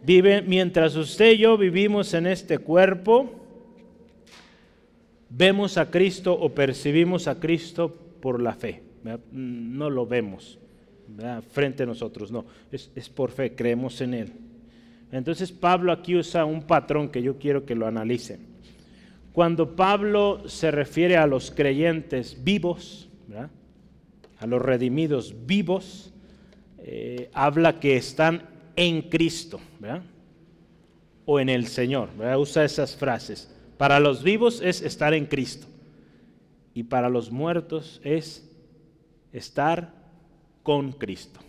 Vive, 0.04 0.42
mientras 0.42 0.96
usted 0.96 1.32
y 1.32 1.40
yo 1.40 1.58
vivimos 1.58 2.14
en 2.14 2.28
este 2.28 2.60
cuerpo, 2.60 3.32
vemos 5.30 5.78
a 5.78 5.90
Cristo 5.90 6.34
o 6.34 6.54
percibimos 6.54 7.28
a 7.28 7.40
Cristo 7.40 7.94
por 8.22 8.42
la 8.42 8.54
fe. 8.54 8.84
No 9.32 9.90
lo 9.90 10.06
vemos 10.06 10.60
frente 11.50 11.84
a 11.84 11.86
nosotros, 11.86 12.32
no, 12.32 12.46
es, 12.72 12.92
es 12.96 13.10
por 13.10 13.32
fe, 13.32 13.56
creemos 13.56 14.00
en 14.02 14.14
Él. 14.14 14.34
Entonces 15.12 15.52
Pablo 15.52 15.92
aquí 15.92 16.16
usa 16.16 16.46
un 16.46 16.64
patrón 16.64 17.10
que 17.10 17.22
yo 17.22 17.38
quiero 17.38 17.66
que 17.66 17.76
lo 17.76 17.88
analicen. 17.88 18.46
Cuando 19.32 19.76
Pablo 19.76 20.50
se 20.50 20.72
refiere 20.72 21.16
a 21.16 21.28
los 21.28 21.52
creyentes 21.52 22.44
vivos, 22.44 23.08
a 24.40 24.48
los 24.48 24.62
redimidos 24.62 25.36
vivos, 25.46 26.14
eh, 26.80 27.30
habla 27.34 27.80
que 27.80 27.98
están 27.98 28.44
en 28.76 29.04
Cristo 29.04 29.60
o 31.26 31.40
en 31.40 31.50
el 31.50 31.68
Señor. 31.68 32.10
Usa 32.38 32.66
esas 32.66 32.96
frases. 32.96 33.54
Para 33.78 34.00
los 34.00 34.24
vivos 34.24 34.62
es 34.62 34.82
estar 34.82 35.14
en 35.14 35.26
Cristo. 35.26 35.68
Y 36.74 36.84
para 36.84 37.10
los 37.10 37.32
muertos 37.32 38.02
es 38.04 38.50
estar 39.32 39.94
con 40.64 40.94
Cristo. 40.94 41.40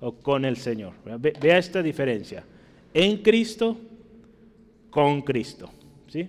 O 0.00 0.14
con 0.14 0.44
el 0.44 0.56
Señor. 0.56 0.94
Vea 1.40 1.58
esta 1.58 1.82
diferencia. 1.82 2.44
En 2.94 3.18
Cristo, 3.18 3.76
con 4.90 5.22
Cristo. 5.22 5.70
¿sí? 6.08 6.28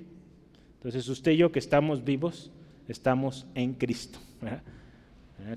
Entonces 0.78 1.08
usted 1.08 1.32
y 1.32 1.38
yo 1.38 1.52
que 1.52 1.60
estamos 1.60 2.04
vivos, 2.04 2.52
estamos 2.88 3.46
en 3.56 3.74
Cristo. 3.74 4.20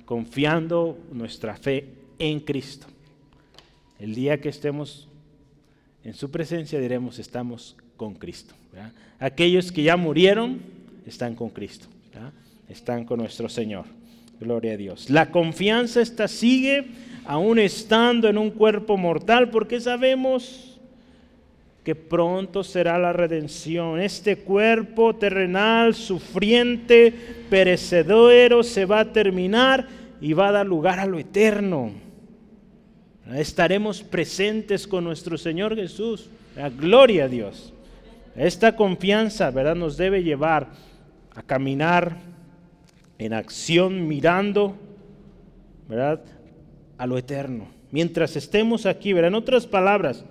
Confiando 0.04 0.98
nuestra 1.12 1.56
fe 1.56 1.88
en 2.18 2.40
Cristo. 2.40 2.86
El 3.98 4.14
día 4.14 4.40
que 4.40 4.48
estemos 4.48 5.08
en 6.04 6.14
su 6.14 6.30
presencia 6.30 6.78
diremos 6.78 7.18
estamos 7.18 7.76
con 7.96 8.14
Cristo. 8.14 8.54
Aquellos 9.18 9.72
que 9.72 9.82
ya 9.82 9.96
murieron 9.96 10.60
están 11.06 11.34
con 11.34 11.50
Cristo, 11.50 11.86
están 12.68 13.04
con 13.04 13.18
nuestro 13.18 13.48
Señor. 13.48 13.86
Gloria 14.38 14.74
a 14.74 14.76
Dios. 14.76 15.08
La 15.08 15.30
confianza 15.30 16.02
esta 16.02 16.28
sigue 16.28 16.88
aún 17.24 17.58
estando 17.58 18.28
en 18.28 18.36
un 18.36 18.50
cuerpo 18.50 18.96
mortal 18.96 19.50
porque 19.50 19.80
sabemos 19.80 20.75
que 21.86 21.94
pronto 21.94 22.64
será 22.64 22.98
la 22.98 23.12
redención. 23.12 24.00
Este 24.00 24.38
cuerpo 24.38 25.14
terrenal, 25.14 25.94
sufriente, 25.94 27.14
perecedero, 27.48 28.64
se 28.64 28.86
va 28.86 28.98
a 28.98 29.12
terminar 29.12 29.86
y 30.20 30.32
va 30.32 30.48
a 30.48 30.52
dar 30.52 30.66
lugar 30.66 30.98
a 30.98 31.06
lo 31.06 31.16
eterno. 31.16 31.92
Estaremos 33.32 34.02
presentes 34.02 34.84
con 34.84 35.04
nuestro 35.04 35.38
Señor 35.38 35.76
Jesús. 35.76 36.28
La 36.56 36.70
gloria 36.70 37.26
a 37.26 37.28
Dios. 37.28 37.72
Esta 38.34 38.74
confianza, 38.74 39.52
¿verdad? 39.52 39.76
Nos 39.76 39.96
debe 39.96 40.24
llevar 40.24 40.66
a 41.36 41.42
caminar 41.42 42.16
en 43.16 43.32
acción, 43.32 44.08
mirando, 44.08 44.74
¿verdad? 45.88 46.20
A 46.98 47.06
lo 47.06 47.16
eterno. 47.16 47.68
Mientras 47.92 48.34
estemos 48.34 48.86
aquí, 48.86 49.12
¿verdad? 49.12 49.28
En 49.28 49.34
otras 49.36 49.68
palabras, 49.68 50.24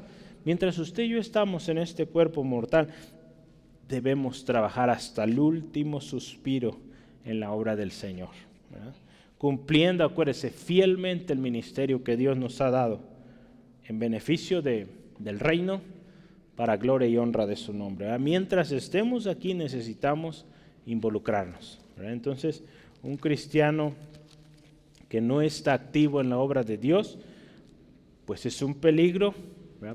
Mientras 0.45 0.77
usted 0.77 1.03
y 1.03 1.09
yo 1.09 1.19
estamos 1.19 1.67
en 1.69 1.79
este 1.79 2.05
cuerpo 2.05 2.43
mortal, 2.43 2.89
debemos 3.89 4.45
trabajar 4.45 4.91
hasta 4.91 5.23
el 5.23 5.39
último 5.39 5.99
suspiro 5.99 6.77
en 7.25 7.39
la 7.39 7.51
obra 7.51 7.75
del 7.75 7.91
Señor. 7.91 8.29
Cumpliendo, 9.39 10.05
acuérdese, 10.05 10.51
fielmente 10.51 11.33
el 11.33 11.39
ministerio 11.39 12.03
que 12.03 12.15
Dios 12.15 12.37
nos 12.37 12.61
ha 12.61 12.69
dado 12.69 12.99
en 13.85 13.97
beneficio 13.97 14.61
de, 14.61 14.87
del 15.17 15.39
reino 15.39 15.81
para 16.55 16.77
gloria 16.77 17.07
y 17.07 17.17
honra 17.17 17.47
de 17.47 17.55
su 17.55 17.73
nombre. 17.73 18.17
Mientras 18.19 18.71
estemos 18.71 19.25
aquí 19.25 19.55
necesitamos 19.55 20.45
involucrarnos. 20.85 21.79
Entonces, 21.97 22.63
un 23.01 23.17
cristiano 23.17 23.93
que 25.09 25.21
no 25.21 25.41
está 25.41 25.73
activo 25.73 26.21
en 26.21 26.29
la 26.29 26.37
obra 26.37 26.63
de 26.63 26.77
Dios, 26.77 27.17
pues 28.25 28.45
es 28.45 28.61
un 28.61 28.75
peligro 28.75 29.33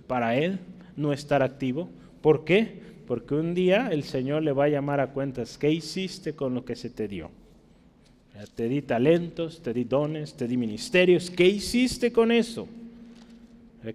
para 0.06 0.36
él 0.36 0.58
no 0.96 1.12
estar 1.12 1.42
activo. 1.42 1.88
¿Por 2.20 2.44
qué? 2.44 2.80
Porque 3.06 3.34
un 3.34 3.54
día 3.54 3.88
el 3.90 4.04
Señor 4.04 4.42
le 4.42 4.52
va 4.52 4.64
a 4.64 4.68
llamar 4.68 5.00
a 5.00 5.12
cuentas, 5.12 5.58
¿qué 5.58 5.70
hiciste 5.70 6.34
con 6.34 6.54
lo 6.54 6.64
que 6.64 6.76
se 6.76 6.90
te 6.90 7.08
dio? 7.08 7.30
Te 8.54 8.68
di 8.68 8.82
talentos, 8.82 9.62
te 9.62 9.74
di 9.74 9.84
dones, 9.84 10.34
te 10.34 10.46
di 10.46 10.56
ministerios, 10.56 11.30
¿qué 11.30 11.46
hiciste 11.46 12.12
con 12.12 12.32
eso? 12.32 12.68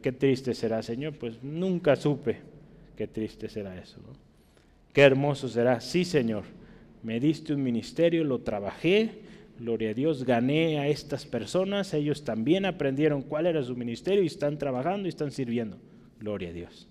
Qué 0.01 0.11
triste 0.11 0.53
será, 0.53 0.83
Señor, 0.83 1.13
pues 1.13 1.41
nunca 1.43 1.95
supe 1.95 2.37
qué 2.95 3.07
triste 3.07 3.49
será 3.49 3.77
eso. 3.79 3.97
Qué 4.93 5.01
hermoso 5.01 5.47
será, 5.47 5.81
sí, 5.81 6.05
Señor, 6.05 6.43
me 7.03 7.19
diste 7.19 7.53
un 7.53 7.61
ministerio, 7.63 8.23
lo 8.23 8.39
trabajé, 8.39 9.24
gloria 9.59 9.91
a 9.91 9.93
Dios, 9.93 10.25
gané 10.25 10.79
a 10.79 10.87
estas 10.87 11.25
personas, 11.25 11.93
ellos 11.93 12.23
también 12.23 12.65
aprendieron 12.65 13.21
cuál 13.21 13.45
era 13.45 13.63
su 13.63 13.75
ministerio 13.75 14.23
y 14.23 14.27
están 14.27 14.57
trabajando 14.57 15.07
y 15.07 15.09
están 15.09 15.31
sirviendo. 15.31 15.77
Gloria 16.19 16.49
a 16.49 16.53
Dios. 16.53 16.87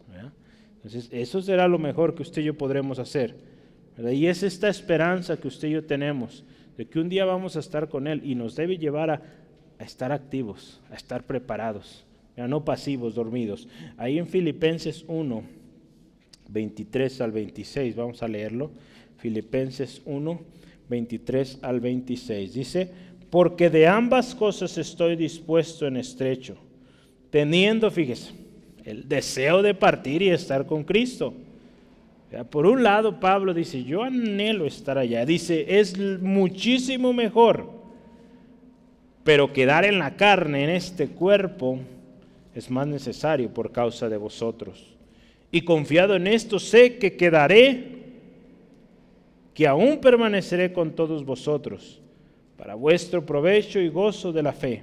Entonces, 0.77 1.09
eso 1.13 1.41
será 1.41 1.67
lo 1.67 1.79
mejor 1.79 2.15
que 2.15 2.23
usted 2.23 2.43
y 2.43 2.47
yo 2.47 2.59
podremos 2.59 2.99
hacer. 2.99 3.37
Y 3.99 4.27
es 4.27 4.43
esta 4.43 4.69
esperanza 4.69 5.37
que 5.37 5.49
usted 5.49 5.69
y 5.69 5.73
yo 5.73 5.85
tenemos, 5.85 6.45
de 6.77 6.87
que 6.87 6.99
un 6.99 7.09
día 7.09 7.25
vamos 7.25 7.57
a 7.57 7.61
estar 7.61 7.89
con 7.89 8.07
Él 8.07 8.21
y 8.25 8.35
nos 8.35 8.57
debe 8.57 8.77
llevar 8.77 9.11
a, 9.11 9.23
estar 9.79 10.13
activos, 10.13 10.81
a 10.91 10.95
estar 10.95 11.25
preparados, 11.25 12.05
no 12.37 12.65
pasivos, 12.65 13.15
dormidos. 13.15 13.69
Ahí 13.97 14.19
en 14.19 14.27
Filipenses 14.27 15.05
1, 15.09 15.43
23 16.49 17.21
al 17.21 17.33
26, 17.33 17.97
vamos 17.97 18.23
a 18.23 18.29
leerlo. 18.29 18.71
Filipenses 19.17 20.03
1, 20.05 20.41
23 20.89 21.59
al 21.63 21.81
26. 21.81 22.55
Dice, 22.55 22.91
porque 23.31 23.71
de 23.71 23.87
ambas 23.87 24.35
cosas 24.35 24.79
estoy 24.79 25.17
dispuesto 25.17 25.87
en 25.87 25.97
estrecho, 25.97 26.57
teniendo, 27.31 27.91
fíjese, 27.91 28.33
el 28.85 29.09
deseo 29.09 29.63
de 29.63 29.75
partir 29.75 30.23
y 30.23 30.31
estar 30.31 30.67
con 30.67 30.85
Cristo. 30.85 31.35
Por 32.51 32.67
un 32.67 32.83
lado, 32.83 33.21
Pablo 33.21 33.55
dice, 33.55 33.85
yo 33.85 34.03
anhelo 34.03 34.67
estar 34.67 34.99
allá. 34.99 35.25
Dice, 35.25 35.79
es 35.79 35.99
muchísimo 35.99 37.13
mejor, 37.13 37.71
pero 39.23 39.53
quedar 39.53 39.85
en 39.85 39.99
la 39.99 40.17
carne, 40.17 40.65
en 40.65 40.71
este 40.71 41.09
cuerpo, 41.09 41.79
es 42.55 42.71
más 42.71 42.87
necesario 42.87 43.49
por 43.51 43.73
causa 43.73 44.09
de 44.09 44.17
vosotros. 44.17 44.95
Y 45.51 45.63
confiado 45.63 46.17
en 46.17 46.27
esto, 46.27 46.59
sé 46.59 46.99
que 46.99 47.17
quedaré 47.17 48.04
que 49.55 49.67
aún 49.67 49.99
permaneceré 49.99 50.73
con 50.73 50.93
todos 50.93 51.25
vosotros, 51.25 52.01
para 52.57 52.75
vuestro 52.75 53.25
provecho 53.25 53.81
y 53.81 53.89
gozo 53.89 54.33
de 54.33 54.43
la 54.43 54.53
fe, 54.53 54.83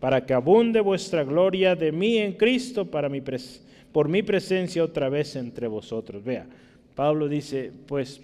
para 0.00 0.24
que 0.26 0.34
abunde 0.34 0.80
vuestra 0.80 1.24
gloria 1.24 1.74
de 1.74 1.92
mí 1.92 2.18
en 2.18 2.32
Cristo 2.32 2.84
para 2.84 3.08
mi 3.08 3.22
por 3.92 4.08
mi 4.08 4.22
presencia 4.22 4.84
otra 4.84 5.08
vez 5.08 5.34
entre 5.36 5.66
vosotros. 5.66 6.22
Vea, 6.22 6.46
Pablo 6.94 7.28
dice, 7.28 7.72
pues 7.86 8.20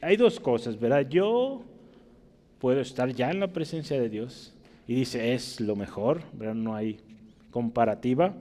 hay 0.00 0.16
dos 0.16 0.40
cosas, 0.40 0.78
¿verdad? 0.78 1.08
Yo 1.08 1.62
puedo 2.58 2.80
estar 2.80 3.12
ya 3.12 3.30
en 3.30 3.40
la 3.40 3.48
presencia 3.48 4.00
de 4.00 4.08
Dios 4.08 4.54
y 4.86 4.94
dice, 4.94 5.34
es 5.34 5.60
lo 5.60 5.76
mejor, 5.76 6.22
¿verdad? 6.32 6.54
No 6.54 6.74
hay 6.74 6.98
comparativa. 7.50 8.34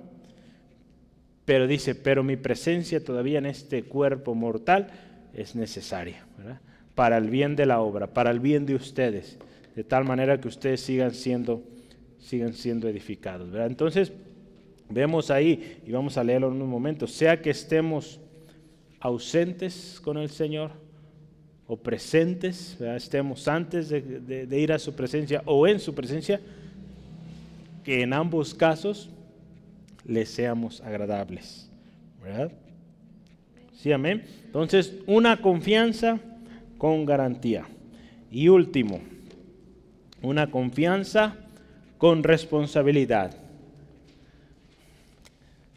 Pero 1.45 1.67
dice, 1.67 1.95
pero 1.95 2.23
mi 2.23 2.37
presencia 2.37 3.03
todavía 3.03 3.39
en 3.39 3.45
este 3.45 3.83
cuerpo 3.83 4.33
mortal 4.35 4.87
es 5.33 5.55
necesaria, 5.55 6.25
¿verdad? 6.37 6.61
Para 6.95 7.17
el 7.17 7.29
bien 7.29 7.55
de 7.55 7.65
la 7.65 7.81
obra, 7.81 8.07
para 8.07 8.31
el 8.31 8.39
bien 8.39 8.65
de 8.65 8.75
ustedes, 8.75 9.37
de 9.75 9.83
tal 9.83 10.03
manera 10.05 10.39
que 10.39 10.47
ustedes 10.47 10.81
sigan 10.81 11.13
siendo, 11.13 11.63
sigan 12.19 12.53
siendo 12.53 12.87
edificados. 12.87 13.49
Entonces, 13.55 14.11
vemos 14.89 15.31
ahí, 15.31 15.81
y 15.85 15.91
vamos 15.91 16.17
a 16.17 16.23
leerlo 16.23 16.49
en 16.49 16.61
un 16.61 16.69
momento, 16.69 17.07
sea 17.07 17.41
que 17.41 17.49
estemos 17.49 18.19
ausentes 18.99 19.99
con 20.03 20.17
el 20.17 20.29
Señor 20.29 20.71
o 21.67 21.77
presentes, 21.77 22.79
estemos 22.81 23.47
antes 23.47 23.89
de, 23.89 24.59
ir 24.59 24.73
a 24.73 24.79
su 24.79 24.93
presencia 24.93 25.41
o 25.45 25.67
en 25.67 25.79
su 25.79 25.95
presencia, 25.95 26.41
que 27.83 28.01
en 28.01 28.13
ambos 28.13 28.53
casos 28.53 29.09
les 30.05 30.29
seamos 30.29 30.81
agradables. 30.81 31.69
¿Verdad? 32.21 32.51
Sí, 33.73 33.91
amén. 33.91 34.23
Entonces, 34.45 34.93
una 35.07 35.41
confianza 35.41 36.19
con 36.81 37.05
garantía. 37.05 37.67
Y 38.31 38.47
último, 38.47 39.01
una 40.23 40.49
confianza 40.49 41.35
con 41.99 42.23
responsabilidad. 42.23 43.35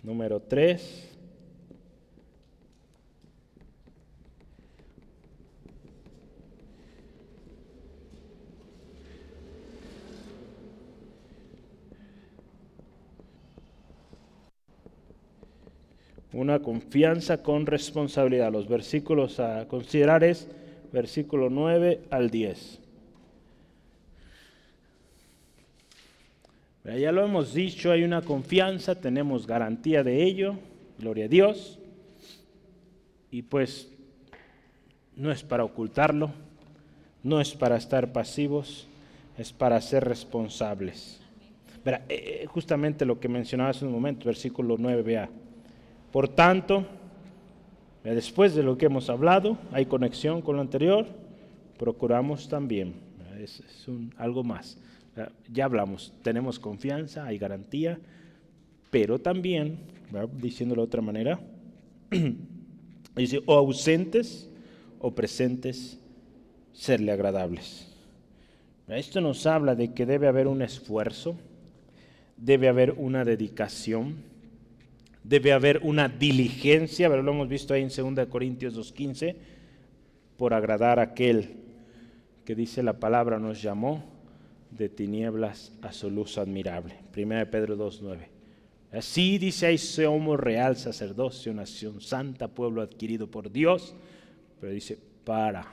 Número 0.03 0.41
tres. 0.41 1.11
Una 16.33 16.61
confianza 16.61 17.43
con 17.43 17.67
responsabilidad. 17.67 18.51
Los 18.51 18.67
versículos 18.67 19.39
a 19.39 19.69
considerar 19.69 20.25
es 20.25 20.49
versículo 20.95 21.51
9 21.51 22.03
al 22.11 22.31
10. 22.31 22.79
Ya 26.85 27.13
lo 27.13 27.25
hemos 27.25 27.53
dicho, 27.53 27.91
hay 27.91 28.05
una 28.05 28.23
confianza, 28.23 28.95
tenemos 28.95 29.47
garantía 29.47 30.05
de 30.05 30.23
ello, 30.23 30.55
gloria 30.99 31.25
a 31.25 31.29
Dios. 31.29 31.79
Y 33.31 33.43
pues 33.43 33.91
no 35.17 35.33
es 35.33 35.43
para 35.43 35.65
ocultarlo, 35.65 36.31
no 37.25 37.41
es 37.41 37.55
para 37.55 37.77
estar 37.77 38.13
pasivos, 38.13 38.87
es 39.37 39.53
para 39.53 39.81
ser 39.81 40.05
responsables. 40.05 41.21
Eh, 41.85 42.03
eh, 42.09 42.47
justamente 42.47 43.05
lo 43.05 43.19
que 43.19 43.29
mencionaba 43.29 43.71
hace 43.71 43.85
un 43.85 43.93
momento, 43.93 44.27
versículo 44.27 44.77
9, 44.79 45.03
vea. 45.03 45.29
Por 46.13 46.29
tanto, 46.29 46.87
Después 48.05 48.55
de 48.55 48.63
lo 48.63 48.77
que 48.77 48.87
hemos 48.87 49.09
hablado, 49.09 49.57
hay 49.73 49.87
conexión 49.87 50.43
con 50.43 50.57
lo 50.57 50.63
anterior, 50.63 51.07
procuramos 51.79 52.51
también, 52.51 52.95
es, 53.41 53.63
algo 54.19 54.45
más. 54.45 54.77
Ya 55.51 55.65
hablamos, 55.65 56.13
tenemos 56.23 56.59
confianza, 56.59 57.25
hay 57.25 57.39
garantía, 57.39 57.99
pero 58.91 59.19
también, 59.19 59.79
diciéndolo 60.35 60.83
de 60.83 60.87
otra 60.87 61.01
manera, 61.01 61.41
dice, 63.17 63.41
o 63.47 63.55
ausentes 63.55 64.51
o 64.99 65.15
presentes, 65.15 65.99
serle 66.75 67.11
agradables. 67.11 67.89
Esto 68.89 69.23
nos 69.23 69.47
habla 69.47 69.75
de 69.75 69.95
que 69.95 70.05
debe 70.05 70.29
haber 70.29 70.47
un 70.47 70.61
esfuerzo, 70.61 71.37
debe 72.37 72.69
haber 72.69 72.93
una 72.93 73.25
dedicación, 73.25 74.17
debe 75.25 75.53
haber 75.53 75.81
una 75.83 76.09
diligencia, 76.09 77.09
pero 77.09 77.23
lo 77.23 77.33
hemos 77.33 77.49
visto 77.49 77.75
ahí 77.75 77.83
en 77.83 78.15
2 78.15 78.29
Corintios 78.29 78.77
2.15, 78.77 79.35
por 80.37 80.55
agradar 80.55 80.99
a 80.99 81.03
aquel 81.03 81.57
que 82.45 82.55
dice 82.55 82.83
la 82.83 83.01
palabra 83.01 83.39
nos 83.39 83.61
llamó 83.63 84.05
de 84.71 84.89
tinieblas 84.89 85.73
a 85.81 85.93
su 85.93 86.11
luz 86.11 86.37
admirable. 86.37 86.99
1 87.17 87.51
Pedro 87.51 87.77
2.9. 87.77 88.19
Así 88.93 89.39
dice 89.39 89.67
ahí 89.67 89.79
somos 89.79 90.39
real 90.39 90.77
sacerdocio, 90.77 91.55
nación 91.55 92.01
santa, 92.01 92.49
pueblo 92.49 92.83
adquirido 92.83 93.29
por 93.29 93.51
Dios, 93.51 93.95
pero 94.61 94.73
dice 94.73 94.99
para, 95.25 95.67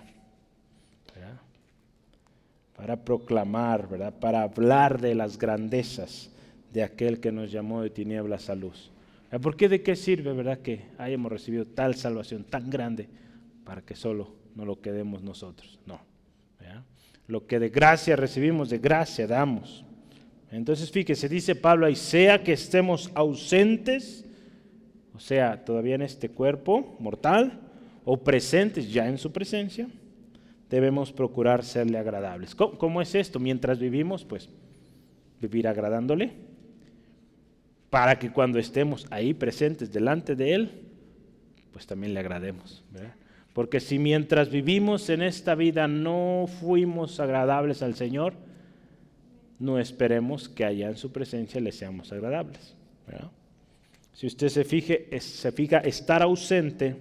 para 2.76 3.04
proclamar, 3.04 3.90
¿verdad? 3.90 4.14
para 4.20 4.44
hablar 4.44 5.02
de 5.02 5.14
las 5.14 5.38
grandezas 5.38 6.32
de 6.72 6.84
aquel 6.84 7.20
que 7.20 7.32
nos 7.32 7.52
llamó 7.52 7.82
de 7.82 7.90
tinieblas 7.90 8.50
a 8.50 8.56
luz. 8.56 8.92
¿Por 9.40 9.56
qué 9.56 9.70
de 9.70 9.82
qué 9.82 9.96
sirve, 9.96 10.34
verdad, 10.34 10.60
que 10.60 10.88
hayamos 10.98 11.32
recibido 11.32 11.66
tal 11.66 11.96
salvación 11.96 12.44
tan 12.44 12.70
grande 12.70 13.08
para 13.64 13.82
que 13.82 13.96
solo 13.96 14.36
no 14.56 14.66
lo 14.66 14.82
quedemos 14.82 15.24
nosotros? 15.24 15.80
No. 15.86 16.12
Lo 17.28 17.48
que 17.48 17.60
de 17.60 17.70
gracia 17.70 18.18
recibimos, 18.18 18.70
de 18.70 18.80
gracia 18.80 19.26
damos. 19.26 19.86
Entonces, 20.52 20.92
fíjese, 20.92 21.30
dice 21.30 21.56
Pablo 21.56 21.86
ahí, 21.86 21.96
sea 21.96 22.44
que 22.44 22.52
estemos 22.52 23.10
ausentes, 23.14 24.26
o 25.16 25.20
sea, 25.20 25.64
todavía 25.64 25.96
en 25.96 26.02
este 26.02 26.30
cuerpo 26.30 26.98
mortal, 27.00 27.62
o 28.04 28.18
presentes 28.18 28.92
ya 28.92 29.08
en 29.08 29.18
su 29.18 29.32
presencia, 29.32 29.88
debemos 30.70 31.14
procurar 31.14 31.64
serle 31.64 31.98
agradables. 31.98 32.54
¿Cómo, 32.56 33.02
es 33.02 33.16
esto? 33.16 33.40
Mientras 33.40 33.80
vivimos, 33.80 34.26
pues, 34.26 34.50
vivir 35.40 35.68
agradándole, 35.68 36.34
para 37.92 38.18
que 38.18 38.32
cuando 38.32 38.58
estemos 38.58 39.06
ahí 39.12 39.34
presentes 39.34 39.92
delante 39.92 40.34
de 40.34 40.54
Él, 40.56 40.72
pues 41.74 41.86
también 41.86 42.14
le 42.14 42.22
agrademos. 42.22 42.84
Porque 43.54 43.82
si 43.82 44.00
mientras 44.00 44.50
vivimos 44.50 45.10
en 45.10 45.22
esta 45.22 45.56
vida 45.56 45.90
no 45.90 46.46
fuimos 46.62 47.20
agradables 47.20 47.84
al 47.84 47.96
Señor, 47.96 48.34
no 49.60 49.78
esperemos 49.78 50.48
que 50.48 50.64
allá 50.64 50.88
en 50.88 50.96
su 50.96 51.12
presencia 51.12 51.60
le 51.60 51.74
seamos 51.74 52.14
agradables. 52.14 52.78
Si 54.14 54.26
usted 54.26 54.48
se, 54.48 54.64
fije, 54.64 55.10
se 55.20 55.52
fija, 55.52 55.80
estar 55.80 56.22
ausente 56.22 56.96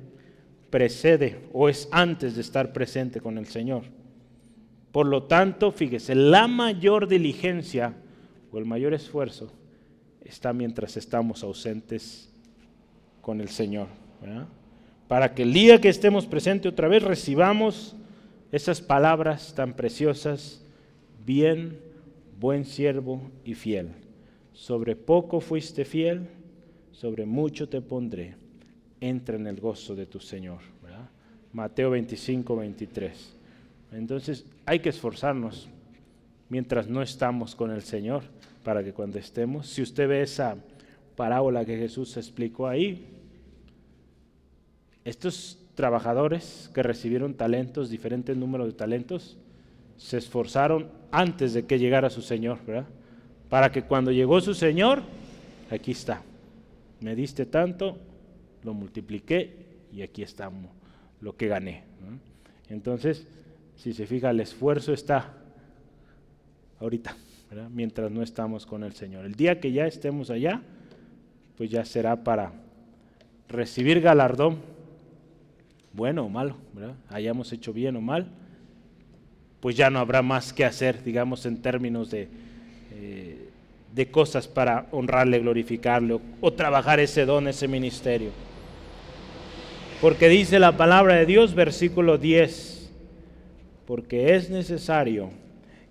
precede 0.70 1.48
o 1.52 1.68
es 1.68 1.88
antes 1.92 2.34
de 2.34 2.40
estar 2.40 2.72
presente 2.72 3.20
con 3.20 3.38
el 3.38 3.46
Señor. 3.46 3.84
Por 4.90 5.06
lo 5.06 5.22
tanto, 5.22 5.70
fíjese, 5.70 6.16
la 6.16 6.48
mayor 6.48 7.06
diligencia 7.06 7.94
o 8.50 8.58
el 8.58 8.64
mayor 8.64 8.92
esfuerzo 8.92 9.52
está 10.24 10.52
mientras 10.52 10.96
estamos 10.96 11.42
ausentes 11.42 12.30
con 13.20 13.40
el 13.40 13.48
Señor. 13.48 13.88
Para 15.08 15.34
que 15.34 15.42
el 15.42 15.52
día 15.52 15.80
que 15.80 15.88
estemos 15.88 16.26
presentes 16.26 16.72
otra 16.72 16.88
vez 16.88 17.02
recibamos 17.02 17.96
esas 18.52 18.80
palabras 18.80 19.54
tan 19.54 19.74
preciosas, 19.74 20.62
bien 21.24 21.78
buen 22.38 22.64
siervo 22.64 23.30
y 23.44 23.54
fiel. 23.54 23.90
Sobre 24.52 24.96
poco 24.96 25.40
fuiste 25.40 25.84
fiel, 25.84 26.28
sobre 26.92 27.26
mucho 27.26 27.68
te 27.68 27.80
pondré. 27.80 28.34
Entra 29.00 29.36
en 29.36 29.46
el 29.46 29.60
gozo 29.60 29.94
de 29.94 30.06
tu 30.06 30.20
Señor. 30.20 30.60
Mateo 31.52 31.90
25, 31.90 32.56
23. 32.56 33.36
Entonces 33.92 34.44
hay 34.66 34.78
que 34.78 34.90
esforzarnos 34.90 35.68
mientras 36.48 36.88
no 36.88 37.02
estamos 37.02 37.54
con 37.54 37.70
el 37.70 37.82
Señor 37.82 38.22
para 38.62 38.84
que 38.84 38.92
cuando 38.92 39.18
estemos, 39.18 39.68
si 39.68 39.82
usted 39.82 40.08
ve 40.08 40.22
esa 40.22 40.56
parábola 41.16 41.64
que 41.64 41.76
Jesús 41.76 42.16
explicó 42.16 42.66
ahí, 42.66 43.06
estos 45.04 45.58
trabajadores 45.74 46.70
que 46.74 46.82
recibieron 46.82 47.34
talentos, 47.34 47.90
diferentes 47.90 48.36
números 48.36 48.66
de 48.66 48.72
talentos, 48.74 49.38
se 49.96 50.18
esforzaron 50.18 50.90
antes 51.10 51.52
de 51.52 51.66
que 51.66 51.78
llegara 51.78 52.10
su 52.10 52.22
Señor, 52.22 52.58
¿verdad? 52.66 52.86
Para 53.48 53.72
que 53.72 53.82
cuando 53.82 54.12
llegó 54.12 54.40
su 54.40 54.54
Señor, 54.54 55.02
aquí 55.70 55.92
está. 55.92 56.22
Me 57.00 57.14
diste 57.14 57.46
tanto, 57.46 57.98
lo 58.62 58.74
multipliqué 58.74 59.54
y 59.92 60.02
aquí 60.02 60.22
está 60.22 60.50
lo 61.20 61.36
que 61.36 61.48
gané. 61.48 61.84
Entonces, 62.68 63.26
si 63.76 63.92
se 63.92 64.06
fija, 64.06 64.30
el 64.30 64.40
esfuerzo 64.40 64.92
está 64.92 65.34
ahorita, 66.78 67.16
mientras 67.70 68.10
no 68.10 68.22
estamos 68.22 68.66
con 68.66 68.84
el 68.84 68.92
Señor. 68.92 69.24
El 69.24 69.34
día 69.34 69.60
que 69.60 69.72
ya 69.72 69.86
estemos 69.86 70.30
allá, 70.30 70.62
pues 71.56 71.70
ya 71.70 71.84
será 71.84 72.22
para 72.22 72.52
recibir 73.48 74.00
galardón, 74.00 74.58
bueno 75.92 76.24
o 76.24 76.28
malo, 76.28 76.56
¿verdad? 76.72 76.94
hayamos 77.08 77.52
hecho 77.52 77.72
bien 77.72 77.96
o 77.96 78.00
mal 78.00 78.30
pues 79.60 79.76
ya 79.76 79.90
no 79.90 79.98
habrá 79.98 80.22
más 80.22 80.52
que 80.52 80.64
hacer, 80.64 81.04
digamos, 81.04 81.44
en 81.46 81.60
términos 81.60 82.10
de, 82.10 82.28
eh, 82.92 83.48
de 83.94 84.10
cosas 84.10 84.48
para 84.48 84.86
honrarle, 84.90 85.38
glorificarle 85.38 86.18
o, 86.40 86.52
trabajar 86.52 86.98
ese 86.98 87.26
don, 87.26 87.46
ese 87.46 87.68
ministerio. 87.68 88.30
Porque 90.00 90.28
dice 90.28 90.58
la 90.58 90.76
palabra 90.78 91.16
de 91.16 91.26
Dios, 91.26 91.54
versículo 91.54 92.16
10, 92.16 92.90
porque 93.86 94.34
es 94.34 94.48
necesario 94.48 95.30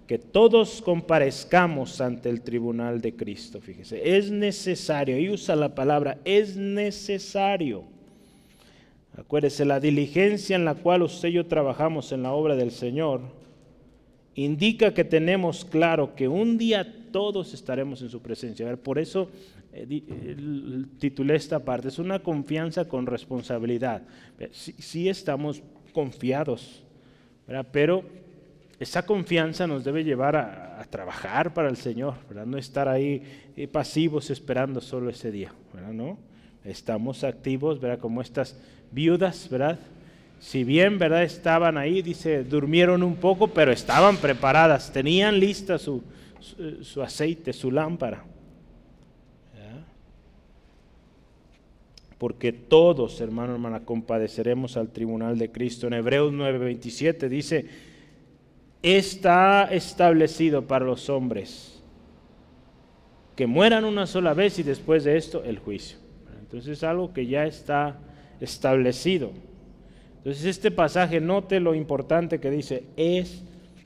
que 0.09 0.17
todos 0.17 0.81
comparezcamos 0.81 2.01
ante 2.01 2.29
el 2.29 2.41
tribunal 2.41 2.99
de 2.99 3.15
Cristo, 3.15 3.61
fíjese, 3.61 4.17
es 4.17 4.31
necesario, 4.31 5.19
y 5.19 5.29
usa 5.29 5.55
la 5.55 5.75
palabra, 5.75 6.17
es 6.25 6.57
necesario. 6.57 7.83
Acuérdese, 9.15 9.65
la 9.65 9.79
diligencia 9.79 10.55
en 10.55 10.65
la 10.65 10.73
cual 10.73 11.03
usted 11.03 11.29
y 11.29 11.33
yo 11.33 11.45
trabajamos 11.45 12.11
en 12.11 12.23
la 12.23 12.31
obra 12.31 12.55
del 12.55 12.71
Señor, 12.71 13.21
indica 14.33 14.95
que 14.95 15.03
tenemos 15.03 15.63
claro 15.63 16.15
que 16.15 16.27
un 16.27 16.57
día 16.57 17.11
todos 17.11 17.53
estaremos 17.53 18.01
en 18.01 18.09
su 18.09 18.19
presencia. 18.19 18.75
por 18.77 18.97
eso 18.97 19.29
eh, 19.73 19.85
eh, 19.91 20.35
titulé 20.97 21.35
esta 21.35 21.59
parte, 21.59 21.89
es 21.89 21.99
una 21.99 22.17
confianza 22.17 22.85
con 22.85 23.05
responsabilidad. 23.05 24.01
Sí, 24.53 25.07
estamos 25.07 25.61
confiados, 25.93 26.81
pero 27.71 28.03
esa 28.79 29.05
confianza 29.05 29.67
nos 29.67 29.83
debe 29.83 30.03
llevar 30.03 30.35
a, 30.35 30.85
trabajar 30.89 31.53
para 31.53 31.69
el 31.69 31.77
Señor, 31.77 32.15
no 32.45 32.57
estar 32.57 32.87
ahí 32.87 33.21
eh, 33.55 33.67
pasivos 33.67 34.29
esperando 34.31 34.81
solo 34.81 35.09
ese 35.09 35.29
día. 35.29 35.53
¿no? 35.91 36.17
Estamos 36.63 37.23
activos, 37.23 37.79
¿verdad? 37.79 37.99
como 37.99 38.21
estas 38.21 38.57
viudas, 38.91 39.47
¿verdad? 39.49 39.77
si 40.39 40.63
bien, 40.63 40.97
¿verdad? 40.97 41.23
Estaban 41.23 41.77
ahí, 41.77 42.01
dice, 42.01 42.43
durmieron 42.43 43.03
un 43.03 43.17
poco, 43.17 43.49
pero 43.49 43.71
estaban 43.71 44.17
preparadas, 44.17 44.91
tenían 44.91 45.39
lista 45.39 45.77
su, 45.77 46.01
su, 46.81 47.01
aceite, 47.01 47.53
su 47.53 47.71
lámpara. 47.71 48.23
Porque 52.17 52.51
todos, 52.51 53.21
hermano, 53.21 53.53
hermana, 53.53 53.85
compadeceremos 53.85 54.75
al 54.75 54.89
tribunal 54.89 55.37
de 55.37 55.51
Cristo. 55.51 55.87
En 55.87 55.93
Hebreos 55.93 56.33
9:27 56.33 57.29
dice, 57.29 57.65
está 58.81 59.65
establecido 59.71 60.65
para 60.67 60.85
los 60.85 61.09
hombres 61.09 61.79
que 63.35 63.47
mueran 63.47 63.85
una 63.85 64.05
sola 64.05 64.33
vez 64.33 64.59
y 64.59 64.63
después 64.63 65.05
de 65.05 65.15
esto 65.15 65.43
el 65.45 65.59
juicio. 65.59 65.97
Entonces 66.41 66.77
es 66.77 66.83
algo 66.83 67.13
que 67.13 67.25
ya 67.25 67.45
está 67.45 67.97
establecido. 68.41 69.31
Entonces 70.17 70.43
este 70.43 70.71
pasaje, 70.71 71.21
note 71.21 71.59
lo 71.59 71.73
importante 71.73 72.39
que 72.39 72.51
dice, 72.51 72.83
es, 72.97 73.41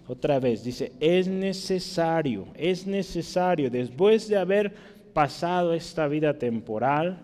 otra 0.08 0.40
vez, 0.40 0.64
dice, 0.64 0.94
es 1.00 1.28
necesario, 1.28 2.48
es 2.56 2.88
necesario, 2.88 3.70
después 3.70 4.28
de 4.28 4.38
haber 4.38 4.74
pasado 5.14 5.74
esta 5.74 6.08
vida 6.08 6.40
temporal, 6.40 7.20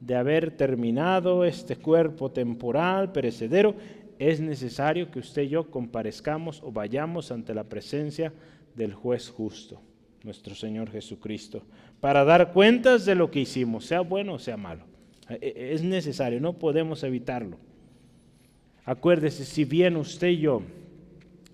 de 0.00 0.16
haber 0.16 0.50
terminado 0.50 1.44
este 1.44 1.76
cuerpo 1.76 2.30
temporal, 2.30 3.12
perecedero, 3.12 3.74
es 4.18 4.40
necesario 4.40 5.10
que 5.10 5.18
usted 5.18 5.42
y 5.42 5.48
yo 5.48 5.70
comparezcamos 5.70 6.62
o 6.62 6.72
vayamos 6.72 7.30
ante 7.30 7.54
la 7.54 7.64
presencia 7.64 8.32
del 8.74 8.94
juez 8.94 9.28
justo, 9.28 9.80
nuestro 10.22 10.54
Señor 10.54 10.90
Jesucristo, 10.90 11.62
para 12.00 12.24
dar 12.24 12.52
cuentas 12.52 13.04
de 13.04 13.14
lo 13.14 13.30
que 13.30 13.40
hicimos, 13.40 13.86
sea 13.86 14.00
bueno 14.00 14.34
o 14.34 14.38
sea 14.38 14.56
malo. 14.56 14.84
E, 15.28 15.34
e, 15.40 15.72
es 15.74 15.82
necesario, 15.82 16.40
no 16.40 16.54
podemos 16.54 17.02
evitarlo. 17.02 17.58
Acuérdese, 18.84 19.44
si 19.44 19.64
bien 19.64 19.96
usted 19.96 20.28
y 20.28 20.38
yo 20.38 20.62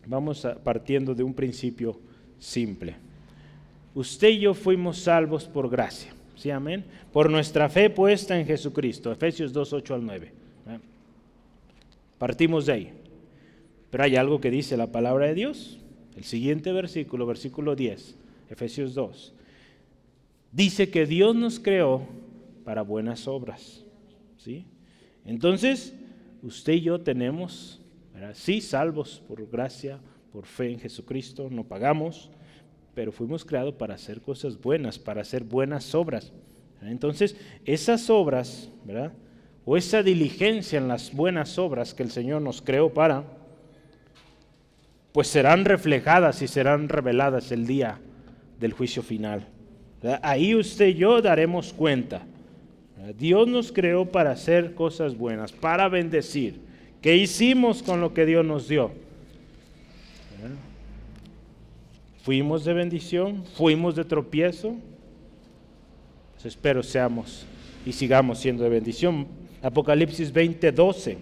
vamos 0.06 0.46
partiendo 0.64 1.14
de 1.14 1.22
un 1.22 1.34
principio 1.34 2.00
simple. 2.38 2.96
Usted 3.94 4.28
y 4.28 4.40
yo 4.40 4.54
fuimos 4.54 4.98
salvos 4.98 5.46
por 5.46 5.68
gracia. 5.68 6.12
¿Sí, 6.36 6.50
amén? 6.50 6.84
Por 7.12 7.30
nuestra 7.30 7.68
fe 7.68 7.90
puesta 7.90 8.38
en 8.38 8.46
Jesucristo. 8.46 9.12
Efesios 9.12 9.52
2, 9.52 9.72
8 9.74 9.94
al 9.94 10.06
9. 10.06 10.32
¿eh? 10.68 10.78
Partimos 12.20 12.66
de 12.66 12.72
ahí. 12.74 12.92
Pero 13.88 14.04
hay 14.04 14.16
algo 14.16 14.42
que 14.42 14.50
dice 14.50 14.76
la 14.76 14.92
palabra 14.92 15.26
de 15.26 15.34
Dios. 15.34 15.78
El 16.14 16.24
siguiente 16.24 16.70
versículo, 16.70 17.24
versículo 17.24 17.74
10, 17.74 18.14
Efesios 18.50 18.94
2. 18.94 19.32
Dice 20.52 20.90
que 20.90 21.06
Dios 21.06 21.34
nos 21.34 21.58
creó 21.58 22.02
para 22.62 22.82
buenas 22.82 23.26
obras. 23.26 23.86
¿Sí? 24.36 24.66
Entonces, 25.24 25.94
usted 26.42 26.74
y 26.74 26.82
yo 26.82 27.00
tenemos, 27.00 27.80
sí, 28.34 28.60
salvos 28.60 29.22
por 29.26 29.48
gracia, 29.50 29.98
por 30.30 30.44
fe 30.44 30.72
en 30.72 30.78
Jesucristo, 30.78 31.48
no 31.50 31.64
pagamos, 31.64 32.30
pero 32.94 33.12
fuimos 33.12 33.46
creados 33.46 33.76
para 33.76 33.94
hacer 33.94 34.20
cosas 34.20 34.60
buenas, 34.60 34.98
para 34.98 35.22
hacer 35.22 35.42
buenas 35.42 35.94
obras. 35.94 36.34
Entonces, 36.82 37.34
esas 37.64 38.10
obras, 38.10 38.70
¿verdad? 38.84 39.14
O 39.72 39.76
esa 39.76 40.02
diligencia 40.02 40.78
en 40.78 40.88
las 40.88 41.14
buenas 41.14 41.56
obras 41.56 41.94
que 41.94 42.02
el 42.02 42.10
Señor 42.10 42.42
nos 42.42 42.60
creó 42.60 42.92
para, 42.92 43.22
pues 45.12 45.28
serán 45.28 45.64
reflejadas 45.64 46.42
y 46.42 46.48
serán 46.48 46.88
reveladas 46.88 47.52
el 47.52 47.68
día 47.68 48.00
del 48.58 48.72
juicio 48.72 49.00
final. 49.00 49.46
Ahí 50.22 50.56
usted 50.56 50.88
y 50.88 50.94
yo 50.94 51.22
daremos 51.22 51.72
cuenta. 51.72 52.22
Dios 53.16 53.46
nos 53.46 53.70
creó 53.70 54.06
para 54.06 54.32
hacer 54.32 54.74
cosas 54.74 55.16
buenas, 55.16 55.52
para 55.52 55.88
bendecir. 55.88 56.58
¿Qué 57.00 57.14
hicimos 57.14 57.80
con 57.80 58.00
lo 58.00 58.12
que 58.12 58.26
Dios 58.26 58.44
nos 58.44 58.66
dio? 58.66 58.90
¿Fuimos 62.24 62.64
de 62.64 62.72
bendición? 62.72 63.44
¿Fuimos 63.56 63.94
de 63.94 64.04
tropiezo? 64.04 64.74
Pues 66.32 66.46
espero 66.46 66.82
seamos 66.82 67.46
y 67.86 67.92
sigamos 67.92 68.40
siendo 68.40 68.64
de 68.64 68.70
bendición. 68.70 69.38
Apocalipsis 69.62 70.32
20, 70.32 70.72
12 70.72 71.18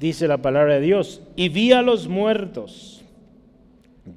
dice 0.00 0.28
la 0.28 0.38
palabra 0.38 0.74
de 0.74 0.80
Dios, 0.80 1.22
y 1.36 1.48
vi 1.48 1.72
a 1.72 1.82
los 1.82 2.08
muertos, 2.08 3.02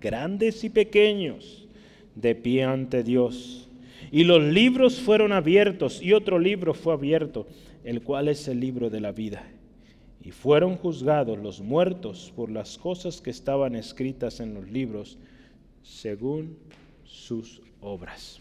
grandes 0.02 0.64
y 0.64 0.70
pequeños, 0.70 1.68
de 2.16 2.36
pie 2.36 2.64
ante 2.64 3.04
Dios. 3.04 3.70
Y 4.12 4.24
los 4.24 4.42
libros 4.42 5.00
fueron 5.00 5.32
abiertos, 5.32 6.02
y 6.02 6.14
otro 6.14 6.40
libro 6.40 6.74
fue 6.74 6.94
abierto, 6.94 7.48
el 7.84 8.02
cual 8.02 8.28
es 8.28 8.48
el 8.48 8.60
libro 8.60 8.90
de 8.90 9.02
la 9.02 9.12
vida. 9.12 9.44
Y 10.22 10.32
fueron 10.32 10.76
juzgados 10.76 11.38
los 11.38 11.62
muertos 11.62 12.34
por 12.36 12.50
las 12.50 12.78
cosas 12.78 13.22
que 13.22 13.30
estaban 13.30 13.76
escritas 13.76 14.40
en 14.40 14.54
los 14.54 14.70
libros, 14.70 15.18
según 15.84 16.58
sus 17.06 17.62
obras. 17.80 18.40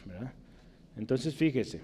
Entonces 0.97 1.35
fíjese, 1.35 1.81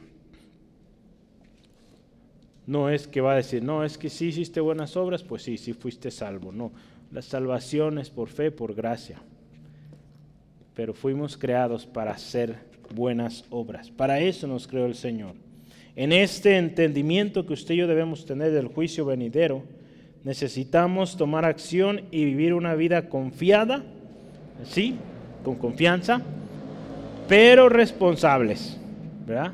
no 2.67 2.89
es 2.89 3.07
que 3.07 3.21
va 3.21 3.33
a 3.33 3.37
decir, 3.37 3.63
no, 3.63 3.85
es 3.85 3.99
que 3.99 4.09
si 4.09 4.27
hiciste 4.27 4.61
buenas 4.61 4.97
obras, 4.97 5.23
pues 5.23 5.43
sí, 5.43 5.59
sí 5.59 5.73
fuiste 5.73 6.11
salvo. 6.11 6.53
No, 6.53 6.73
la 7.11 7.23
salvación 7.23 7.99
es 7.99 8.11
por 8.11 8.29
fe, 8.29 8.51
por 8.51 8.75
gracia. 8.75 9.19
Pero 10.75 10.95
fuimos 10.95 11.37
creados 11.37 11.87
para 11.87 12.13
hacer 12.13 12.57
buenas 12.95 13.45
obras. 13.51 13.91
Para 13.91 14.21
eso 14.21 14.47
nos 14.47 14.67
creó 14.67 14.87
el 14.87 14.95
Señor. 14.95 15.35
En 15.97 16.13
este 16.13 16.57
entendimiento 16.57 17.45
que 17.45 17.53
usted 17.53 17.75
y 17.75 17.79
yo 17.79 17.87
debemos 17.87 18.25
tener 18.25 18.53
del 18.53 18.69
juicio 18.69 19.05
venidero, 19.05 19.65
necesitamos 20.25 21.17
tomar 21.17 21.45
acción 21.45 22.03
y 22.11 22.25
vivir 22.25 22.55
una 22.55 22.75
vida 22.75 23.09
confiada, 23.09 23.83
sí, 24.65 24.97
con 25.45 25.57
confianza, 25.57 26.23
pero 27.29 27.69
responsables, 27.69 28.79
¿verdad? 29.27 29.53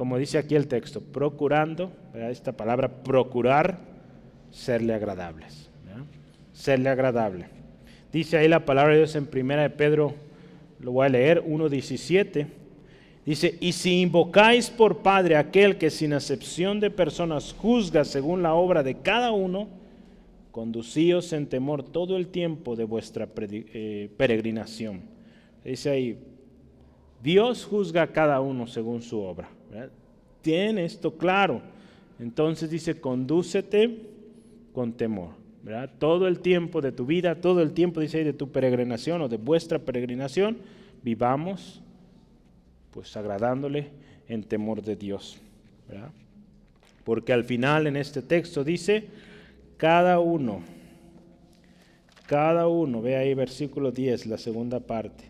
Como 0.00 0.16
dice 0.16 0.38
aquí 0.38 0.54
el 0.54 0.66
texto, 0.66 1.02
procurando 1.02 1.92
esta 2.14 2.52
palabra 2.52 2.88
procurar 2.88 3.80
serle 4.50 4.94
agradables. 4.94 5.68
Serle 6.54 6.88
agradable. 6.88 7.48
Dice 8.10 8.38
ahí 8.38 8.48
la 8.48 8.64
palabra 8.64 8.92
de 8.94 9.00
Dios 9.00 9.14
en 9.14 9.26
primera 9.26 9.60
de 9.60 9.68
Pedro, 9.68 10.14
lo 10.78 10.92
voy 10.92 11.04
a 11.04 11.10
leer, 11.10 11.44
1.17. 11.44 12.46
Dice, 13.26 13.58
y 13.60 13.72
si 13.72 14.00
invocáis 14.00 14.70
por 14.70 15.02
Padre 15.02 15.36
aquel 15.36 15.76
que 15.76 15.90
sin 15.90 16.14
acepción 16.14 16.80
de 16.80 16.90
personas 16.90 17.54
juzga 17.58 18.06
según 18.06 18.42
la 18.42 18.54
obra 18.54 18.82
de 18.82 18.94
cada 19.02 19.32
uno, 19.32 19.68
conducíos 20.50 21.30
en 21.34 21.46
temor 21.46 21.82
todo 21.82 22.16
el 22.16 22.28
tiempo 22.28 22.74
de 22.74 22.84
vuestra 22.84 23.28
eh, 23.36 24.08
peregrinación. 24.16 25.02
Dice 25.62 25.90
ahí, 25.90 26.18
Dios 27.22 27.66
juzga 27.66 28.00
a 28.00 28.12
cada 28.12 28.40
uno 28.40 28.66
según 28.66 29.02
su 29.02 29.20
obra. 29.20 29.59
Tiene 30.42 30.84
esto 30.84 31.16
claro. 31.16 31.62
Entonces 32.18 32.70
dice, 32.70 33.00
condúcete 33.00 34.02
con 34.72 34.92
temor. 34.92 35.30
¿verdad? 35.62 35.90
Todo 35.98 36.26
el 36.26 36.40
tiempo 36.40 36.80
de 36.80 36.92
tu 36.92 37.06
vida, 37.06 37.34
todo 37.40 37.60
el 37.62 37.72
tiempo, 37.72 38.00
dice 38.00 38.24
de 38.24 38.32
tu 38.32 38.50
peregrinación 38.50 39.20
o 39.22 39.28
de 39.28 39.36
vuestra 39.36 39.78
peregrinación, 39.78 40.58
vivamos 41.02 41.82
pues 42.90 43.16
agradándole 43.16 43.88
en 44.28 44.42
temor 44.42 44.82
de 44.82 44.96
Dios. 44.96 45.38
Porque 47.04 47.32
al 47.32 47.44
final 47.44 47.86
en 47.86 47.96
este 47.96 48.22
texto 48.22 48.64
dice, 48.64 49.08
cada 49.76 50.18
uno, 50.20 50.62
cada 52.26 52.68
uno, 52.68 53.02
ve 53.02 53.16
ahí 53.16 53.34
versículo 53.34 53.90
10, 53.90 54.26
la 54.26 54.38
segunda 54.38 54.80
parte, 54.80 55.24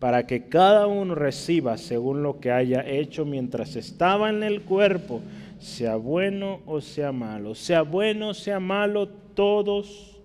para 0.00 0.26
que 0.26 0.48
cada 0.48 0.86
uno 0.86 1.14
reciba 1.14 1.76
según 1.76 2.22
lo 2.22 2.40
que 2.40 2.50
haya 2.50 2.84
hecho 2.88 3.26
mientras 3.26 3.76
estaba 3.76 4.30
en 4.30 4.42
el 4.42 4.62
cuerpo, 4.62 5.20
sea 5.60 5.96
bueno 5.96 6.60
o 6.66 6.80
sea 6.80 7.12
malo, 7.12 7.54
sea 7.54 7.82
bueno 7.82 8.30
o 8.30 8.34
sea 8.34 8.58
malo, 8.58 9.08
todos 9.08 10.18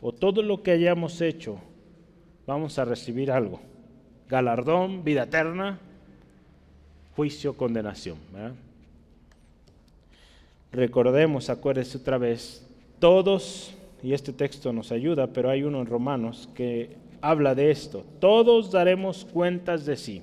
o 0.00 0.12
todo 0.12 0.42
lo 0.42 0.62
que 0.62 0.70
hayamos 0.70 1.20
hecho, 1.20 1.58
vamos 2.46 2.78
a 2.78 2.84
recibir 2.84 3.32
algo. 3.32 3.60
Galardón, 4.28 5.02
vida 5.02 5.24
eterna, 5.24 5.78
juicio, 7.16 7.56
condenación. 7.56 8.16
Recordemos, 10.70 11.50
acuérdense 11.50 11.98
otra 11.98 12.18
vez, 12.18 12.64
todos, 13.00 13.74
y 14.04 14.12
este 14.12 14.32
texto 14.32 14.72
nos 14.72 14.92
ayuda, 14.92 15.28
pero 15.28 15.50
hay 15.50 15.62
uno 15.62 15.80
en 15.80 15.86
Romanos 15.86 16.48
que 16.54 16.96
habla 17.24 17.54
de 17.54 17.70
esto, 17.70 18.04
todos 18.20 18.70
daremos 18.70 19.24
cuentas 19.24 19.86
de 19.86 19.96
sí. 19.96 20.22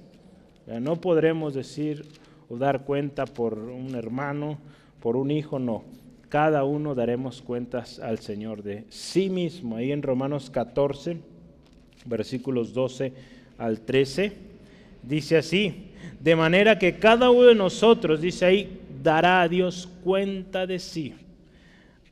No 0.68 1.02
podremos 1.02 1.56
decir 1.56 2.06
o 2.48 2.58
dar 2.58 2.86
cuenta 2.86 3.26
por 3.26 3.58
un 3.58 3.96
hermano, 3.96 4.60
por 5.00 5.16
un 5.16 5.32
hijo, 5.32 5.58
no. 5.58 5.84
Cada 6.30 6.64
uno 6.64 6.94
daremos 6.94 7.42
cuentas 7.42 7.98
al 7.98 8.20
Señor 8.20 8.62
de 8.62 8.86
sí 8.90 9.32
mismo. 9.32 9.78
Ahí 9.78 9.92
en 9.92 10.04
Romanos 10.04 10.52
14, 10.52 11.18
versículos 12.06 12.72
12 12.72 13.14
al 13.58 13.82
13, 13.82 14.34
dice 15.02 15.38
así, 15.38 15.88
de 16.20 16.36
manera 16.36 16.78
que 16.78 17.00
cada 17.00 17.32
uno 17.32 17.48
de 17.48 17.56
nosotros, 17.56 18.22
dice 18.22 18.46
ahí, 18.46 18.80
dará 19.02 19.42
a 19.42 19.50
Dios 19.50 19.90
cuenta 20.04 20.68
de 20.68 20.78
sí. 20.78 21.16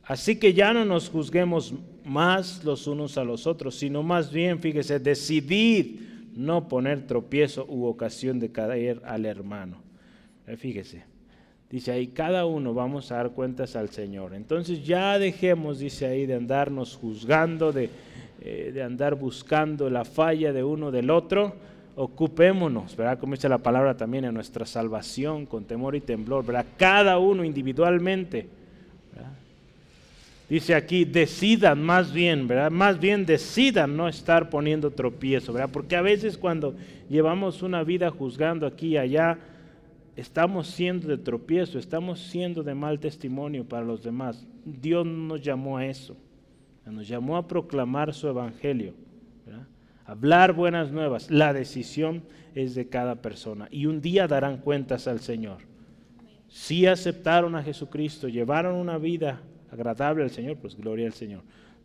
Así 0.03 0.37
que 0.37 0.55
ya 0.55 0.73
no 0.73 0.83
nos 0.83 1.09
juzguemos 1.09 1.75
más 2.09 2.63
los 2.63 2.87
unos 2.87 3.17
a 3.17 3.23
los 3.23 3.47
otros, 3.47 3.75
sino 3.75 4.03
más 4.03 4.31
bien, 4.31 4.59
fíjese, 4.59 4.99
decidir 4.99 6.29
no 6.35 6.67
poner 6.67 7.05
tropiezo 7.05 7.65
u 7.69 7.85
ocasión 7.85 8.39
de 8.39 8.51
caer 8.51 9.01
al 9.05 9.25
hermano. 9.25 9.77
Eh, 10.47 10.57
fíjese, 10.57 11.03
dice 11.69 11.91
ahí, 11.91 12.07
cada 12.07 12.45
uno 12.45 12.73
vamos 12.73 13.11
a 13.11 13.17
dar 13.17 13.31
cuentas 13.31 13.75
al 13.75 13.89
Señor. 13.89 14.33
Entonces 14.33 14.85
ya 14.85 15.19
dejemos, 15.19 15.79
dice 15.79 16.07
ahí, 16.07 16.25
de 16.25 16.35
andarnos 16.35 16.95
juzgando, 16.95 17.71
de, 17.71 17.89
eh, 18.41 18.71
de 18.73 18.83
andar 18.83 19.15
buscando 19.15 19.89
la 19.89 20.03
falla 20.03 20.51
de 20.51 20.63
uno 20.63 20.91
del 20.91 21.09
otro. 21.11 21.55
Ocupémonos, 21.95 22.95
¿verdad? 22.95 23.19
Como 23.19 23.35
dice 23.35 23.49
la 23.49 23.57
palabra 23.57 23.95
también 23.97 24.25
en 24.25 24.33
nuestra 24.33 24.65
salvación 24.65 25.45
con 25.45 25.65
temor 25.65 25.95
y 25.95 26.01
temblor, 26.01 26.45
¿verdad? 26.45 26.65
Cada 26.77 27.19
uno 27.19 27.43
individualmente. 27.43 28.58
Dice 30.49 30.73
aquí, 30.73 31.05
decidan 31.05 31.83
más 31.83 32.11
bien, 32.11 32.47
¿verdad? 32.47 32.71
Más 32.71 32.99
bien 32.99 33.23
decidan 33.23 33.95
no 33.95 34.07
estar 34.07 34.49
poniendo 34.49 34.89
tropiezo, 34.89 35.53
¿verdad? 35.53 35.69
Porque 35.71 35.95
a 35.95 36.01
veces 36.01 36.39
cuando 36.39 36.75
llevamos 37.07 37.61
una 37.61 37.83
vida 37.83 38.09
juzgando 38.09 38.65
aquí 38.65 38.89
y 38.89 38.97
allá, 38.97 39.37
estamos 40.15 40.67
siendo 40.67 41.07
de 41.07 41.19
tropiezo, 41.19 41.77
estamos 41.77 42.19
siendo 42.19 42.63
de 42.63 42.73
mal 42.73 42.99
testimonio 42.99 43.63
para 43.63 43.85
los 43.85 44.01
demás. 44.01 44.47
Dios 44.65 45.05
nos 45.05 45.39
llamó 45.39 45.77
a 45.77 45.85
eso, 45.85 46.17
nos 46.83 47.07
llamó 47.07 47.37
a 47.37 47.47
proclamar 47.47 48.11
su 48.11 48.27
evangelio, 48.27 48.95
hablar 50.03 50.53
buenas 50.53 50.91
nuevas. 50.91 51.29
La 51.29 51.53
decisión 51.53 52.23
es 52.55 52.73
de 52.73 52.89
cada 52.89 53.21
persona 53.21 53.67
y 53.69 53.85
un 53.85 54.01
día 54.01 54.27
darán 54.27 54.57
cuentas 54.57 55.07
al 55.07 55.19
Señor. 55.19 55.59
Si 56.47 56.87
aceptaron 56.87 57.55
a 57.55 57.61
Jesucristo, 57.61 58.27
llevaron 58.27 58.73
una 58.75 58.97
vida 58.97 59.43
agradable 59.71 60.23
al 60.23 60.31
Señor, 60.31 60.57
pues 60.57 60.75
gloria 60.75 61.07
al 61.07 61.13
Señor. 61.13 61.41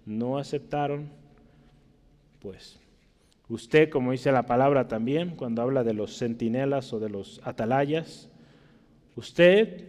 No 0.07 0.39
aceptaron, 0.39 1.09
pues 2.41 2.79
Usted, 3.49 3.91
como 3.91 4.13
dice 4.13 4.33
la 4.33 4.45
palabra 4.45 4.89
también, 4.89 5.37
cuando 5.37 5.61
habla 5.61 5.85
de 5.85 5.93
los 5.93 6.17
centinelas 6.17 6.93
o 6.93 6.99
de 6.99 7.11
los 7.11 7.41
atalayas, 7.45 8.31
usted 9.17 9.85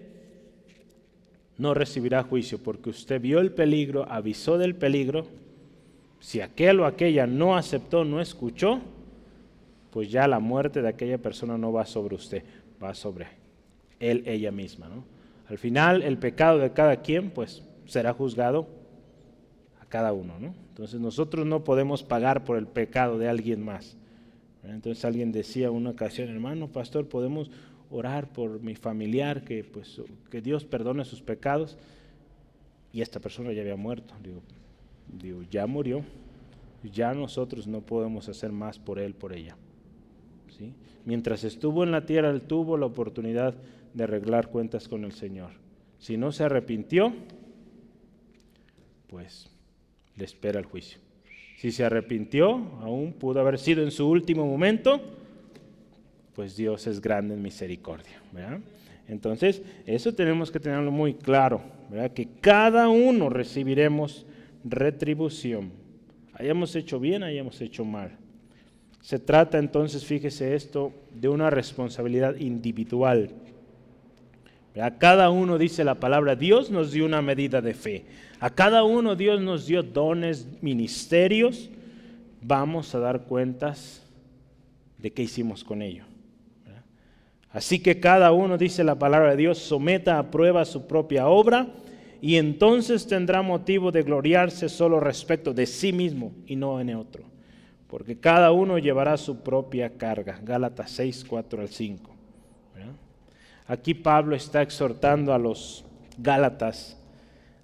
no 1.58 1.74
recibirá 1.74 2.24
juicio 2.24 2.62
porque 2.62 2.90
usted 2.90 3.22
vio 3.22 3.40
el 3.40 3.54
peligro, 3.54 4.06
avisó 4.12 4.58
del 4.58 4.76
peligro. 4.76 5.28
Si 6.20 6.42
aquel 6.42 6.82
o 6.82 6.86
aquella 6.86 7.28
no 7.28 7.56
aceptó, 7.56 8.04
no 8.04 8.20
escuchó, 8.20 8.82
pues 9.92 10.12
ya 10.12 10.28
la 10.28 10.40
muerte 10.40 10.82
de 10.82 10.90
aquella 10.90 11.18
persona 11.18 11.58
no 11.58 11.72
va 11.72 11.86
sobre 11.86 12.16
usted, 12.16 12.44
va 12.84 12.94
sobre 12.94 13.28
él, 14.02 14.24
ella 14.26 14.52
misma. 14.52 14.90
¿no? 14.90 15.06
Al 15.48 15.58
final, 15.58 16.02
el 16.02 16.18
pecado 16.18 16.60
de 16.60 16.74
cada 16.74 16.98
quien, 16.98 17.30
pues 17.30 17.64
será 17.88 18.14
juzgado 18.14 18.68
a 19.82 19.86
cada 19.86 20.14
uno. 20.14 20.40
¿no? 20.40 20.54
Entonces 20.70 21.00
nosotros 21.00 21.46
no 21.46 21.64
podemos 21.64 22.04
pagar 22.04 22.44
por 22.44 22.58
el 22.58 22.68
pecado 22.68 23.18
de 23.18 23.30
alguien 23.30 23.64
más. 23.64 23.98
Entonces 24.64 25.06
alguien 25.06 25.32
decía 25.32 25.72
una 25.72 25.92
ocasión, 25.92 26.30
hermano, 26.30 26.68
pastor, 26.68 27.08
podemos 27.08 27.52
orar 27.92 28.32
por 28.32 28.62
mi 28.62 28.76
familiar, 28.76 29.44
que, 29.44 29.64
pues, 29.64 30.02
que 30.30 30.42
Dios 30.42 30.66
perdone 30.66 31.06
sus 31.06 31.22
pecados. 31.22 31.78
Y 32.92 33.02
esta 33.02 33.20
persona 33.20 33.52
ya 33.54 33.62
había 33.62 33.76
muerto. 33.76 34.14
Digo, 35.08 35.44
ya 35.52 35.68
murió. 35.68 36.04
Ya 36.92 37.14
nosotros 37.14 37.68
no 37.68 37.82
podemos 37.82 38.30
hacer 38.30 38.52
más 38.52 38.80
por 38.80 39.00
él, 39.00 39.14
por 39.14 39.34
ella. 39.34 39.56
¿Sí? 40.58 40.74
Mientras 41.04 41.44
estuvo 41.44 41.84
en 41.84 41.92
la 41.92 42.06
tierra, 42.06 42.30
él 42.30 42.42
tuvo 42.42 42.78
la 42.78 42.86
oportunidad 42.86 43.56
de 43.94 44.04
arreglar 44.04 44.50
cuentas 44.50 44.88
con 44.88 45.04
el 45.04 45.12
Señor. 45.12 45.52
Si 46.00 46.18
no 46.18 46.32
se 46.32 46.44
arrepintió, 46.44 47.14
pues 49.08 49.50
le 50.16 50.26
espera 50.26 50.60
el 50.60 50.66
juicio. 50.66 51.00
Si 51.58 51.72
se 51.72 51.84
arrepintió, 51.84 52.52
aún 52.82 53.14
pudo 53.14 53.40
haber 53.40 53.58
sido 53.58 53.84
en 53.84 53.92
su 53.92 54.08
último 54.08 54.46
momento, 54.46 55.02
pues 56.36 56.58
Dios 56.58 56.86
es 56.88 57.00
grande 57.02 57.34
en 57.34 57.42
misericordia. 57.42 58.22
Entonces, 59.08 59.62
eso 59.86 60.14
tenemos 60.14 60.52
que 60.52 60.60
tenerlo 60.60 60.92
muy 60.92 61.14
claro, 61.14 61.62
que 62.14 62.28
cada 62.42 62.90
uno 62.90 63.30
recibiremos 63.30 64.26
retribución. 64.64 65.72
Hayamos 66.34 66.76
hecho 66.76 67.00
bien, 67.00 67.24
hayamos 67.24 67.62
hecho 67.62 67.86
mal. 67.86 68.18
Se 69.02 69.20
trata 69.20 69.60
entonces, 69.60 70.04
fíjese 70.04 70.56
esto, 70.56 70.92
de 71.14 71.30
una 71.30 71.50
responsabilidad 71.50 72.36
individual. 72.38 73.30
A 74.82 74.98
cada 74.98 75.30
uno 75.30 75.58
dice 75.58 75.84
la 75.84 75.96
palabra, 75.96 76.36
Dios 76.36 76.70
nos 76.70 76.92
dio 76.92 77.06
una 77.06 77.22
medida 77.22 77.62
de 77.62 77.74
fe. 77.74 78.06
A 78.40 78.50
cada 78.50 78.84
uno 78.84 79.16
Dios 79.16 79.42
nos 79.42 79.68
dio 79.68 79.84
dones, 79.84 80.48
ministerios. 80.62 81.70
Vamos 82.42 82.94
a 82.94 83.00
dar 83.00 83.24
cuentas 83.24 84.04
de 84.98 85.12
qué 85.12 85.24
hicimos 85.24 85.64
con 85.64 85.82
ello. 85.82 86.04
Así 87.52 87.80
que 87.80 88.02
cada 88.02 88.34
uno, 88.34 88.58
dice 88.58 88.84
la 88.84 89.00
palabra 89.00 89.30
de 89.30 89.38
Dios, 89.38 89.60
someta 89.60 90.20
a 90.20 90.30
prueba 90.30 90.66
su 90.66 90.88
propia 90.88 91.28
obra 91.28 91.68
y 92.22 92.36
entonces 92.36 93.08
tendrá 93.08 93.42
motivo 93.42 93.94
de 93.94 94.04
gloriarse 94.04 94.68
solo 94.68 95.00
respecto 95.00 95.54
de 95.54 95.66
sí 95.66 95.94
mismo 95.94 96.34
y 96.48 96.58
no 96.58 96.82
en 96.82 96.94
otro. 96.96 97.24
Porque 97.88 98.20
cada 98.20 98.52
uno 98.52 98.78
llevará 98.78 99.16
su 99.16 99.42
propia 99.42 99.98
carga. 99.98 100.38
Gálatas 100.44 100.92
6, 100.92 101.24
4 101.30 101.62
al 101.62 101.70
5. 101.70 102.15
Aquí 103.68 103.94
Pablo 103.94 104.36
está 104.36 104.62
exhortando 104.62 105.34
a 105.34 105.40
los 105.40 105.84
Gálatas 106.18 106.98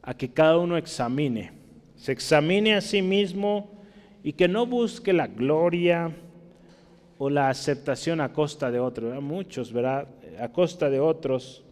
a 0.02 0.14
que 0.16 0.30
cada 0.30 0.58
uno 0.58 0.78
examine, 0.78 1.52
se 1.96 2.12
examine 2.12 2.74
a 2.76 2.82
sí 2.82 3.02
mismo 3.02 3.70
y 4.24 4.34
que 4.34 4.48
no 4.48 4.66
busque 4.66 5.14
la 5.14 5.28
gloria 5.28 6.12
o 7.18 7.30
la 7.30 7.50
aceptación 7.50 8.20
a 8.20 8.34
costa 8.34 8.72
de 8.72 8.80
otros. 8.80 9.22
Muchos, 9.22 9.72
¿verdad? 9.72 10.08
A 10.40 10.50
costa 10.50 10.90
de 10.90 11.00
otros, 11.00 11.64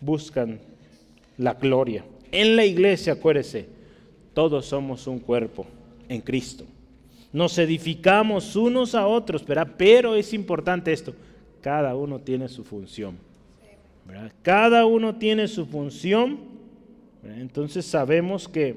buscan 0.00 0.60
la 1.38 1.54
gloria. 1.54 2.04
En 2.30 2.54
la 2.54 2.64
iglesia, 2.64 3.14
acuérdese, 3.14 3.68
todos 4.34 4.66
somos 4.66 5.06
un 5.06 5.18
cuerpo 5.18 5.66
en 6.08 6.20
Cristo. 6.20 6.64
Nos 7.32 7.58
edificamos 7.58 8.56
unos 8.56 8.94
a 8.94 9.06
otros, 9.06 9.44
¿verdad? 9.46 9.72
pero 9.76 10.14
es 10.14 10.32
importante 10.32 10.92
esto, 10.92 11.14
cada 11.66 11.96
uno 11.96 12.20
tiene 12.20 12.46
su 12.46 12.62
función. 12.62 13.16
Cada 14.42 14.86
uno 14.86 15.16
tiene 15.16 15.48
su 15.48 15.66
función. 15.66 16.38
Entonces 17.24 17.84
sabemos 17.84 18.46
que 18.46 18.76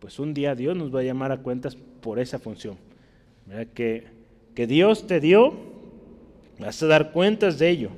pues 0.00 0.18
un 0.18 0.32
día 0.32 0.54
Dios 0.54 0.74
nos 0.74 0.94
va 0.94 1.00
a 1.00 1.02
llamar 1.02 1.32
a 1.32 1.42
cuentas 1.42 1.76
por 2.00 2.18
esa 2.18 2.38
función. 2.38 2.78
Que 3.74 4.06
que 4.54 4.66
Dios 4.66 5.06
te 5.06 5.20
dio, 5.20 5.52
vas 6.58 6.82
a 6.82 6.86
dar 6.86 7.12
cuentas 7.12 7.58
de 7.58 7.68
ello. 7.68 7.90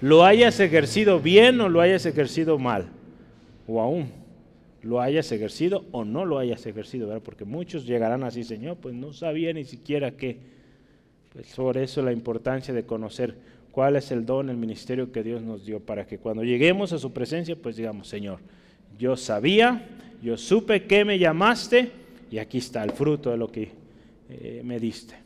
Lo 0.00 0.24
hayas 0.24 0.60
ejercido 0.60 1.18
bien 1.18 1.60
o 1.60 1.68
lo 1.68 1.80
hayas 1.80 2.06
ejercido 2.06 2.56
mal. 2.56 2.86
O 3.66 3.80
aún 3.80 4.12
lo 4.80 5.00
hayas 5.00 5.32
ejercido 5.32 5.84
o 5.90 6.04
no 6.04 6.24
lo 6.24 6.38
hayas 6.38 6.64
ejercido. 6.66 7.20
Porque 7.20 7.44
muchos 7.44 7.84
llegarán 7.84 8.22
así, 8.22 8.44
Señor, 8.44 8.76
pues 8.76 8.94
no 8.94 9.12
sabía 9.12 9.52
ni 9.52 9.64
siquiera 9.64 10.12
qué. 10.12 10.53
Pues 11.34 11.52
por 11.54 11.76
eso 11.76 12.00
la 12.00 12.12
importancia 12.12 12.72
de 12.72 12.86
conocer 12.86 13.36
cuál 13.72 13.96
es 13.96 14.12
el 14.12 14.24
don, 14.24 14.48
el 14.48 14.56
ministerio 14.56 15.10
que 15.10 15.24
Dios 15.24 15.42
nos 15.42 15.66
dio, 15.66 15.80
para 15.80 16.06
que 16.06 16.18
cuando 16.18 16.44
lleguemos 16.44 16.92
a 16.92 16.98
su 16.98 17.12
presencia, 17.12 17.56
pues 17.56 17.76
digamos, 17.76 18.06
Señor, 18.08 18.38
yo 18.98 19.16
sabía, 19.16 19.84
yo 20.22 20.36
supe 20.36 20.84
que 20.84 21.04
me 21.04 21.18
llamaste 21.18 21.90
y 22.30 22.38
aquí 22.38 22.58
está 22.58 22.84
el 22.84 22.92
fruto 22.92 23.30
de 23.30 23.36
lo 23.36 23.48
que 23.48 23.72
eh, 24.30 24.62
me 24.64 24.78
diste. 24.78 25.16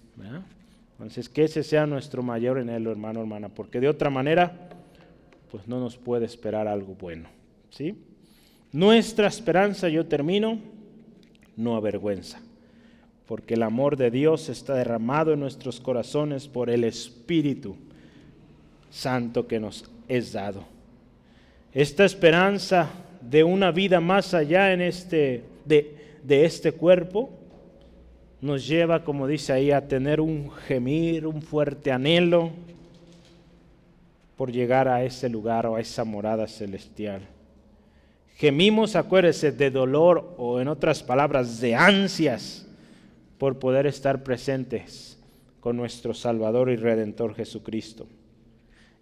Entonces, 0.92 1.28
que 1.28 1.44
ese 1.44 1.62
sea 1.62 1.86
nuestro 1.86 2.22
mayor 2.22 2.58
anhelo, 2.58 2.90
hermano, 2.90 3.20
hermana, 3.20 3.50
porque 3.50 3.78
de 3.78 3.88
otra 3.88 4.10
manera, 4.10 4.70
pues 5.50 5.68
no 5.68 5.78
nos 5.78 5.96
puede 5.96 6.24
esperar 6.24 6.66
algo 6.66 6.94
bueno. 6.94 7.28
¿sí? 7.70 7.96
Nuestra 8.72 9.28
esperanza, 9.28 9.88
yo 9.90 10.06
termino, 10.06 10.58
no 11.56 11.76
avergüenza, 11.76 12.40
porque 13.28 13.54
el 13.54 13.62
amor 13.62 13.98
de 13.98 14.10
Dios 14.10 14.48
está 14.48 14.74
derramado 14.74 15.34
en 15.34 15.40
nuestros 15.40 15.80
corazones 15.80 16.48
por 16.48 16.70
el 16.70 16.82
Espíritu 16.82 17.76
Santo 18.90 19.46
que 19.46 19.60
nos 19.60 19.84
es 20.08 20.32
dado. 20.32 20.64
Esta 21.74 22.06
esperanza 22.06 22.88
de 23.20 23.44
una 23.44 23.70
vida 23.70 24.00
más 24.00 24.32
allá 24.32 24.72
en 24.72 24.80
este, 24.80 25.44
de, 25.66 25.94
de 26.22 26.46
este 26.46 26.72
cuerpo, 26.72 27.28
nos 28.40 28.66
lleva, 28.66 29.04
como 29.04 29.26
dice 29.26 29.52
ahí, 29.52 29.72
a 29.72 29.86
tener 29.86 30.22
un 30.22 30.50
gemir, 30.66 31.26
un 31.26 31.42
fuerte 31.42 31.92
anhelo 31.92 32.52
por 34.38 34.50
llegar 34.50 34.88
a 34.88 35.04
ese 35.04 35.28
lugar 35.28 35.66
o 35.66 35.76
a 35.76 35.80
esa 35.80 36.02
morada 36.02 36.46
celestial. 36.48 37.20
Gemimos, 38.36 38.96
acuérdese, 38.96 39.52
de 39.52 39.70
dolor 39.70 40.34
o 40.38 40.62
en 40.62 40.68
otras 40.68 41.02
palabras, 41.02 41.60
de 41.60 41.74
ansias 41.74 42.64
por 43.38 43.58
poder 43.58 43.86
estar 43.86 44.22
presentes 44.22 45.18
con 45.60 45.76
nuestro 45.76 46.14
Salvador 46.14 46.70
y 46.70 46.76
Redentor 46.76 47.34
Jesucristo. 47.34 48.06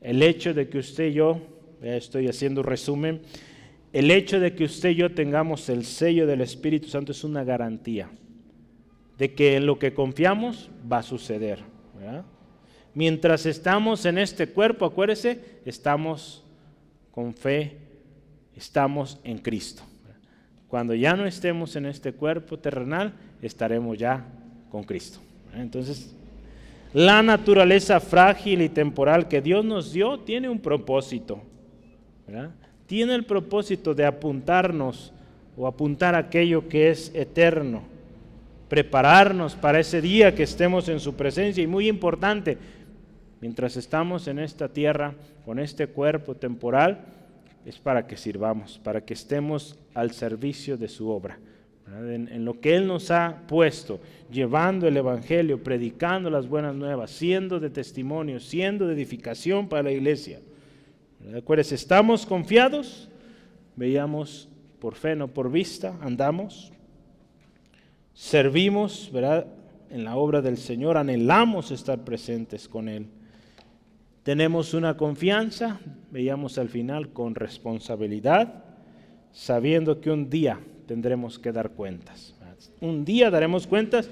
El 0.00 0.22
hecho 0.22 0.54
de 0.54 0.68
que 0.68 0.78
usted 0.78 1.06
y 1.06 1.14
yo, 1.14 1.40
estoy 1.82 2.28
haciendo 2.28 2.60
un 2.60 2.66
resumen, 2.66 3.22
el 3.92 4.10
hecho 4.10 4.38
de 4.40 4.54
que 4.54 4.64
usted 4.64 4.90
y 4.90 4.96
yo 4.96 5.14
tengamos 5.14 5.68
el 5.68 5.84
sello 5.84 6.26
del 6.26 6.42
Espíritu 6.42 6.88
Santo 6.88 7.12
es 7.12 7.24
una 7.24 7.44
garantía 7.44 8.10
de 9.16 9.34
que 9.34 9.56
en 9.56 9.66
lo 9.66 9.78
que 9.78 9.94
confiamos 9.94 10.70
va 10.90 10.98
a 10.98 11.02
suceder. 11.02 11.60
Mientras 12.94 13.46
estamos 13.46 14.04
en 14.04 14.18
este 14.18 14.48
cuerpo, 14.48 14.84
acuérdese, 14.84 15.60
estamos 15.64 16.44
con 17.10 17.34
fe, 17.34 17.78
estamos 18.54 19.18
en 19.24 19.38
Cristo. 19.38 19.82
Cuando 20.68 20.94
ya 20.94 21.14
no 21.14 21.26
estemos 21.26 21.76
en 21.76 21.86
este 21.86 22.12
cuerpo 22.12 22.58
terrenal, 22.58 23.12
estaremos 23.40 23.96
ya 23.98 24.24
con 24.70 24.84
Cristo. 24.84 25.20
Entonces, 25.54 26.14
la 26.92 27.22
naturaleza 27.22 28.00
frágil 28.00 28.62
y 28.62 28.68
temporal 28.68 29.28
que 29.28 29.40
Dios 29.40 29.64
nos 29.64 29.92
dio 29.92 30.20
tiene 30.20 30.48
un 30.48 30.58
propósito. 30.58 31.40
Tiene 32.86 33.14
el 33.14 33.24
propósito 33.24 33.94
de 33.94 34.04
apuntarnos 34.04 35.12
o 35.56 35.66
apuntar 35.66 36.14
aquello 36.14 36.68
que 36.68 36.90
es 36.90 37.14
eterno 37.14 37.96
prepararnos 38.68 39.54
para 39.54 39.80
ese 39.80 40.00
día 40.00 40.34
que 40.34 40.42
estemos 40.42 40.88
en 40.88 41.00
su 41.00 41.14
presencia. 41.14 41.62
Y 41.62 41.66
muy 41.66 41.88
importante, 41.88 42.58
mientras 43.40 43.76
estamos 43.76 44.26
en 44.28 44.38
esta 44.38 44.68
tierra, 44.68 45.14
con 45.44 45.58
este 45.58 45.86
cuerpo 45.86 46.34
temporal, 46.34 47.04
es 47.64 47.78
para 47.78 48.06
que 48.06 48.16
sirvamos, 48.16 48.80
para 48.82 49.00
que 49.00 49.14
estemos 49.14 49.78
al 49.96 50.12
servicio 50.12 50.76
de 50.76 50.88
su 50.88 51.08
obra. 51.08 51.38
En, 51.88 52.44
lo 52.44 52.60
que 52.60 52.76
Él 52.76 52.86
nos 52.86 53.10
ha 53.10 53.44
puesto, 53.46 54.00
llevando 54.30 54.86
el 54.86 54.96
Evangelio, 54.96 55.62
predicando 55.62 56.28
las 56.28 56.46
buenas 56.48 56.74
nuevas, 56.74 57.10
siendo 57.10 57.58
de 57.58 57.70
testimonio, 57.70 58.38
siendo 58.38 58.86
de 58.86 58.94
edificación 58.94 59.68
para 59.68 59.84
la 59.84 59.92
iglesia. 59.92 60.40
Acuérdense, 61.34 61.76
estamos 61.76 62.26
confiados, 62.26 63.08
veíamos 63.74 64.48
por 64.80 64.96
fe, 64.96 65.16
no 65.16 65.28
por 65.28 65.50
vista, 65.50 65.96
andamos 66.02 66.72
servimos, 68.12 69.10
¿verdad? 69.12 69.46
En 69.88 70.04
la 70.04 70.16
obra 70.16 70.42
del 70.42 70.58
Señor, 70.58 70.98
anhelamos 70.98 71.70
estar 71.70 72.04
presentes 72.04 72.68
con 72.68 72.88
Él. 72.88 73.06
Tenemos 74.24 74.74
una 74.74 74.96
confianza, 74.96 75.80
veíamos 76.10 76.58
al 76.58 76.68
final, 76.68 77.10
con 77.10 77.34
responsabilidad, 77.34 78.65
sabiendo 79.36 80.00
que 80.00 80.10
un 80.10 80.30
día 80.30 80.58
tendremos 80.86 81.38
que 81.38 81.52
dar 81.52 81.70
cuentas. 81.70 82.34
Un 82.80 83.04
día 83.04 83.30
daremos 83.30 83.66
cuentas 83.66 84.08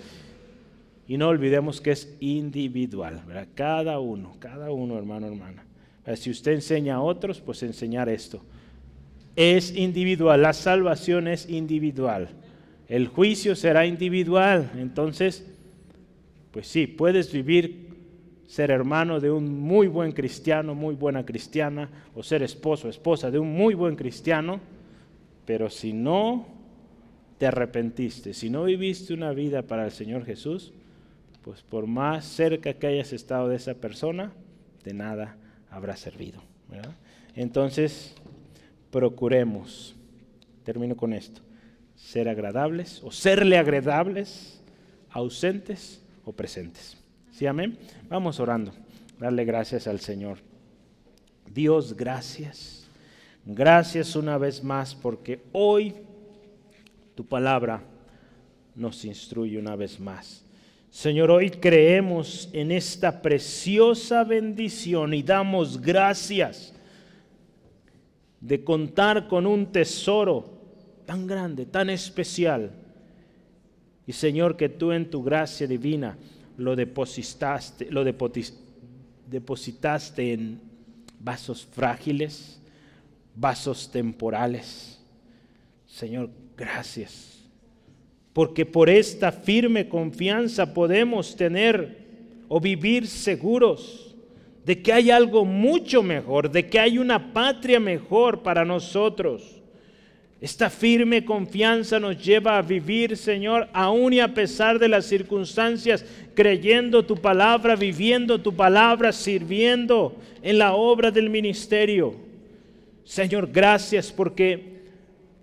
y 1.09 1.17
no 1.17 1.29
olvidemos 1.29 1.81
que 1.81 1.93
es 1.93 2.15
individual. 2.21 3.23
Cada 3.55 3.99
uno, 4.01 4.37
cada 4.39 4.71
uno, 4.71 4.99
hermano, 4.99 5.27
hermana. 5.27 5.65
Si 6.17 6.31
usted 6.31 6.53
enseña 6.53 6.97
a 6.97 7.01
otros, 7.01 7.41
pues 7.41 7.63
enseñar 7.63 8.11
esto. 8.11 8.43
Es 9.35 9.75
individual, 9.75 10.43
la 10.43 10.53
salvación 10.53 11.27
es 11.27 11.49
individual. 11.49 12.29
El 12.87 13.09
juicio 13.09 13.57
será 13.57 13.87
individual. 13.87 14.71
Entonces, 14.77 15.47
pues 16.51 16.67
sí, 16.67 16.87
puedes 16.87 17.33
vivir 17.33 17.89
ser 18.47 18.71
hermano 18.71 19.21
de 19.21 19.31
un 19.31 19.59
muy 19.59 19.89
buen 19.89 20.13
cristiano, 20.13 20.75
muy 20.75 20.95
buena 20.95 21.25
cristiana, 21.25 21.89
o 22.15 22.23
ser 22.23 22.43
esposo 22.43 22.91
esposa 22.91 23.31
de 23.31 23.39
un 23.39 23.55
muy 23.55 23.73
buen 23.73 23.97
cristiano, 23.97 24.61
pero 25.47 25.71
si 25.71 25.93
no 25.93 26.47
te 27.39 27.47
arrepentiste, 27.47 28.35
si 28.35 28.51
no 28.51 28.65
viviste 28.65 29.13
una 29.13 29.33
vida 29.33 29.63
para 29.63 29.85
el 29.85 29.93
Señor 29.93 30.25
Jesús, 30.25 30.73
pues 31.43 31.63
por 31.63 31.87
más 31.87 32.25
cerca 32.25 32.75
que 32.75 32.87
hayas 32.87 33.13
estado 33.13 33.49
de 33.49 33.57
esa 33.57 33.75
persona, 33.75 34.33
de 34.85 34.95
nada 34.95 35.37
habrá 35.71 35.97
servido. 35.97 36.41
Entonces, 37.35 38.15
procuremos, 38.91 39.95
termino 40.65 40.97
con 40.97 41.13
esto, 41.13 41.43
ser 41.95 42.29
agradables 42.29 43.03
o 43.03 43.11
serle 43.11 43.59
agradables, 43.59 44.63
ausentes 45.11 46.03
o 46.25 46.33
presentes. 46.33 46.97
¿Sí, 47.31 47.47
amén? 47.47 47.79
Vamos 48.09 48.41
orando, 48.41 48.73
darle 49.19 49.45
gracias 49.45 49.87
al 49.87 50.01
Señor. 50.01 50.39
Dios, 51.53 51.95
gracias. 51.95 52.84
Gracias 53.47 54.17
una 54.17 54.39
vez 54.39 54.65
más 54.65 54.95
porque 54.95 55.43
hoy 55.53 55.95
tu 57.15 57.27
palabra 57.27 57.83
nos 58.75 59.05
instruye 59.05 59.59
una 59.59 59.77
vez 59.77 60.01
más. 60.01 60.43
Señor, 60.91 61.31
hoy 61.31 61.51
creemos 61.51 62.49
en 62.53 62.71
esta 62.71 63.21
preciosa 63.21 64.25
bendición 64.25 65.13
y 65.13 65.23
damos 65.23 65.79
gracias 65.81 66.73
de 68.41 68.65
contar 68.65 69.29
con 69.29 69.47
un 69.47 69.67
tesoro 69.67 70.55
tan 71.05 71.27
grande, 71.27 71.67
tan 71.67 71.91
especial. 71.91 72.71
Y 74.07 74.13
Señor, 74.13 74.57
que 74.57 74.69
tú 74.69 74.93
en 74.93 75.11
tu 75.11 75.21
gracia 75.23 75.67
divina 75.67 76.17
lo 76.57 76.77
depositaste, 76.77 77.91
lo 77.91 78.05
depositaste 78.05 80.33
en 80.33 80.61
vasos 81.19 81.67
frágiles, 81.67 82.61
vasos 83.35 83.91
temporales. 83.91 85.01
Señor, 85.87 86.31
gracias. 86.57 87.45
Porque 88.33 88.67
por 88.67 88.91
esta 88.91 89.31
firme 89.31 89.89
confianza 89.89 90.75
podemos 90.75 91.37
tener 91.37 92.05
o 92.49 92.61
vivir 92.61 93.07
seguros 93.07 94.15
de 94.65 94.81
que 94.81 94.93
hay 94.93 95.11
algo 95.11 95.45
mucho 95.45 96.03
mejor, 96.03 96.51
de 96.51 96.69
que 96.69 96.81
hay 96.81 96.99
una 96.99 97.33
patria 97.33 97.79
mejor 97.79 98.43
para 98.43 98.65
nosotros. 98.65 99.63
Esta 100.41 100.69
firme 100.69 101.25
confianza 101.25 102.01
nos 102.01 102.23
lleva 102.23 102.59
a 102.59 102.63
vivir, 102.63 103.17
Señor, 103.17 103.69
aún 103.73 104.13
y 104.13 104.21
a 104.21 104.35
pesar 104.35 104.79
de 104.79 104.89
las 104.89 105.07
circunstancias, 105.07 106.05
creyendo 106.35 107.05
tu 107.05 107.17
palabra, 107.17 107.77
viviendo 107.77 108.41
tu 108.41 108.55
palabra, 108.55 109.13
sirviendo 109.13 110.17
en 110.43 110.59
la 110.59 110.75
obra 110.75 111.11
del 111.11 111.31
ministerio. 111.31 112.24
Señor, 113.05 113.51
gracias 113.53 114.11
porque 114.11 114.75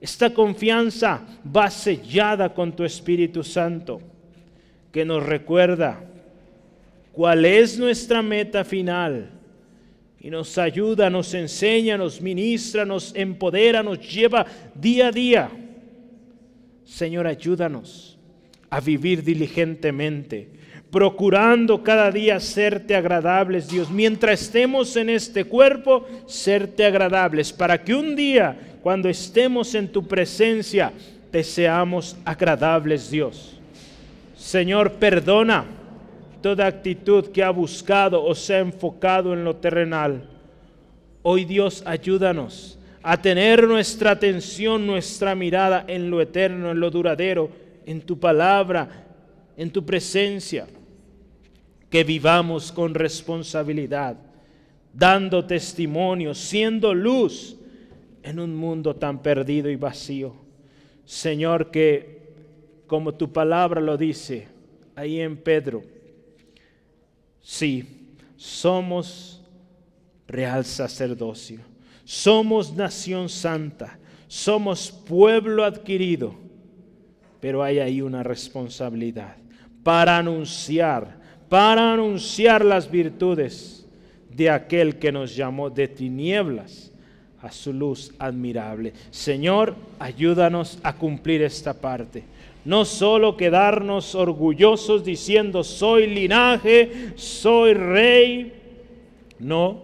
esta 0.01 0.33
confianza 0.33 1.21
va 1.45 1.69
sellada 1.69 2.53
con 2.53 2.75
tu 2.75 2.83
Espíritu 2.83 3.43
Santo, 3.43 4.01
que 4.91 5.05
nos 5.05 5.23
recuerda 5.23 6.03
cuál 7.11 7.45
es 7.45 7.77
nuestra 7.77 8.21
meta 8.21 8.63
final. 8.63 9.29
Y 10.19 10.29
nos 10.29 10.57
ayuda, 10.57 11.09
nos 11.09 11.33
enseña, 11.33 11.97
nos 11.97 12.21
ministra, 12.21 12.85
nos 12.85 13.15
empodera, 13.15 13.81
nos 13.81 13.99
lleva 13.99 14.45
día 14.75 15.07
a 15.07 15.11
día. 15.11 15.51
Señor, 16.85 17.25
ayúdanos 17.25 18.19
a 18.69 18.79
vivir 18.79 19.23
diligentemente, 19.23 20.49
procurando 20.91 21.81
cada 21.83 22.11
día 22.11 22.39
serte 22.39 22.95
agradables, 22.95 23.69
Dios. 23.69 23.89
Mientras 23.89 24.41
estemos 24.41 24.95
en 24.97 25.09
este 25.09 25.45
cuerpo, 25.45 26.05
serte 26.25 26.85
agradables, 26.85 27.53
para 27.53 27.81
que 27.81 27.95
un 27.95 28.15
día, 28.15 28.77
cuando 28.83 29.07
estemos 29.07 29.73
en 29.73 29.87
tu 29.87 30.05
presencia, 30.05 30.91
te 31.31 31.43
seamos 31.43 32.17
agradables, 32.25 33.09
Dios. 33.09 33.57
Señor, 34.35 34.93
perdona 34.93 35.65
toda 36.41 36.67
actitud 36.67 37.27
que 37.27 37.43
ha 37.43 37.51
buscado 37.51 38.23
o 38.23 38.35
se 38.35 38.55
ha 38.55 38.59
enfocado 38.59 39.33
en 39.33 39.45
lo 39.45 39.55
terrenal. 39.55 40.27
Hoy 41.21 41.45
Dios 41.45 41.83
ayúdanos 41.85 42.77
a 43.03 43.21
tener 43.21 43.65
nuestra 43.67 44.11
atención, 44.11 44.85
nuestra 44.85 45.35
mirada 45.35 45.85
en 45.87 46.09
lo 46.09 46.19
eterno, 46.19 46.71
en 46.71 46.79
lo 46.79 46.91
duradero, 46.91 47.49
en 47.85 48.01
tu 48.01 48.19
palabra, 48.19 49.05
en 49.55 49.69
tu 49.69 49.85
presencia. 49.85 50.67
Que 51.91 52.03
vivamos 52.03 52.71
con 52.71 52.95
responsabilidad, 52.95 54.17
dando 54.91 55.45
testimonio, 55.45 56.33
siendo 56.33 56.95
luz 56.95 57.55
en 58.23 58.39
un 58.39 58.55
mundo 58.55 58.95
tan 58.95 59.21
perdido 59.21 59.69
y 59.69 59.75
vacío. 59.75 60.33
Señor, 61.05 61.69
que 61.69 62.33
como 62.87 63.13
tu 63.13 63.31
palabra 63.31 63.79
lo 63.79 63.95
dice 63.95 64.47
ahí 64.95 65.19
en 65.19 65.37
Pedro, 65.37 65.83
Sí, 67.41 68.07
somos 68.37 69.41
real 70.27 70.63
sacerdocio, 70.63 71.59
somos 72.05 72.73
nación 72.73 73.29
santa, 73.29 73.97
somos 74.27 74.91
pueblo 74.91 75.65
adquirido, 75.65 76.35
pero 77.39 77.63
hay 77.63 77.79
ahí 77.79 78.01
una 78.01 78.21
responsabilidad 78.23 79.35
para 79.83 80.17
anunciar, 80.17 81.19
para 81.51 81.91
anunciar 81.91 82.63
las 82.63 82.89
virtudes 82.89 83.85
de 84.29 84.49
aquel 84.49 84.99
que 84.99 85.11
nos 85.11 85.35
llamó 85.35 85.69
de 85.69 85.89
tinieblas 85.89 86.93
a 87.41 87.51
su 87.51 87.73
luz 87.73 88.13
admirable. 88.19 88.93
Señor, 89.09 89.75
ayúdanos 89.99 90.79
a 90.81 90.95
cumplir 90.95 91.41
esta 91.41 91.73
parte 91.73 92.23
no 92.63 92.85
solo 92.85 93.35
quedarnos 93.35 94.15
orgullosos 94.15 95.03
diciendo 95.03 95.61
soy 95.65 96.07
linaje, 96.07 97.11
soy 97.15 97.73
rey, 97.73 98.53
no, 99.39 99.81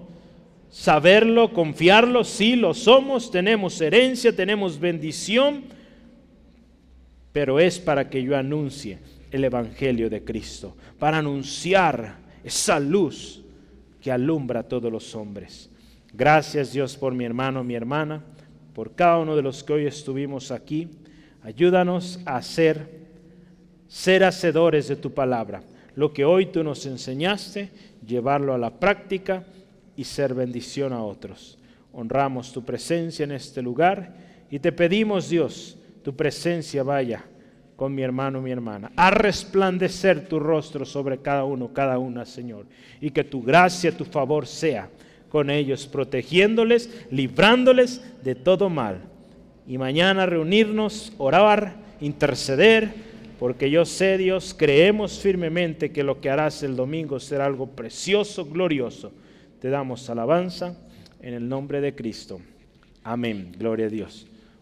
saberlo, 0.70 1.52
confiarlo, 1.52 2.24
sí 2.24 2.56
lo 2.56 2.74
somos, 2.74 3.30
tenemos 3.30 3.82
herencia, 3.82 4.34
tenemos 4.34 4.80
bendición, 4.80 5.64
pero 7.34 7.60
es 7.60 7.78
para 7.78 8.10
que 8.10 8.24
yo 8.24 8.38
anuncie 8.38 9.00
el 9.32 9.44
Evangelio 9.44 10.10
de 10.10 10.24
Cristo, 10.24 10.76
para 11.00 11.18
anunciar 11.18 12.18
esa 12.44 12.80
luz 12.80 13.44
que 14.02 14.12
alumbra 14.12 14.62
a 14.62 14.64
todos 14.64 14.92
los 14.92 15.16
hombres. 15.16 15.70
Gracias 16.14 16.72
Dios 16.72 16.96
por 16.96 17.14
mi 17.14 17.26
hermano, 17.26 17.64
mi 17.64 17.76
hermana, 17.76 18.24
por 18.74 18.96
cada 18.96 19.20
uno 19.20 19.36
de 19.36 19.42
los 19.42 19.64
que 19.64 19.74
hoy 19.74 19.86
estuvimos 19.86 20.52
aquí. 20.52 20.90
Ayúdanos 21.42 22.20
a 22.26 22.42
ser, 22.42 23.08
ser 23.88 24.24
hacedores 24.24 24.88
de 24.88 24.96
tu 24.96 25.14
palabra. 25.14 25.64
Lo 25.96 26.14
que 26.14 26.26
hoy 26.26 26.48
tú 26.48 26.64
nos 26.64 26.86
enseñaste, 26.86 27.70
llevarlo 28.06 28.54
a 28.54 28.58
la 28.58 28.80
práctica 28.80 29.46
y 29.96 30.04
ser 30.04 30.34
bendición 30.34 30.94
a 30.94 31.04
otros. 31.04 31.58
Honramos 31.92 32.54
tu 32.54 32.64
presencia 32.64 33.24
en 33.24 33.32
este 33.32 33.62
lugar 33.62 34.16
y 34.52 34.60
te 34.60 34.72
pedimos, 34.72 35.30
Dios, 35.30 35.78
tu 36.04 36.16
presencia 36.16 36.84
vaya 36.84 37.26
con 37.78 37.94
mi 37.94 38.02
hermano, 38.02 38.42
mi 38.42 38.52
hermana, 38.52 38.92
a 38.96 39.12
resplandecer 39.12 40.28
tu 40.28 40.40
rostro 40.40 40.84
sobre 40.84 41.20
cada 41.20 41.46
uno, 41.46 41.72
cada 41.72 42.00
una, 42.00 42.26
Señor, 42.26 42.66
y 43.00 43.12
que 43.12 43.24
tu 43.24 43.44
gracia, 43.44 43.96
tu 43.96 44.04
favor 44.04 44.48
sea 44.48 44.90
con 45.30 45.52
ellos, 45.52 45.86
protegiéndoles, 45.86 46.90
librándoles 47.12 48.02
de 48.24 48.34
todo 48.34 48.70
mal 48.70 49.02
y 49.68 49.78
mañana 49.78 50.26
reunirnos, 50.26 51.14
orar, 51.20 51.76
interceder, 52.02 52.90
porque 53.38 53.70
yo 53.70 53.86
sé, 53.86 54.18
Dios, 54.18 54.56
creemos 54.58 55.20
firmemente 55.20 55.92
que 55.92 56.04
lo 56.04 56.20
que 56.20 56.32
harás 56.32 56.64
el 56.64 56.76
domingo 56.76 57.20
será 57.20 57.46
algo 57.46 57.68
precioso, 57.68 58.46
glorioso. 58.46 59.12
Te 59.62 59.70
damos 59.70 60.10
alabanza 60.10 60.76
en 61.22 61.36
el 61.36 61.48
nombre 61.48 61.80
de 61.80 61.94
Cristo. 61.94 62.40
Amén. 63.04 63.52
Gloria 63.60 63.86
a 63.86 63.90
Dios. 63.90 64.26